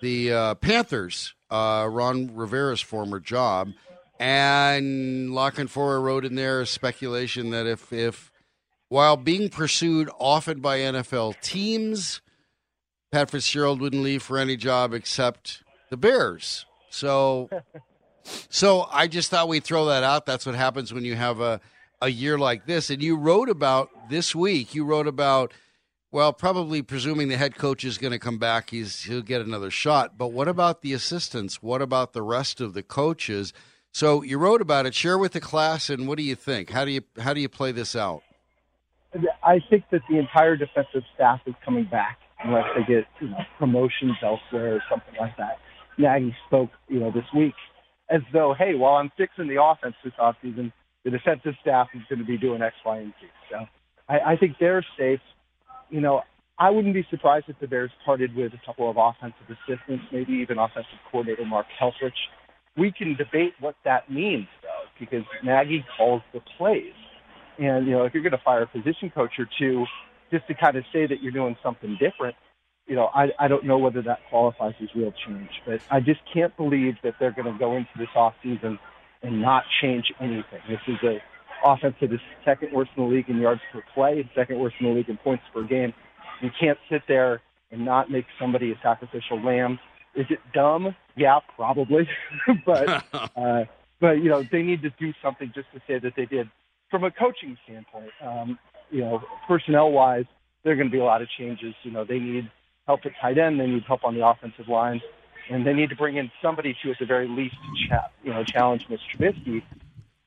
the 0.00 0.32
uh, 0.32 0.54
Panthers, 0.54 1.34
uh, 1.50 1.86
Ron 1.90 2.30
Rivera's 2.30 2.80
former 2.80 3.20
job, 3.20 3.72
and 4.18 5.32
La 5.32 5.50
Canfora 5.50 6.02
wrote 6.02 6.24
in 6.24 6.34
there 6.34 6.64
speculation 6.66 7.50
that 7.50 7.66
if 7.66 7.92
if 7.92 8.30
while 8.88 9.16
being 9.16 9.48
pursued 9.48 10.10
often 10.18 10.60
by 10.60 10.78
NFL 10.78 11.40
teams 11.40 12.20
Pat 13.12 13.30
Fitzgerald 13.30 13.80
wouldn't 13.80 14.02
leave 14.02 14.22
for 14.22 14.38
any 14.38 14.56
job 14.56 14.94
except 14.94 15.62
the 15.90 15.96
Bears. 15.96 16.64
So, 16.90 17.50
so 18.24 18.86
I 18.90 19.08
just 19.08 19.30
thought 19.30 19.48
we'd 19.48 19.64
throw 19.64 19.86
that 19.86 20.04
out. 20.04 20.26
That's 20.26 20.46
what 20.46 20.54
happens 20.54 20.92
when 20.92 21.04
you 21.04 21.16
have 21.16 21.40
a 21.40 21.60
a 22.02 22.08
year 22.08 22.38
like 22.38 22.66
this. 22.66 22.90
And 22.90 23.02
you 23.02 23.16
wrote 23.16 23.48
about 23.48 23.90
this 24.08 24.34
week. 24.34 24.74
You 24.74 24.84
wrote 24.84 25.06
about 25.06 25.52
well, 26.12 26.32
probably 26.32 26.82
presuming 26.82 27.28
the 27.28 27.36
head 27.36 27.54
coach 27.54 27.84
is 27.84 27.96
going 27.96 28.10
to 28.10 28.18
come 28.18 28.38
back, 28.38 28.70
he's 28.70 29.04
he'll 29.04 29.22
get 29.22 29.40
another 29.40 29.70
shot. 29.70 30.18
But 30.18 30.28
what 30.28 30.48
about 30.48 30.82
the 30.82 30.92
assistants? 30.92 31.62
What 31.62 31.80
about 31.80 32.12
the 32.12 32.22
rest 32.22 32.60
of 32.60 32.74
the 32.74 32.82
coaches? 32.82 33.52
So 33.92 34.22
you 34.22 34.38
wrote 34.38 34.60
about 34.60 34.86
it. 34.86 34.94
Share 34.94 35.18
with 35.18 35.32
the 35.32 35.40
class, 35.40 35.88
and 35.88 36.08
what 36.08 36.16
do 36.18 36.24
you 36.24 36.34
think? 36.34 36.70
How 36.70 36.84
do 36.84 36.90
you 36.90 37.02
how 37.18 37.32
do 37.32 37.40
you 37.40 37.48
play 37.48 37.72
this 37.72 37.94
out? 37.94 38.22
I 39.42 39.60
think 39.68 39.84
that 39.90 40.02
the 40.08 40.18
entire 40.18 40.56
defensive 40.56 41.02
staff 41.14 41.40
is 41.46 41.54
coming 41.64 41.84
back 41.84 42.18
unless 42.44 42.64
they 42.74 42.82
get 42.82 43.04
you 43.20 43.28
know 43.28 43.38
promotions 43.58 44.16
elsewhere 44.22 44.76
or 44.76 44.82
something 44.90 45.14
like 45.20 45.36
that. 45.36 45.58
Nagy 45.98 46.34
spoke 46.46 46.70
you 46.88 47.00
know 47.00 47.10
this 47.10 47.26
week 47.34 47.54
as 48.10 48.20
though, 48.32 48.54
hey, 48.58 48.74
while 48.74 48.94
I'm 48.94 49.10
fixing 49.16 49.46
the 49.46 49.62
offense 49.62 49.94
this 50.04 50.12
offseason, 50.20 50.72
the 51.04 51.10
defensive 51.10 51.54
staff 51.62 51.88
is 51.94 52.02
going 52.08 52.18
to 52.18 52.24
be 52.24 52.36
doing 52.36 52.60
X, 52.60 52.74
Y, 52.84 52.98
and 52.98 53.12
Z. 53.20 53.26
So 53.50 53.56
I, 54.08 54.32
I 54.32 54.36
think 54.36 54.56
they're 54.58 54.84
safe. 54.98 55.20
You 55.88 56.00
know, 56.00 56.22
I 56.58 56.70
wouldn't 56.70 56.92
be 56.92 57.06
surprised 57.10 57.46
if 57.48 57.58
the 57.60 57.68
Bears 57.68 57.90
parted 58.04 58.34
with 58.34 58.52
a 58.52 58.66
couple 58.66 58.90
of 58.90 58.96
offensive 58.98 59.46
assistants, 59.48 60.04
maybe 60.12 60.32
even 60.34 60.58
offensive 60.58 60.98
coordinator 61.10 61.46
Mark 61.46 61.66
Helfrich. 61.80 62.12
We 62.76 62.92
can 62.92 63.16
debate 63.16 63.54
what 63.60 63.76
that 63.84 64.10
means, 64.10 64.46
though, 64.62 64.86
because 64.98 65.24
Nagy 65.42 65.84
calls 65.96 66.22
the 66.34 66.40
plays. 66.58 66.92
And, 67.58 67.86
you 67.86 67.92
know, 67.92 68.04
if 68.04 68.14
you're 68.14 68.22
going 68.22 68.32
to 68.32 68.42
fire 68.44 68.62
a 68.62 68.66
position 68.66 69.10
coach 69.14 69.32
or 69.38 69.46
two, 69.58 69.84
just 70.30 70.46
to 70.48 70.54
kind 70.54 70.76
of 70.76 70.84
say 70.92 71.06
that 71.06 71.22
you're 71.22 71.32
doing 71.32 71.56
something 71.62 71.96
different, 72.00 72.36
you 72.86 72.96
know, 72.96 73.10
I, 73.14 73.28
I 73.38 73.48
don't 73.48 73.64
know 73.64 73.78
whether 73.78 74.02
that 74.02 74.18
qualifies 74.28 74.74
as 74.82 74.88
real 74.94 75.12
change. 75.26 75.50
But 75.66 75.80
I 75.90 76.00
just 76.00 76.20
can't 76.32 76.56
believe 76.56 76.96
that 77.04 77.14
they're 77.20 77.32
going 77.32 77.52
to 77.52 77.58
go 77.58 77.76
into 77.76 77.90
this 77.96 78.08
off 78.14 78.34
season 78.42 78.78
and 79.22 79.40
not 79.40 79.64
change 79.80 80.12
anything. 80.20 80.60
This 80.68 80.80
is 80.88 80.96
a 81.04 81.18
offense 81.64 81.94
that 82.00 82.12
is 82.12 82.20
second 82.44 82.72
worst 82.72 82.90
in 82.96 83.04
the 83.04 83.08
league 83.08 83.28
in 83.28 83.38
yards 83.38 83.60
per 83.72 83.82
play, 83.94 84.28
second 84.34 84.58
worst 84.58 84.76
in 84.80 84.86
the 84.86 84.92
league 84.92 85.08
in 85.08 85.18
points 85.18 85.44
per 85.52 85.62
game. 85.62 85.92
You 86.40 86.50
can't 86.58 86.78
sit 86.90 87.02
there 87.06 87.42
and 87.70 87.84
not 87.84 88.10
make 88.10 88.24
somebody 88.40 88.72
a 88.72 88.78
sacrificial 88.82 89.40
lamb. 89.40 89.78
Is 90.14 90.26
it 90.30 90.40
dumb? 90.52 90.94
Yeah, 91.16 91.38
probably. 91.56 92.08
but 92.66 93.04
uh, 93.36 93.64
but 94.00 94.12
you 94.12 94.28
know 94.30 94.42
they 94.50 94.62
need 94.62 94.82
to 94.82 94.90
do 94.98 95.12
something 95.22 95.52
just 95.54 95.68
to 95.74 95.80
say 95.86 95.98
that 95.98 96.14
they 96.16 96.26
did. 96.26 96.50
From 96.90 97.04
a 97.04 97.10
coaching 97.10 97.56
standpoint, 97.64 98.10
um, 98.20 98.58
you 98.90 99.00
know, 99.00 99.22
personnel 99.46 99.90
wise, 99.90 100.24
there 100.62 100.72
are 100.72 100.76
going 100.76 100.88
to 100.88 100.92
be 100.92 100.98
a 100.98 101.04
lot 101.04 101.22
of 101.22 101.28
changes. 101.38 101.74
You 101.82 101.90
know, 101.90 102.04
they 102.04 102.18
need 102.18 102.50
help 102.86 103.00
at 103.04 103.12
tight 103.20 103.38
end, 103.38 103.60
they 103.60 103.66
need 103.66 103.84
help 103.84 104.04
on 104.04 104.14
the 104.14 104.26
offensive 104.26 104.68
line, 104.68 105.00
and 105.48 105.66
they 105.66 105.72
need 105.72 105.90
to 105.90 105.96
bring 105.96 106.16
in 106.16 106.30
somebody 106.42 106.76
to, 106.82 106.90
at 106.90 106.98
the 106.98 107.06
very 107.06 107.28
least, 107.28 107.56
cha- 107.88 108.10
you 108.22 108.32
know, 108.32 108.44
challenge 108.44 108.86
Mr. 108.88 108.98
Trubisky. 109.16 109.62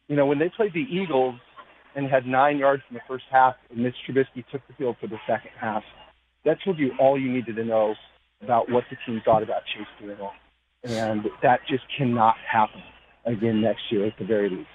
You 0.07 0.16
know, 0.16 0.26
when 0.26 0.39
they 0.39 0.49
played 0.49 0.74
the 0.74 0.86
Eagles 0.89 1.36
and 1.95 2.09
had 2.09 2.26
nine 2.26 2.57
yards 2.57 2.84
in 2.89 2.95
the 2.95 3.01
first 3.07 3.26
half, 3.32 3.55
and 3.70 3.80
Mitch 3.80 3.95
Trubisky 4.07 4.43
took 4.51 4.66
the 4.68 4.74
field 4.74 4.97
for 4.99 5.07
the 5.07 5.20
second 5.28 5.51
half. 5.59 5.84
That 6.45 6.57
told 6.64 6.78
you 6.78 6.91
all 6.99 7.20
you 7.20 7.32
needed 7.32 7.55
to 7.55 7.64
know 7.64 7.95
about 8.41 8.70
what 8.70 8.84
the 8.89 8.97
team 9.05 9.22
thought 9.24 9.43
about 9.43 9.61
Chase 9.66 9.88
Daniel. 9.99 10.32
And 10.84 11.28
that 11.41 11.61
just 11.68 11.84
cannot 11.97 12.36
happen 12.49 12.84
again 13.26 13.61
next 13.61 13.84
year 13.89 14.05
at 14.05 14.18
the 14.18 14.26
very 14.26 14.49
least. 14.49 14.68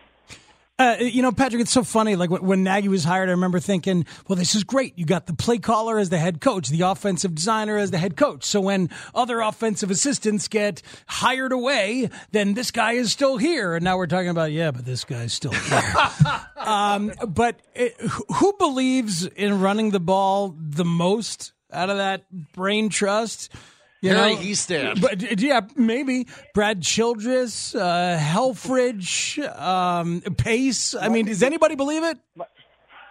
Uh, 0.81 0.97
you 1.01 1.23
know, 1.23 1.33
Patrick, 1.33 1.61
it's 1.61 1.73
so 1.73 1.83
funny. 1.83 2.15
Like 2.15 2.31
when, 2.31 2.45
when, 2.45 2.63
Nagy 2.63 2.87
was 2.87 3.03
hired, 3.03 3.29
I 3.29 3.33
remember 3.33 3.59
thinking, 3.59 4.07
well, 4.29 4.37
this 4.37 4.55
is 4.55 4.63
great. 4.63 4.97
You 4.97 5.05
got 5.07 5.27
the 5.27 5.33
play 5.33 5.59
caller 5.59 5.99
as 5.99 6.09
the 6.09 6.19
head 6.19 6.41
coach, 6.41 6.69
the 6.69 6.83
offensive 6.83 7.35
designer 7.35 7.77
as 7.77 7.91
the 7.91 7.99
head 7.99 8.17
coach. 8.17 8.45
So 8.45 8.61
when 8.61 8.89
other 9.13 9.41
offensive 9.41 9.91
assistants 9.91 10.47
get 10.47 10.83
hired 11.09 11.51
away, 11.51 12.11
then 12.31 12.55
this 12.55 12.71
guy 12.71 12.93
is 12.93 13.11
still 13.11 13.39
here. 13.39 13.75
And 13.75 13.83
now 13.83 13.97
we're 13.97 14.07
talking 14.07 14.29
about, 14.29 14.53
yeah, 14.53 14.71
but 14.71 14.85
this 14.85 15.03
guy's 15.03 15.33
still 15.33 15.51
here. 15.51 15.95
um, 16.57 17.13
but 17.27 17.57
it, 17.75 17.95
who 18.37 18.53
believes 18.57 19.27
in 19.27 19.61
running 19.61 19.91
the 19.91 20.01
ball 20.01 20.55
the 20.57 20.85
most 20.85 21.55
out 21.73 21.91
of 21.91 21.97
that 21.97 22.25
brain 22.53 22.89
trust? 22.89 23.53
You 24.01 24.15
Harry 24.15 24.35
know, 24.35 24.41
Hiestand. 24.41 25.01
But 25.01 25.41
yeah, 25.41 25.63
maybe 25.75 26.29
Brad 26.55 26.83
Childress, 26.83 27.75
uh, 27.75 28.19
Helfrich, 28.21 29.39
um, 29.59 30.21
Pace. 30.37 30.95
I 30.95 31.09
mean, 31.09 31.27
does 31.27 31.43
anybody 31.43 31.75
believe 31.75 32.05
it? 32.05 32.19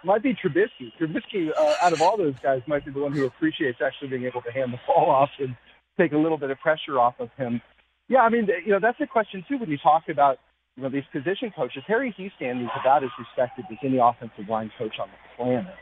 Might 0.04 0.22
be 0.22 0.34
Trubisky. 0.34 0.92
Trubisky, 0.98 1.50
uh, 1.56 1.74
out 1.82 1.92
of 1.92 2.00
all 2.00 2.16
those 2.16 2.34
guys, 2.42 2.62
might 2.66 2.84
be 2.84 2.92
the 2.92 3.00
one 3.00 3.12
who 3.12 3.26
appreciates 3.26 3.80
actually 3.84 4.08
being 4.08 4.24
able 4.24 4.40
to 4.42 4.50
hand 4.50 4.72
the 4.72 4.78
ball 4.86 5.10
off 5.10 5.30
and 5.38 5.56
take 5.98 6.12
a 6.12 6.16
little 6.16 6.38
bit 6.38 6.50
of 6.50 6.58
pressure 6.60 6.98
off 6.98 7.14
of 7.18 7.28
him. 7.36 7.60
Yeah, 8.08 8.20
I 8.20 8.30
mean, 8.30 8.48
you 8.64 8.72
know, 8.72 8.78
that's 8.80 9.00
a 9.00 9.06
question 9.06 9.44
too 9.46 9.58
when 9.58 9.68
you 9.68 9.76
talk 9.76 10.04
about 10.08 10.38
you 10.76 10.84
know 10.84 10.88
these 10.88 11.04
position 11.12 11.52
coaches. 11.54 11.82
Harry 11.86 12.14
Hiestand 12.16 12.62
is 12.62 12.70
about 12.80 13.04
as 13.04 13.10
respected 13.18 13.66
as 13.70 13.78
any 13.82 13.98
offensive 13.98 14.48
line 14.48 14.70
coach 14.78 14.94
on 14.98 15.08
the 15.08 15.36
planet. 15.36 15.74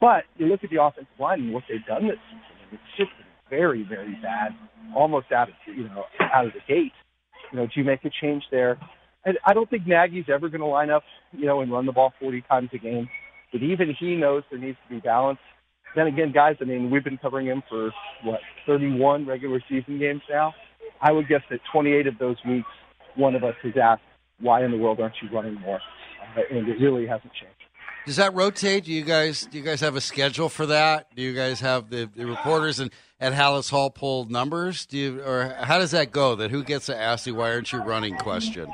But 0.00 0.24
you 0.36 0.46
look 0.46 0.62
at 0.62 0.70
the 0.70 0.80
offensive 0.80 1.18
line 1.18 1.40
and 1.40 1.52
what 1.52 1.64
they've 1.68 1.84
done 1.84 2.06
this 2.06 2.18
season, 2.30 2.78
it's 2.78 2.96
just 2.96 3.10
very, 3.50 3.82
very 3.88 4.18
bad, 4.22 4.54
almost 4.94 5.32
out 5.32 5.48
of 5.48 5.54
you 5.66 5.84
know 5.84 6.04
out 6.20 6.46
of 6.46 6.52
the 6.52 6.60
gate. 6.66 6.92
You 7.52 7.58
know, 7.58 7.66
do 7.66 7.72
you 7.76 7.84
make 7.84 8.04
a 8.04 8.10
change 8.20 8.44
there? 8.50 8.78
And 9.24 9.38
I 9.44 9.54
don't 9.54 9.68
think 9.68 9.86
Nagy's 9.86 10.26
ever 10.32 10.48
going 10.48 10.60
to 10.60 10.66
line 10.66 10.90
up, 10.90 11.02
you 11.32 11.46
know, 11.46 11.60
and 11.60 11.70
run 11.70 11.86
the 11.86 11.92
ball 11.92 12.12
40 12.20 12.42
times 12.42 12.70
a 12.72 12.78
game. 12.78 13.08
But 13.52 13.62
even 13.62 13.94
he 13.98 14.14
knows 14.14 14.44
there 14.50 14.58
needs 14.58 14.78
to 14.88 14.94
be 14.94 15.00
balance. 15.00 15.38
Then 15.96 16.06
again, 16.06 16.30
guys, 16.32 16.56
I 16.60 16.64
mean, 16.64 16.90
we've 16.90 17.02
been 17.02 17.18
covering 17.18 17.46
him 17.46 17.62
for 17.68 17.90
what 18.22 18.40
31 18.66 19.26
regular 19.26 19.60
season 19.68 19.98
games 19.98 20.22
now. 20.30 20.54
I 21.00 21.10
would 21.10 21.28
guess 21.28 21.42
that 21.50 21.60
28 21.72 22.06
of 22.06 22.18
those 22.18 22.36
weeks, 22.46 22.68
one 23.16 23.34
of 23.34 23.44
us 23.44 23.54
has 23.62 23.72
asked, 23.80 24.02
"Why 24.40 24.64
in 24.64 24.70
the 24.70 24.76
world 24.76 25.00
aren't 25.00 25.14
you 25.22 25.28
running 25.30 25.54
more?" 25.54 25.80
Uh, 26.36 26.42
and 26.50 26.68
it 26.68 26.78
really 26.80 27.06
hasn't 27.06 27.32
changed. 27.32 27.55
Does 28.06 28.16
that 28.16 28.34
rotate? 28.34 28.84
Do 28.84 28.92
you 28.92 29.02
guys 29.02 29.46
do 29.50 29.58
you 29.58 29.64
guys 29.64 29.80
have 29.80 29.96
a 29.96 30.00
schedule 30.00 30.48
for 30.48 30.66
that? 30.66 31.14
Do 31.16 31.22
you 31.22 31.34
guys 31.34 31.58
have 31.60 31.90
the, 31.90 32.08
the 32.14 32.24
reporters 32.24 32.78
and 32.78 32.92
at 33.20 33.32
Halas 33.32 33.68
Hall 33.68 33.90
pull 33.90 34.26
numbers? 34.26 34.86
Do 34.86 34.96
you 34.96 35.22
or 35.22 35.56
how 35.58 35.78
does 35.78 35.90
that 35.90 36.12
go? 36.12 36.36
That 36.36 36.52
who 36.52 36.62
gets 36.62 36.86
to 36.86 36.96
ask 36.96 37.24
the 37.24 37.32
why 37.32 37.50
aren't 37.50 37.72
you 37.72 37.80
running 37.80 38.16
question? 38.16 38.68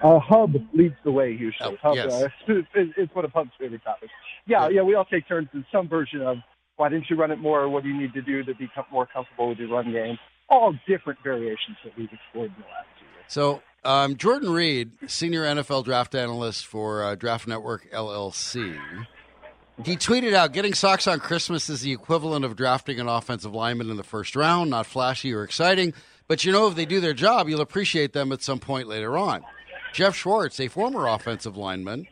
Uh, 0.00 0.20
Hub 0.20 0.54
leads 0.72 0.94
the 1.04 1.10
way 1.10 1.30
usually. 1.30 1.70
Oh, 1.70 1.76
Hub, 1.82 1.96
yes. 1.96 2.12
uh, 2.12 2.28
it's, 2.74 3.14
one 3.14 3.24
of 3.24 3.32
Hub's 3.32 3.50
favorite 3.58 3.82
topics. 3.84 4.12
Yeah, 4.46 4.68
yeah, 4.68 4.82
we 4.82 4.94
all 4.94 5.04
take 5.04 5.28
turns 5.28 5.48
in 5.54 5.64
some 5.70 5.88
version 5.88 6.22
of 6.22 6.38
why 6.76 6.88
didn't 6.88 7.08
you 7.10 7.16
run 7.16 7.30
it 7.30 7.38
more? 7.38 7.68
What 7.68 7.82
do 7.82 7.88
you 7.88 8.00
need 8.00 8.12
to 8.14 8.22
do 8.22 8.42
to 8.44 8.54
become 8.54 8.84
more 8.90 9.06
comfortable 9.06 9.48
with 9.48 9.58
your 9.58 9.68
run 9.68 9.92
game? 9.92 10.18
All 10.48 10.74
different 10.88 11.20
variations 11.22 11.76
that 11.84 11.96
we've 11.96 12.10
explored 12.12 12.50
in 12.50 12.62
the 12.62 12.68
last 12.68 12.88
two 12.98 13.06
years. 13.06 13.24
So 13.28 13.62
um, 13.84 14.16
Jordan 14.16 14.50
Reid, 14.50 14.92
senior 15.06 15.42
NFL 15.42 15.84
draft 15.84 16.14
analyst 16.14 16.66
for 16.66 17.02
uh, 17.02 17.14
Draft 17.14 17.46
Network 17.46 17.90
LLC, 17.90 18.78
he 19.84 19.96
tweeted 19.96 20.34
out 20.34 20.52
getting 20.52 20.74
socks 20.74 21.06
on 21.06 21.18
Christmas 21.18 21.68
is 21.68 21.80
the 21.80 21.92
equivalent 21.92 22.44
of 22.44 22.56
drafting 22.56 23.00
an 23.00 23.08
offensive 23.08 23.54
lineman 23.54 23.90
in 23.90 23.96
the 23.96 24.02
first 24.04 24.36
round. 24.36 24.70
Not 24.70 24.86
flashy 24.86 25.32
or 25.32 25.42
exciting, 25.42 25.94
but 26.28 26.44
you 26.44 26.52
know 26.52 26.68
if 26.68 26.76
they 26.76 26.84
do 26.84 27.00
their 27.00 27.14
job, 27.14 27.48
you'll 27.48 27.60
appreciate 27.60 28.12
them 28.12 28.32
at 28.32 28.42
some 28.42 28.58
point 28.58 28.86
later 28.86 29.16
on. 29.16 29.42
Geoff 29.92 30.16
Schwartz, 30.16 30.60
a 30.60 30.68
former 30.68 31.06
offensive 31.06 31.56
lineman, 31.56 32.06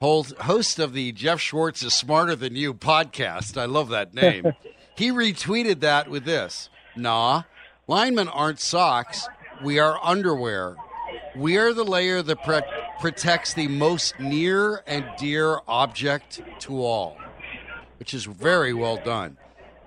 host 0.00 0.78
of 0.78 0.92
the 0.92 1.12
Geoff 1.12 1.40
Schwartz 1.40 1.82
is 1.82 1.92
Smarter 1.92 2.36
Than 2.36 2.54
You 2.54 2.72
podcast. 2.72 3.60
I 3.60 3.64
love 3.64 3.88
that 3.88 4.14
name. 4.14 4.52
he 4.96 5.10
retweeted 5.10 5.80
that 5.80 6.08
with 6.08 6.24
this 6.24 6.70
Nah, 6.96 7.42
linemen 7.86 8.28
aren't 8.28 8.60
socks. 8.60 9.28
We 9.62 9.78
are 9.78 9.98
underwear. 10.02 10.76
We 11.38 11.56
are 11.56 11.72
the 11.72 11.84
layer 11.84 12.20
that 12.20 12.42
pre- 12.42 12.62
protects 12.98 13.54
the 13.54 13.68
most 13.68 14.18
near 14.18 14.82
and 14.88 15.06
dear 15.18 15.60
object 15.68 16.40
to 16.60 16.82
all, 16.82 17.16
which 18.00 18.12
is 18.12 18.24
very 18.24 18.74
well 18.74 18.96
done. 18.96 19.36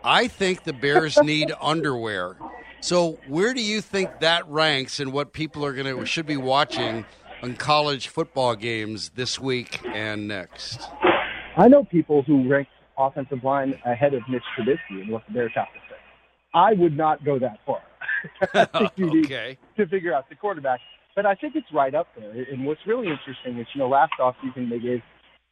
I 0.02 0.30
think 0.30 0.64
the 0.64 0.72
Bears 0.72 1.18
need 1.22 1.52
underwear. 1.62 2.38
So, 2.80 3.20
where 3.28 3.54
do 3.54 3.62
you 3.62 3.82
think 3.82 4.22
that 4.22 4.47
ranks 4.47 5.02
in 5.02 5.12
what 5.12 5.34
people 5.34 5.66
are 5.66 5.74
going 5.74 5.93
to 5.93 6.06
should 6.06 6.26
be 6.26 6.38
watching 6.38 7.06
on 7.43 7.56
college 7.56 8.08
football 8.08 8.56
games 8.56 9.10
this 9.16 9.38
week 9.38 9.82
and 9.86 10.30
next? 10.30 10.88
I 11.58 11.68
know 11.68 11.84
people 11.84 12.24
who 12.24 12.49
rank 12.49 12.70
offensive 12.97 13.43
line 13.43 13.78
ahead 13.86 14.14
of 14.14 14.22
Mitch 14.30 14.41
Trubisky 14.58 15.02
and 15.02 15.10
what 15.10 15.24
the 15.28 15.34
Bears 15.34 15.52
have 15.56 15.68
to 15.74 15.80
say. 15.89 15.97
I 16.54 16.74
would 16.74 16.95
not 16.95 17.26
go 17.26 17.38
that 17.39 17.60
far. 17.66 17.82
I 18.54 18.66
think 18.66 18.91
you 18.95 19.14
need 19.14 19.26
okay. 19.26 19.58
to 19.76 19.86
figure 19.88 20.14
out 20.14 20.30
the 20.30 20.36
quarterback. 20.36 20.80
But 21.16 21.26
I 21.26 21.36
think 21.36 21.55
it's 21.55 21.68
right 21.74 21.93
up 21.93 22.07
there. 22.18 22.32
And 22.51 22.66
what's 22.66 22.82
really 22.88 23.07
interesting 23.07 23.59
is, 23.59 23.68
you 23.74 23.80
know, 23.80 23.89
last 23.89 24.14
offseason 24.20 24.70
they 24.70 24.80
gave 24.80 25.01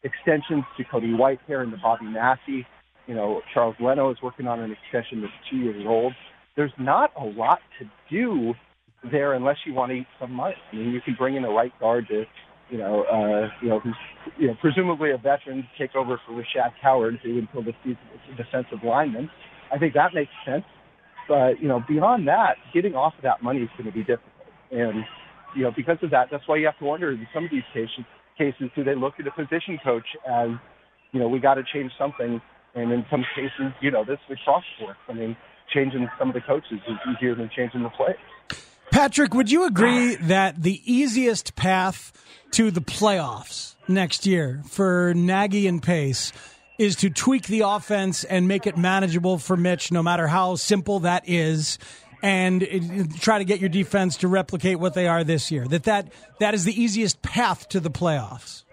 extensions 0.03 0.63
to 0.77 0.83
Cody 0.89 1.07
Whitehair 1.07 1.61
and 1.63 1.71
to 1.71 1.77
Bobby 1.77 2.05
Massie. 2.05 2.65
You 3.07 3.15
know, 3.15 3.41
Charles 3.53 3.75
Leno 3.79 4.11
is 4.11 4.17
working 4.21 4.47
on 4.47 4.59
an 4.59 4.71
extension 4.71 5.21
that's 5.21 5.33
two 5.49 5.57
years 5.57 5.83
old. 5.87 6.13
There's 6.55 6.71
not 6.79 7.11
a 7.19 7.23
lot 7.23 7.59
to 7.79 7.85
do 8.09 8.53
there 9.11 9.33
unless 9.33 9.57
you 9.65 9.73
want 9.73 9.91
to 9.91 9.97
eat 9.97 10.07
some 10.19 10.31
money. 10.31 10.55
I 10.71 10.75
mean, 10.75 10.91
you 10.91 11.01
can 11.01 11.15
bring 11.15 11.35
in 11.35 11.43
a 11.43 11.49
right 11.49 11.71
guard 11.79 12.07
to, 12.09 12.25
you 12.69 12.77
know, 12.77 13.03
uh, 13.03 13.49
you 13.61 13.69
know, 13.69 13.79
who's, 13.79 13.95
you 14.37 14.47
know, 14.47 14.55
presumably 14.61 15.11
a 15.11 15.17
veteran 15.17 15.63
to 15.63 15.67
take 15.77 15.95
over 15.95 16.19
for 16.25 16.33
Rashaad 16.33 16.71
Coward, 16.81 17.19
who 17.23 17.39
until 17.39 17.63
this 17.63 17.75
season 17.83 17.97
defensive 18.37 18.79
lineman. 18.83 19.29
I 19.73 19.77
think 19.77 19.93
that 19.93 20.13
makes 20.13 20.31
sense. 20.45 20.65
But, 21.27 21.61
you 21.61 21.67
know, 21.67 21.81
beyond 21.87 22.27
that, 22.27 22.55
getting 22.73 22.95
off 22.95 23.13
of 23.17 23.23
that 23.23 23.43
money 23.43 23.61
is 23.61 23.69
going 23.77 23.89
to 23.89 23.95
be 23.95 24.03
difficult. 24.03 24.33
And 24.71 25.03
you 25.55 25.63
know, 25.63 25.71
because 25.75 25.97
of 26.01 26.11
that, 26.11 26.27
that's 26.31 26.47
why 26.47 26.57
you 26.57 26.65
have 26.65 26.77
to 26.79 26.85
wonder 26.85 27.11
in 27.11 27.27
some 27.33 27.45
of 27.45 27.51
these 27.51 27.63
cases, 27.73 28.05
cases 28.37 28.69
do 28.75 28.83
they 28.83 28.95
look 28.95 29.13
at 29.19 29.27
a 29.27 29.31
position 29.31 29.79
coach 29.83 30.07
as, 30.27 30.49
you 31.11 31.19
know, 31.19 31.27
we 31.27 31.39
got 31.39 31.55
to 31.55 31.63
change 31.73 31.91
something. 31.97 32.41
And 32.75 32.91
in 32.91 33.05
some 33.09 33.25
cases, 33.35 33.73
you 33.81 33.91
know, 33.91 34.05
this 34.05 34.19
is 34.29 34.37
cross 34.45 34.63
sports. 34.77 34.99
I 35.07 35.13
mean, 35.13 35.35
changing 35.73 36.07
some 36.17 36.29
of 36.29 36.33
the 36.33 36.41
coaches 36.41 36.79
is 36.87 36.97
easier 37.15 37.35
than 37.35 37.49
changing 37.55 37.83
the 37.83 37.89
players. 37.89 38.17
Patrick, 38.91 39.33
would 39.33 39.51
you 39.51 39.65
agree 39.65 40.15
that 40.15 40.61
the 40.61 40.81
easiest 40.85 41.55
path 41.55 42.11
to 42.51 42.71
the 42.71 42.81
playoffs 42.81 43.75
next 43.87 44.25
year 44.25 44.61
for 44.67 45.13
Nagy 45.15 45.67
and 45.67 45.81
Pace 45.81 46.31
is 46.79 46.95
to 46.97 47.09
tweak 47.09 47.47
the 47.47 47.61
offense 47.61 48.23
and 48.23 48.47
make 48.47 48.65
it 48.65 48.77
manageable 48.77 49.37
for 49.37 49.57
Mitch, 49.57 49.91
no 49.91 50.01
matter 50.01 50.27
how 50.27 50.55
simple 50.55 50.99
that 51.01 51.23
is? 51.27 51.77
And 52.21 53.19
try 53.19 53.37
to 53.37 53.45
get 53.45 53.59
your 53.59 53.69
defense 53.69 54.17
to 54.17 54.27
replicate 54.27 54.79
what 54.79 54.93
they 54.93 55.07
are 55.07 55.23
this 55.23 55.51
year. 55.51 55.67
That 55.67 55.83
that 55.83 56.11
that 56.39 56.53
is 56.53 56.65
the 56.65 56.81
easiest 56.81 57.21
path 57.21 57.69
to 57.69 57.79
the 57.79 57.89
playoffs. 57.89 58.63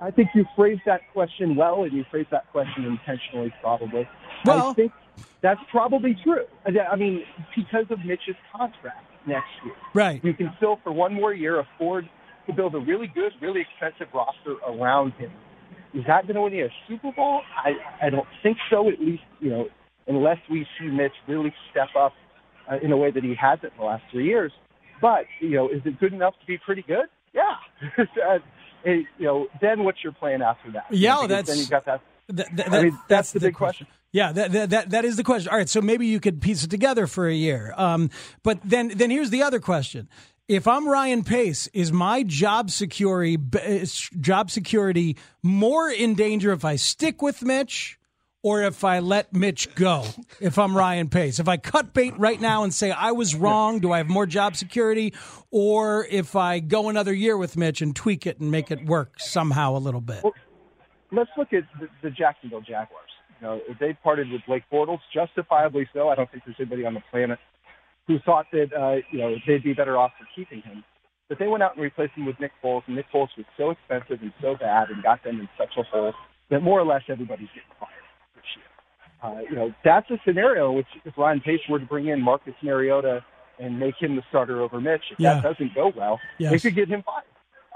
I 0.00 0.10
think 0.10 0.28
you 0.34 0.44
phrased 0.54 0.82
that 0.86 1.00
question 1.12 1.56
well, 1.56 1.82
and 1.82 1.92
you 1.92 2.04
phrased 2.10 2.30
that 2.30 2.50
question 2.52 2.84
intentionally, 2.84 3.52
probably. 3.60 4.08
Well, 4.44 4.70
I 4.70 4.74
think 4.74 4.92
that's 5.42 5.60
probably 5.70 6.16
true. 6.22 6.44
I 6.64 6.96
mean, 6.96 7.24
because 7.56 7.86
of 7.90 7.98
Mitch's 8.04 8.36
contract 8.52 9.04
next 9.26 9.48
year, 9.64 9.74
right? 9.94 10.24
You 10.24 10.34
can 10.34 10.52
still, 10.56 10.78
for 10.84 10.92
one 10.92 11.14
more 11.14 11.34
year, 11.34 11.60
afford 11.60 12.08
to 12.46 12.52
build 12.52 12.74
a 12.74 12.78
really 12.78 13.08
good, 13.08 13.32
really 13.40 13.60
expensive 13.60 14.12
roster 14.14 14.56
around 14.66 15.12
him. 15.14 15.32
Is 15.94 16.04
that 16.06 16.26
going 16.26 16.36
to 16.36 16.42
win 16.42 16.52
you 16.52 16.66
a 16.66 16.68
Super 16.86 17.12
Bowl? 17.12 17.42
I 17.56 18.06
I 18.06 18.10
don't 18.10 18.28
think 18.42 18.58
so. 18.70 18.88
At 18.88 19.00
least 19.00 19.22
you 19.40 19.50
know, 19.50 19.68
unless 20.06 20.38
we 20.50 20.66
see 20.78 20.86
Mitch 20.86 21.12
really 21.26 21.52
step 21.70 21.88
up 21.98 22.12
uh, 22.70 22.76
in 22.82 22.92
a 22.92 22.96
way 22.96 23.10
that 23.10 23.24
he 23.24 23.34
hasn't 23.34 23.72
in 23.72 23.78
the 23.78 23.84
last 23.84 24.04
three 24.10 24.26
years. 24.26 24.52
But 25.00 25.26
you 25.40 25.50
know, 25.50 25.68
is 25.68 25.82
it 25.84 25.98
good 26.00 26.12
enough 26.12 26.34
to 26.40 26.46
be 26.46 26.58
pretty 26.58 26.82
good? 26.82 27.06
Yeah. 27.32 27.56
uh, 27.98 28.38
you 28.84 29.06
know, 29.20 29.48
then 29.60 29.84
what's 29.84 30.02
your 30.02 30.12
plan 30.12 30.42
after 30.42 30.70
that? 30.72 30.86
Yeah, 30.90 31.16
you 31.16 31.22
know, 31.22 31.26
that's 31.28 31.48
then 31.48 31.58
you 31.58 31.66
got 31.66 31.84
that. 31.86 32.00
That, 32.28 32.56
that, 32.56 32.72
I 32.72 32.82
mean, 32.82 32.92
that's, 32.92 33.06
that's 33.08 33.32
the 33.32 33.40
big 33.40 33.54
question. 33.54 33.86
Yeah, 34.12 34.32
that, 34.32 34.52
that, 34.52 34.70
that 34.70 34.90
that 34.90 35.04
is 35.04 35.16
the 35.16 35.24
question. 35.24 35.50
All 35.50 35.58
right, 35.58 35.68
so 35.68 35.80
maybe 35.80 36.06
you 36.06 36.20
could 36.20 36.40
piece 36.40 36.64
it 36.64 36.70
together 36.70 37.06
for 37.06 37.28
a 37.28 37.34
year. 37.34 37.74
Um, 37.76 38.10
but 38.42 38.58
then 38.64 38.88
then 38.88 39.10
here's 39.10 39.30
the 39.30 39.42
other 39.42 39.60
question: 39.60 40.08
If 40.46 40.66
I'm 40.66 40.88
Ryan 40.88 41.24
Pace, 41.24 41.68
is 41.68 41.92
my 41.92 42.22
job 42.22 42.70
security 42.70 43.38
job 44.18 44.50
security 44.50 45.16
more 45.42 45.90
in 45.90 46.14
danger 46.14 46.52
if 46.52 46.64
I 46.64 46.76
stick 46.76 47.20
with 47.20 47.42
Mitch? 47.42 47.97
Or 48.42 48.62
if 48.62 48.84
I 48.84 49.00
let 49.00 49.32
Mitch 49.32 49.74
go, 49.74 50.04
if 50.40 50.58
I'm 50.58 50.76
Ryan 50.76 51.08
Pace. 51.08 51.38
If 51.38 51.48
I 51.48 51.56
cut 51.56 51.92
bait 51.92 52.14
right 52.18 52.40
now 52.40 52.64
and 52.64 52.72
say 52.72 52.90
I 52.90 53.12
was 53.12 53.34
wrong, 53.34 53.80
do 53.80 53.92
I 53.92 53.98
have 53.98 54.08
more 54.08 54.26
job 54.26 54.56
security? 54.56 55.12
Or 55.50 56.06
if 56.10 56.36
I 56.36 56.60
go 56.60 56.88
another 56.88 57.12
year 57.12 57.36
with 57.36 57.56
Mitch 57.56 57.82
and 57.82 57.94
tweak 57.94 58.26
it 58.26 58.38
and 58.38 58.50
make 58.50 58.70
it 58.70 58.84
work 58.84 59.18
somehow 59.18 59.76
a 59.76 59.78
little 59.78 60.00
bit? 60.00 60.22
Well, 60.22 60.34
let's 61.10 61.30
look 61.36 61.52
at 61.52 61.64
the, 61.80 61.88
the 62.02 62.10
Jacksonville 62.10 62.60
Jaguars. 62.60 63.10
You 63.40 63.46
know, 63.46 63.60
they 63.80 63.96
parted 64.02 64.30
with 64.30 64.42
Blake 64.46 64.64
Bortles, 64.72 64.98
justifiably 65.14 65.88
so. 65.92 66.08
I 66.08 66.14
don't 66.14 66.30
think 66.30 66.44
there's 66.44 66.56
anybody 66.58 66.84
on 66.84 66.94
the 66.94 67.02
planet 67.10 67.38
who 68.06 68.18
thought 68.24 68.46
that 68.52 68.72
uh, 68.72 68.96
you 69.12 69.18
know 69.18 69.36
they'd 69.46 69.62
be 69.62 69.74
better 69.74 69.96
off 69.96 70.12
for 70.18 70.26
keeping 70.34 70.62
him. 70.62 70.82
But 71.28 71.38
they 71.38 71.46
went 71.46 71.62
out 71.62 71.74
and 71.74 71.82
replaced 71.82 72.14
him 72.14 72.24
with 72.24 72.40
Nick 72.40 72.52
Foles, 72.64 72.82
and 72.86 72.96
Nick 72.96 73.06
Foles 73.14 73.28
was 73.36 73.46
so 73.56 73.70
expensive 73.70 74.22
and 74.22 74.32
so 74.40 74.56
bad 74.58 74.88
and 74.90 75.02
got 75.02 75.22
them 75.22 75.40
in 75.40 75.48
such 75.58 75.76
a 75.76 75.82
hole 75.82 76.14
that 76.50 76.62
more 76.62 76.80
or 76.80 76.86
less 76.86 77.02
everybody's 77.08 77.48
getting 77.48 77.70
fired. 77.78 77.97
Uh, 79.22 79.40
you 79.50 79.56
know, 79.56 79.72
that's 79.84 80.08
a 80.10 80.18
scenario 80.24 80.70
which 80.72 80.86
if 81.04 81.16
Ryan 81.18 81.40
Pace 81.40 81.60
were 81.68 81.78
to 81.78 81.86
bring 81.86 82.08
in 82.08 82.20
Marcus 82.20 82.54
Mariota 82.62 83.24
and 83.58 83.78
make 83.78 83.94
him 84.00 84.14
the 84.14 84.22
starter 84.28 84.60
over 84.62 84.80
Mitch, 84.80 85.02
if 85.10 85.18
Yeah. 85.18 85.34
that 85.34 85.42
doesn't 85.42 85.74
go 85.74 85.88
well, 85.88 86.20
Yes. 86.38 86.52
they 86.52 86.58
could 86.60 86.74
get 86.76 86.88
him 86.88 87.02
fired. 87.02 87.24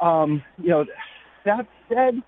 Um, 0.01 0.43
you 0.59 0.69
know, 0.71 0.85
that 1.45 1.67
said, 1.89 2.23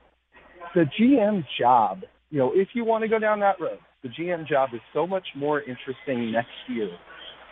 the 0.74 0.84
GM 0.98 1.44
job, 1.58 2.02
you 2.30 2.38
know, 2.38 2.52
if 2.54 2.68
you 2.74 2.84
want 2.84 3.02
to 3.02 3.08
go 3.08 3.18
down 3.20 3.38
that 3.40 3.60
road, 3.60 3.78
the 4.02 4.08
GM 4.08 4.44
job 4.46 4.70
is 4.74 4.80
so 4.92 5.06
much 5.06 5.26
more 5.36 5.60
interesting 5.62 6.32
next 6.32 6.50
year. 6.68 6.90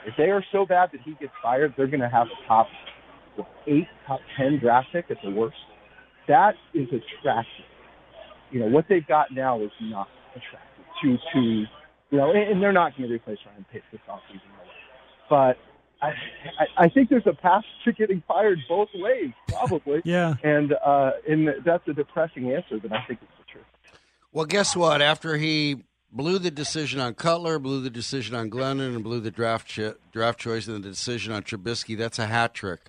If 0.04 0.16
they 0.16 0.30
are 0.30 0.44
so 0.50 0.66
bad 0.66 0.90
that 0.92 1.00
he 1.02 1.12
gets 1.14 1.32
fired, 1.40 1.74
they're 1.76 1.86
going 1.86 2.00
to 2.00 2.08
have 2.08 2.26
a 2.26 2.46
top 2.48 2.66
eight, 3.68 3.86
top 4.06 4.20
ten 4.36 4.58
draft 4.58 4.88
pick 4.92 5.10
at 5.10 5.18
the 5.22 5.30
worst. 5.30 5.56
That 6.26 6.54
is 6.74 6.88
attractive. 6.88 7.64
You 8.50 8.60
know, 8.60 8.66
what 8.66 8.86
they've 8.88 9.06
got 9.06 9.30
now 9.32 9.60
is 9.60 9.70
not 9.80 10.08
attractive 10.34 10.72
to, 11.03 11.18
to 11.32 11.40
you 11.40 12.18
know, 12.18 12.30
and, 12.30 12.38
and 12.53 12.62
they're 12.62 12.72
not 12.72 12.96
going 12.96 13.09
to 13.09 13.14
replace 13.14 13.38
Ryan 13.46 13.64
Pace 13.72 13.82
this 13.90 14.00
offseason. 14.09 14.34
no 14.34 14.62
way. 14.64 14.68
But 15.30 15.59
I, 16.03 16.09
I, 16.59 16.84
I 16.84 16.88
think 16.88 17.09
there's 17.09 17.26
a 17.26 17.32
path 17.32 17.62
to 17.84 17.92
getting 17.92 18.22
fired 18.26 18.59
both 18.68 18.88
ways, 18.94 19.32
probably. 19.48 20.03
Yeah. 20.05 20.34
And 20.42 20.74
uh, 20.84 21.12
and 21.28 21.48
that's 21.64 21.86
a 21.88 21.92
depressing 21.92 22.53
answer, 22.53 22.78
but 22.80 22.92
I 22.92 23.05
think 23.07 23.20
it's 23.22 23.32
the 23.38 23.44
truth. 23.50 23.64
Well, 24.32 24.46
guess 24.46 24.74
what? 24.76 25.00
After 25.00 25.36
he 25.36 25.84
blew 26.11 26.38
the 26.38 26.50
decision 26.50 27.00
on 27.00 27.14
Cutler, 27.14 27.59
blew 27.59 27.80
the 27.80 27.90
decision 27.90 28.34
on 28.34 28.50
Glennon, 28.50 28.94
and 28.94 29.05
blew 29.05 29.20
the 29.20 29.30
draft 29.30 29.68
cho- 29.68 29.94
draft 30.12 30.38
choice 30.38 30.66
and 30.66 30.82
the 30.82 30.88
decision 30.90 31.32
on 31.32 31.42
Trubisky, 31.42 31.96
that's 31.96 32.18
a 32.18 32.26
hat 32.26 32.53
trick. 32.53 32.80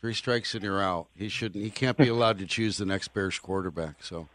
Three 0.00 0.14
strikes 0.14 0.54
and 0.54 0.64
you're 0.64 0.80
out. 0.80 1.08
He 1.14 1.28
shouldn't. 1.28 1.62
He 1.62 1.70
can't 1.70 1.96
be 1.98 2.08
allowed 2.08 2.38
to 2.38 2.46
choose 2.46 2.78
the 2.78 2.86
next 2.86 3.08
Bears 3.12 3.38
quarterback. 3.38 4.02
So 4.02 4.28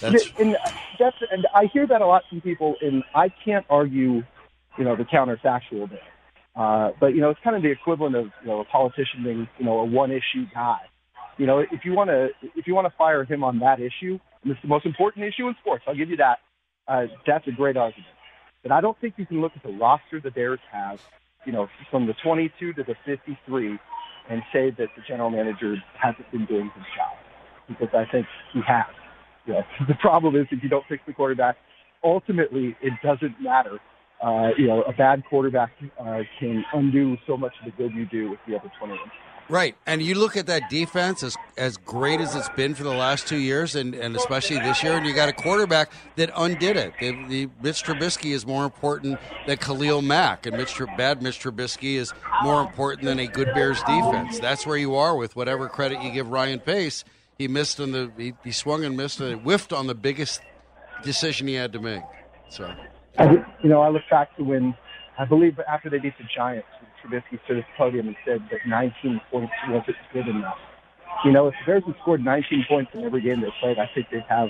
that's 0.00 0.30
and 0.38 0.56
that's 0.98 1.16
and 1.30 1.46
I 1.54 1.66
hear 1.66 1.86
that 1.86 2.02
a 2.02 2.06
lot 2.06 2.24
from 2.28 2.40
people, 2.40 2.76
and 2.80 3.02
I 3.14 3.28
can't 3.44 3.64
argue, 3.70 4.22
you 4.78 4.84
know, 4.84 4.96
the 4.96 5.04
counterfactual 5.04 5.90
there. 5.90 6.00
Uh, 6.54 6.92
but 6.98 7.08
you 7.08 7.20
know, 7.20 7.30
it's 7.30 7.40
kind 7.44 7.56
of 7.56 7.62
the 7.62 7.70
equivalent 7.70 8.16
of 8.16 8.26
you 8.42 8.48
know 8.48 8.60
a 8.60 8.64
politician 8.64 9.22
being 9.24 9.48
you 9.58 9.64
know 9.64 9.78
a 9.80 9.84
one 9.84 10.10
issue 10.10 10.46
guy. 10.54 10.78
You 11.38 11.46
know, 11.46 11.58
if 11.58 11.84
you 11.84 11.92
want 11.92 12.10
to 12.10 12.28
if 12.54 12.66
you 12.66 12.74
want 12.74 12.86
to 12.86 12.96
fire 12.96 13.24
him 13.24 13.44
on 13.44 13.58
that 13.60 13.78
issue, 13.80 14.18
and 14.42 14.52
it's 14.52 14.62
the 14.62 14.68
most 14.68 14.86
important 14.86 15.24
issue 15.26 15.48
in 15.48 15.54
sports, 15.60 15.84
I'll 15.86 15.94
give 15.94 16.10
you 16.10 16.16
that. 16.16 16.38
Uh, 16.88 17.06
that's 17.26 17.46
a 17.46 17.52
great 17.52 17.76
argument. 17.76 18.08
But 18.62 18.72
I 18.72 18.80
don't 18.80 18.98
think 19.00 19.14
you 19.16 19.26
can 19.26 19.40
look 19.40 19.52
at 19.54 19.62
the 19.62 19.72
roster 19.72 20.20
the 20.20 20.30
Bears 20.30 20.60
have, 20.72 21.00
you 21.44 21.52
know, 21.52 21.68
from 21.90 22.06
the 22.06 22.14
22 22.22 22.72
to 22.72 22.82
the 22.82 22.94
53, 23.04 23.78
and 24.28 24.42
say 24.52 24.70
that 24.70 24.88
the 24.96 25.02
general 25.06 25.30
manager 25.30 25.76
hasn't 26.00 26.30
been 26.32 26.46
doing 26.46 26.70
his 26.74 26.84
job 26.96 27.14
because 27.68 27.94
I 27.94 28.10
think 28.10 28.26
he 28.52 28.60
has. 28.66 28.86
You 29.46 29.54
know, 29.54 29.62
the 29.88 29.94
problem 29.94 30.36
is 30.36 30.46
if 30.50 30.62
you 30.62 30.68
don't 30.68 30.84
fix 30.88 31.02
the 31.06 31.12
quarterback, 31.12 31.56
ultimately 32.02 32.76
it 32.80 32.92
doesn't 33.02 33.40
matter. 33.40 33.78
Uh, 34.22 34.48
you 34.56 34.66
know, 34.66 34.82
a 34.82 34.92
bad 34.92 35.22
quarterback 35.28 35.70
uh, 36.00 36.20
can 36.40 36.64
undo 36.72 37.18
so 37.26 37.36
much 37.36 37.52
of 37.60 37.66
the 37.66 37.76
good 37.76 37.92
you 37.94 38.06
do 38.06 38.30
with 38.30 38.38
the 38.48 38.56
other 38.56 38.70
21. 38.78 38.98
right. 39.50 39.76
And 39.84 40.00
you 40.00 40.14
look 40.14 40.38
at 40.38 40.46
that 40.46 40.70
defense 40.70 41.22
as 41.22 41.36
as 41.58 41.76
great 41.76 42.20
as 42.22 42.34
it's 42.34 42.48
been 42.50 42.74
for 42.74 42.82
the 42.82 42.94
last 42.94 43.26
two 43.26 43.36
years, 43.36 43.74
and, 43.76 43.94
and 43.94 44.16
especially 44.16 44.58
this 44.58 44.82
year, 44.82 44.96
and 44.96 45.06
you 45.06 45.14
got 45.14 45.28
a 45.28 45.34
quarterback 45.34 45.92
that 46.16 46.30
undid 46.34 46.78
it. 46.78 46.94
The, 46.98 47.10
the 47.28 47.48
Mitch 47.62 47.84
Trubisky 47.84 48.32
is 48.32 48.46
more 48.46 48.64
important 48.64 49.18
than 49.46 49.58
Khalil 49.58 50.00
Mack, 50.00 50.46
and 50.46 50.56
Mitch 50.56 50.80
bad 50.96 51.22
Mitch 51.22 51.38
Trubisky 51.38 51.96
is 51.96 52.14
more 52.42 52.62
important 52.62 53.04
than 53.04 53.18
a 53.18 53.26
good 53.26 53.52
Bears 53.52 53.80
defense. 53.80 54.40
That's 54.40 54.66
where 54.66 54.78
you 54.78 54.94
are 54.94 55.14
with 55.14 55.36
whatever 55.36 55.68
credit 55.68 56.02
you 56.02 56.10
give 56.10 56.30
Ryan 56.30 56.58
Pace. 56.58 57.04
He 57.38 57.48
missed 57.48 57.80
on 57.80 57.92
the 57.92 58.10
he, 58.16 58.32
he 58.44 58.52
swung 58.52 58.84
and 58.84 58.96
missed 58.96 59.20
and 59.20 59.32
it 59.32 59.38
whiffed 59.40 59.72
on 59.72 59.86
the 59.86 59.94
biggest 59.94 60.40
decision 61.02 61.46
he 61.46 61.54
had 61.54 61.72
to 61.72 61.80
make. 61.80 62.02
So. 62.48 62.72
I, 63.18 63.32
you 63.62 63.68
know, 63.68 63.80
I 63.80 63.88
look 63.88 64.02
back 64.10 64.34
to 64.36 64.44
when 64.44 64.74
I 65.18 65.24
believe 65.24 65.58
after 65.68 65.90
they 65.90 65.98
beat 65.98 66.16
the 66.18 66.24
Giants, 66.34 66.68
Trubisky 67.02 67.42
stood 67.44 67.58
at 67.58 67.64
the 67.64 67.76
podium 67.76 68.08
and 68.08 68.16
said 68.24 68.40
that 68.50 68.60
19 68.66 69.20
points 69.30 69.52
wasn't 69.68 69.96
good 70.12 70.28
enough. 70.28 70.58
You 71.24 71.32
know, 71.32 71.48
if 71.48 71.54
the 71.60 71.72
Bears 71.72 71.84
had 71.86 71.94
scored 72.02 72.24
19 72.24 72.66
points 72.68 72.90
in 72.94 73.04
every 73.04 73.22
game 73.22 73.40
they 73.40 73.52
played, 73.60 73.78
I 73.78 73.88
think 73.94 74.08
they'd 74.10 74.24
have, 74.28 74.48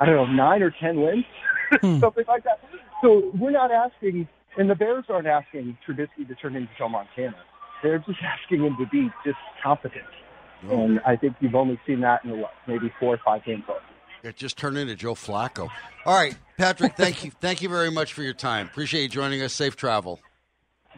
I 0.00 0.06
don't 0.06 0.16
know, 0.16 0.26
nine 0.26 0.62
or 0.62 0.70
10 0.70 1.00
wins, 1.00 1.24
hmm. 1.80 1.98
something 2.00 2.24
like 2.26 2.44
that. 2.44 2.60
So 3.02 3.30
we're 3.38 3.50
not 3.50 3.70
asking, 3.70 4.28
and 4.56 4.68
the 4.68 4.74
Bears 4.74 5.04
aren't 5.08 5.28
asking 5.28 5.76
Trubisky 5.86 6.26
to 6.26 6.34
turn 6.34 6.56
into 6.56 6.70
Joe 6.76 6.88
Montana. 6.88 7.36
They're 7.82 7.98
just 7.98 8.18
asking 8.22 8.64
him 8.64 8.76
to 8.78 8.86
be 8.86 9.10
just 9.24 9.38
competent. 9.62 10.04
And 10.70 11.00
I 11.06 11.16
think 11.16 11.36
you've 11.40 11.54
only 11.54 11.80
seen 11.86 12.00
that 12.00 12.24
in 12.24 12.40
what, 12.40 12.52
maybe 12.66 12.92
four 13.00 13.14
or 13.14 13.20
five 13.24 13.44
games. 13.44 13.64
already. 13.68 13.84
It 14.22 14.36
just 14.36 14.56
turned 14.56 14.78
into 14.78 14.94
Joe 14.94 15.14
Flacco. 15.14 15.68
All 16.06 16.14
right, 16.14 16.36
Patrick, 16.56 16.96
thank 16.96 17.24
you. 17.24 17.30
Thank 17.40 17.62
you 17.62 17.68
very 17.68 17.90
much 17.90 18.12
for 18.12 18.22
your 18.22 18.34
time. 18.34 18.66
Appreciate 18.66 19.02
you 19.02 19.08
joining 19.08 19.42
us. 19.42 19.52
Safe 19.52 19.74
travel. 19.74 20.20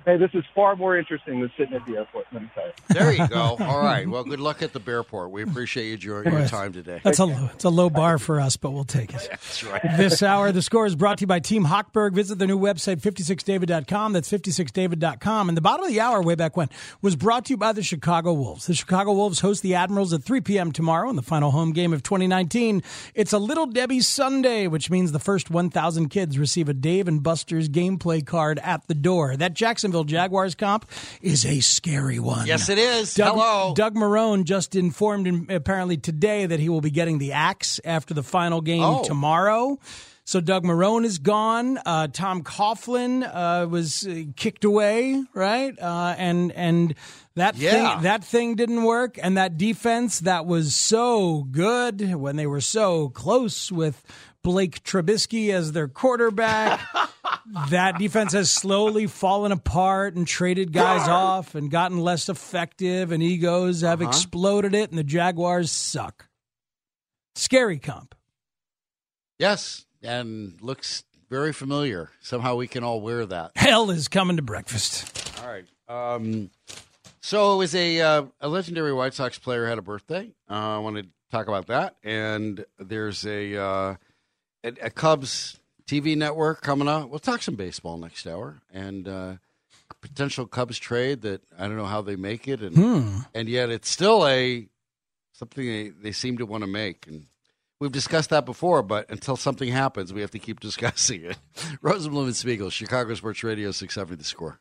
Hey, 0.05 0.19
this 0.19 0.31
is 0.35 0.45
far 0.55 0.77
more 0.77 0.99
interesting 0.99 1.41
than 1.41 1.51
sitting 1.57 1.73
at 1.73 1.87
the 1.87 1.97
airport. 1.97 2.27
Let 2.31 2.43
me 2.43 2.51
tell 2.55 2.67
you. 2.67 2.73
There 2.89 3.13
you 3.13 3.27
go. 3.27 3.57
All 3.61 3.83
right. 3.83 4.07
Well, 4.07 4.23
good 4.23 4.41
luck 4.41 4.63
at 4.63 4.75
the 4.75 4.81
Bearport. 4.81 5.31
We 5.31 5.43
appreciate 5.43 5.89
you 5.89 5.97
joining 5.97 6.35
your 6.35 6.47
time 6.47 6.75
today. 6.75 7.01
That's 7.03 7.21
a 7.21 7.25
low, 7.25 7.49
it's 7.55 7.65
a 7.65 7.71
low 7.71 7.89
bar 7.89 8.19
for 8.19 8.39
us, 8.39 8.59
but 8.59 8.73
we'll 8.73 8.85
take 8.85 9.15
it. 9.15 9.27
That's 9.31 9.65
right. 9.65 9.81
This 9.97 10.23
hour, 10.23 10.53
the 10.53 10.61
score 10.61 10.85
is 10.85 10.95
brought 10.95 11.19
to 11.19 11.23
you 11.23 11.27
by 11.27 11.39
Team 11.41 11.65
Hochberg. 11.65 12.13
Visit 12.13 12.39
their 12.39 12.47
new 12.47 12.59
website, 12.59 13.01
56david.com. 13.01 14.13
That's 14.13 14.31
56david.com. 14.31 15.49
And 15.49 15.57
the 15.57 15.63
bottom 15.63 15.87
of 15.87 15.91
the 15.91 16.01
hour, 16.01 16.21
way 16.23 16.35
back 16.35 16.55
when, 16.55 16.69
was 17.01 17.17
brought 17.17 17.47
to 17.47 17.55
you 17.55 17.57
by 17.57 17.73
the 17.73 17.83
Chicago 17.83 18.35
Wolves. 18.35 18.67
The 18.67 18.75
Chicago 18.75 19.13
Wolves 19.15 19.41
host 19.41 19.63
the 19.63 19.75
Admirals 19.75 20.13
at 20.13 20.23
3 20.23 20.43
p.m. 20.43 20.71
tomorrow 20.71 21.09
in 21.09 21.17
the 21.17 21.23
final 21.23 21.51
home 21.51 21.73
game 21.73 21.95
of 21.95 22.03
2019. 22.03 22.83
It's 23.15 23.33
a 23.33 23.39
Little 23.39 23.67
Debbie 23.67 24.01
Sunday, 24.01 24.67
which 24.67 24.91
means 24.91 25.13
the 25.13 25.19
first 25.19 25.51
1,000 25.51 26.11
kids 26.11 26.39
receive 26.39 26.69
a 26.69 26.75
Dave 26.75 27.09
and 27.09 27.23
Buster's 27.23 27.71
gameplay 27.71 28.25
card 28.25 28.59
at 28.63 28.87
the 28.87 28.95
door. 28.95 29.37
That 29.37 29.55
Jacksonville 29.95 30.05
Jaguars 30.05 30.55
comp 30.57 30.87
is 31.23 31.47
a 31.47 31.61
scary 31.61 32.19
one. 32.19 32.47
Yes, 32.49 32.69
it 32.69 32.79
is. 32.79 33.15
Doug, 33.15 33.35
Hello. 33.35 33.75
Doug 33.77 33.95
Marrone 33.95 34.43
just 34.45 34.75
informed 34.75 35.25
him 35.27 35.47
apparently 35.49 35.97
today 35.97 36.47
that 36.47 36.59
he 36.59 36.69
will 36.69 36.81
be 36.81 36.91
getting 36.91 37.19
the 37.19 37.33
axe 37.33 37.81
after 37.85 38.13
the 38.13 38.25
final 38.25 38.61
game 38.61 38.83
Oh. 38.83 39.05
tomorrow. 39.05 39.79
So 40.25 40.41
Doug 40.41 40.65
Marrone 40.65 41.05
is 41.05 41.19
gone. 41.19 41.79
Uh, 41.87 42.09
Tom 42.09 42.43
Coughlin 42.43 43.23
uh, 43.23 43.69
was 43.69 44.05
uh, 44.07 44.25
kicked 44.37 44.65
away, 44.65 45.23
right? 45.33 45.79
Uh, 45.81 46.15
and 46.19 46.51
and 46.53 46.95
that 47.37 47.57
Yeah. 47.57 47.71
thing 47.95 48.03
that 48.03 48.25
thing 48.25 48.55
didn't 48.57 48.83
work. 48.83 49.17
And 49.23 49.37
that 49.37 49.57
defense 49.59 50.21
that 50.21 50.45
was 50.45 50.75
so 50.75 51.45
good 51.53 52.15
when 52.17 52.35
they 52.35 52.47
were 52.49 52.63
so 52.63 53.11
close 53.11 53.71
with 53.71 54.03
Blake 54.43 54.83
Trubisky 54.83 55.51
as 55.55 55.71
their 55.73 55.87
quarterback. 55.89 56.81
that 57.71 57.99
defense 57.99 58.33
has 58.33 58.51
slowly 58.51 59.07
fallen 59.07 59.53
apart 59.53 60.15
and 60.15 60.27
traded 60.27 60.73
guys 60.73 61.07
off 61.09 61.55
and 61.55 61.71
gotten 61.71 61.99
less 62.01 62.29
effective, 62.29 63.13
and 63.13 63.23
egos 63.23 63.83
have 63.83 64.01
Uh-huh. 64.01 64.09
exploded 64.09 64.75
it, 64.75 64.91
and 64.91 64.99
the 64.99 65.05
Jaguars 65.05 65.71
suck. 65.71 66.29
Scary 67.35 67.79
comp. 67.79 68.15
Yes, 69.39 69.85
and 70.03 70.57
looks 70.61 71.05
very 71.29 71.53
familiar. 71.53 72.11
Somehow 72.21 72.55
we 72.57 72.67
can 72.69 72.85
all 72.85 73.01
wear 73.01 73.27
that. 73.27 73.53
Hell 73.57 73.91
is 73.91 74.09
coming 74.09 74.37
to 74.37 74.43
breakfast. 74.43 75.33
All 75.43 75.49
right. 75.49 75.67
Um, 75.89 76.51
so 77.21 77.55
it 77.55 77.57
was 77.59 77.75
a 77.75 78.01
uh, 78.01 78.25
a 78.41 78.49
legendary 78.49 78.93
White 78.93 79.15
Sox 79.15 79.39
player 79.39 79.67
had 79.67 79.79
a 79.79 79.83
birthday. 79.83 80.33
Uh, 80.49 80.77
I 80.77 80.79
want 80.79 80.97
to 80.97 81.07
talk 81.31 81.49
about 81.49 81.67
that. 81.67 81.97
And 82.05 82.65
there's 82.79 83.27
a, 83.27 83.57
uh, 83.57 83.95
a 84.63 84.69
a 84.83 84.91
Cubs 84.91 85.59
TV 85.87 86.17
network 86.17 86.63
coming 86.63 86.89
up. 86.89 87.09
We'll 87.11 87.19
talk 87.19 87.43
some 87.43 87.57
baseball 87.57 87.99
next 87.99 88.27
hour 88.27 88.61
and 88.73 89.07
uh, 89.09 89.35
potential 90.01 90.47
Cubs 90.47 90.79
trade 90.79 91.23
that 91.23 91.43
I 91.59 91.67
don't 91.67 91.77
know 91.77 91.85
how 91.87 92.03
they 92.03 92.17
make 92.17 92.49
it, 92.49 92.61
and 92.61 92.75
Hmm. 92.77 93.19
and 93.35 93.49
yet 93.49 93.71
it's 93.71 93.89
still 93.89 94.27
a 94.27 94.69
something 95.33 95.65
they, 95.67 95.89
they 95.91 96.13
seem 96.13 96.39
to 96.39 96.47
want 96.47 96.63
to 96.63 96.69
make 96.69 97.07
and. 97.07 97.27
We've 97.81 97.91
discussed 97.93 98.31
that 98.31 98.47
before, 98.47 98.83
but 98.85 99.11
until 99.11 99.37
something 99.37 99.69
happens, 99.69 100.13
we 100.13 100.21
have 100.23 100.31
to 100.31 100.39
keep 100.39 100.61
discussing 100.69 101.25
it. 101.25 101.37
Rosenbloom 101.83 102.27
and 102.27 102.37
Spiegel, 102.37 102.71
Chicago 102.71 103.13
Sports 103.15 103.43
Radio, 103.43 103.73
670 103.73 104.17
The 104.17 104.25
Score. 104.25 104.61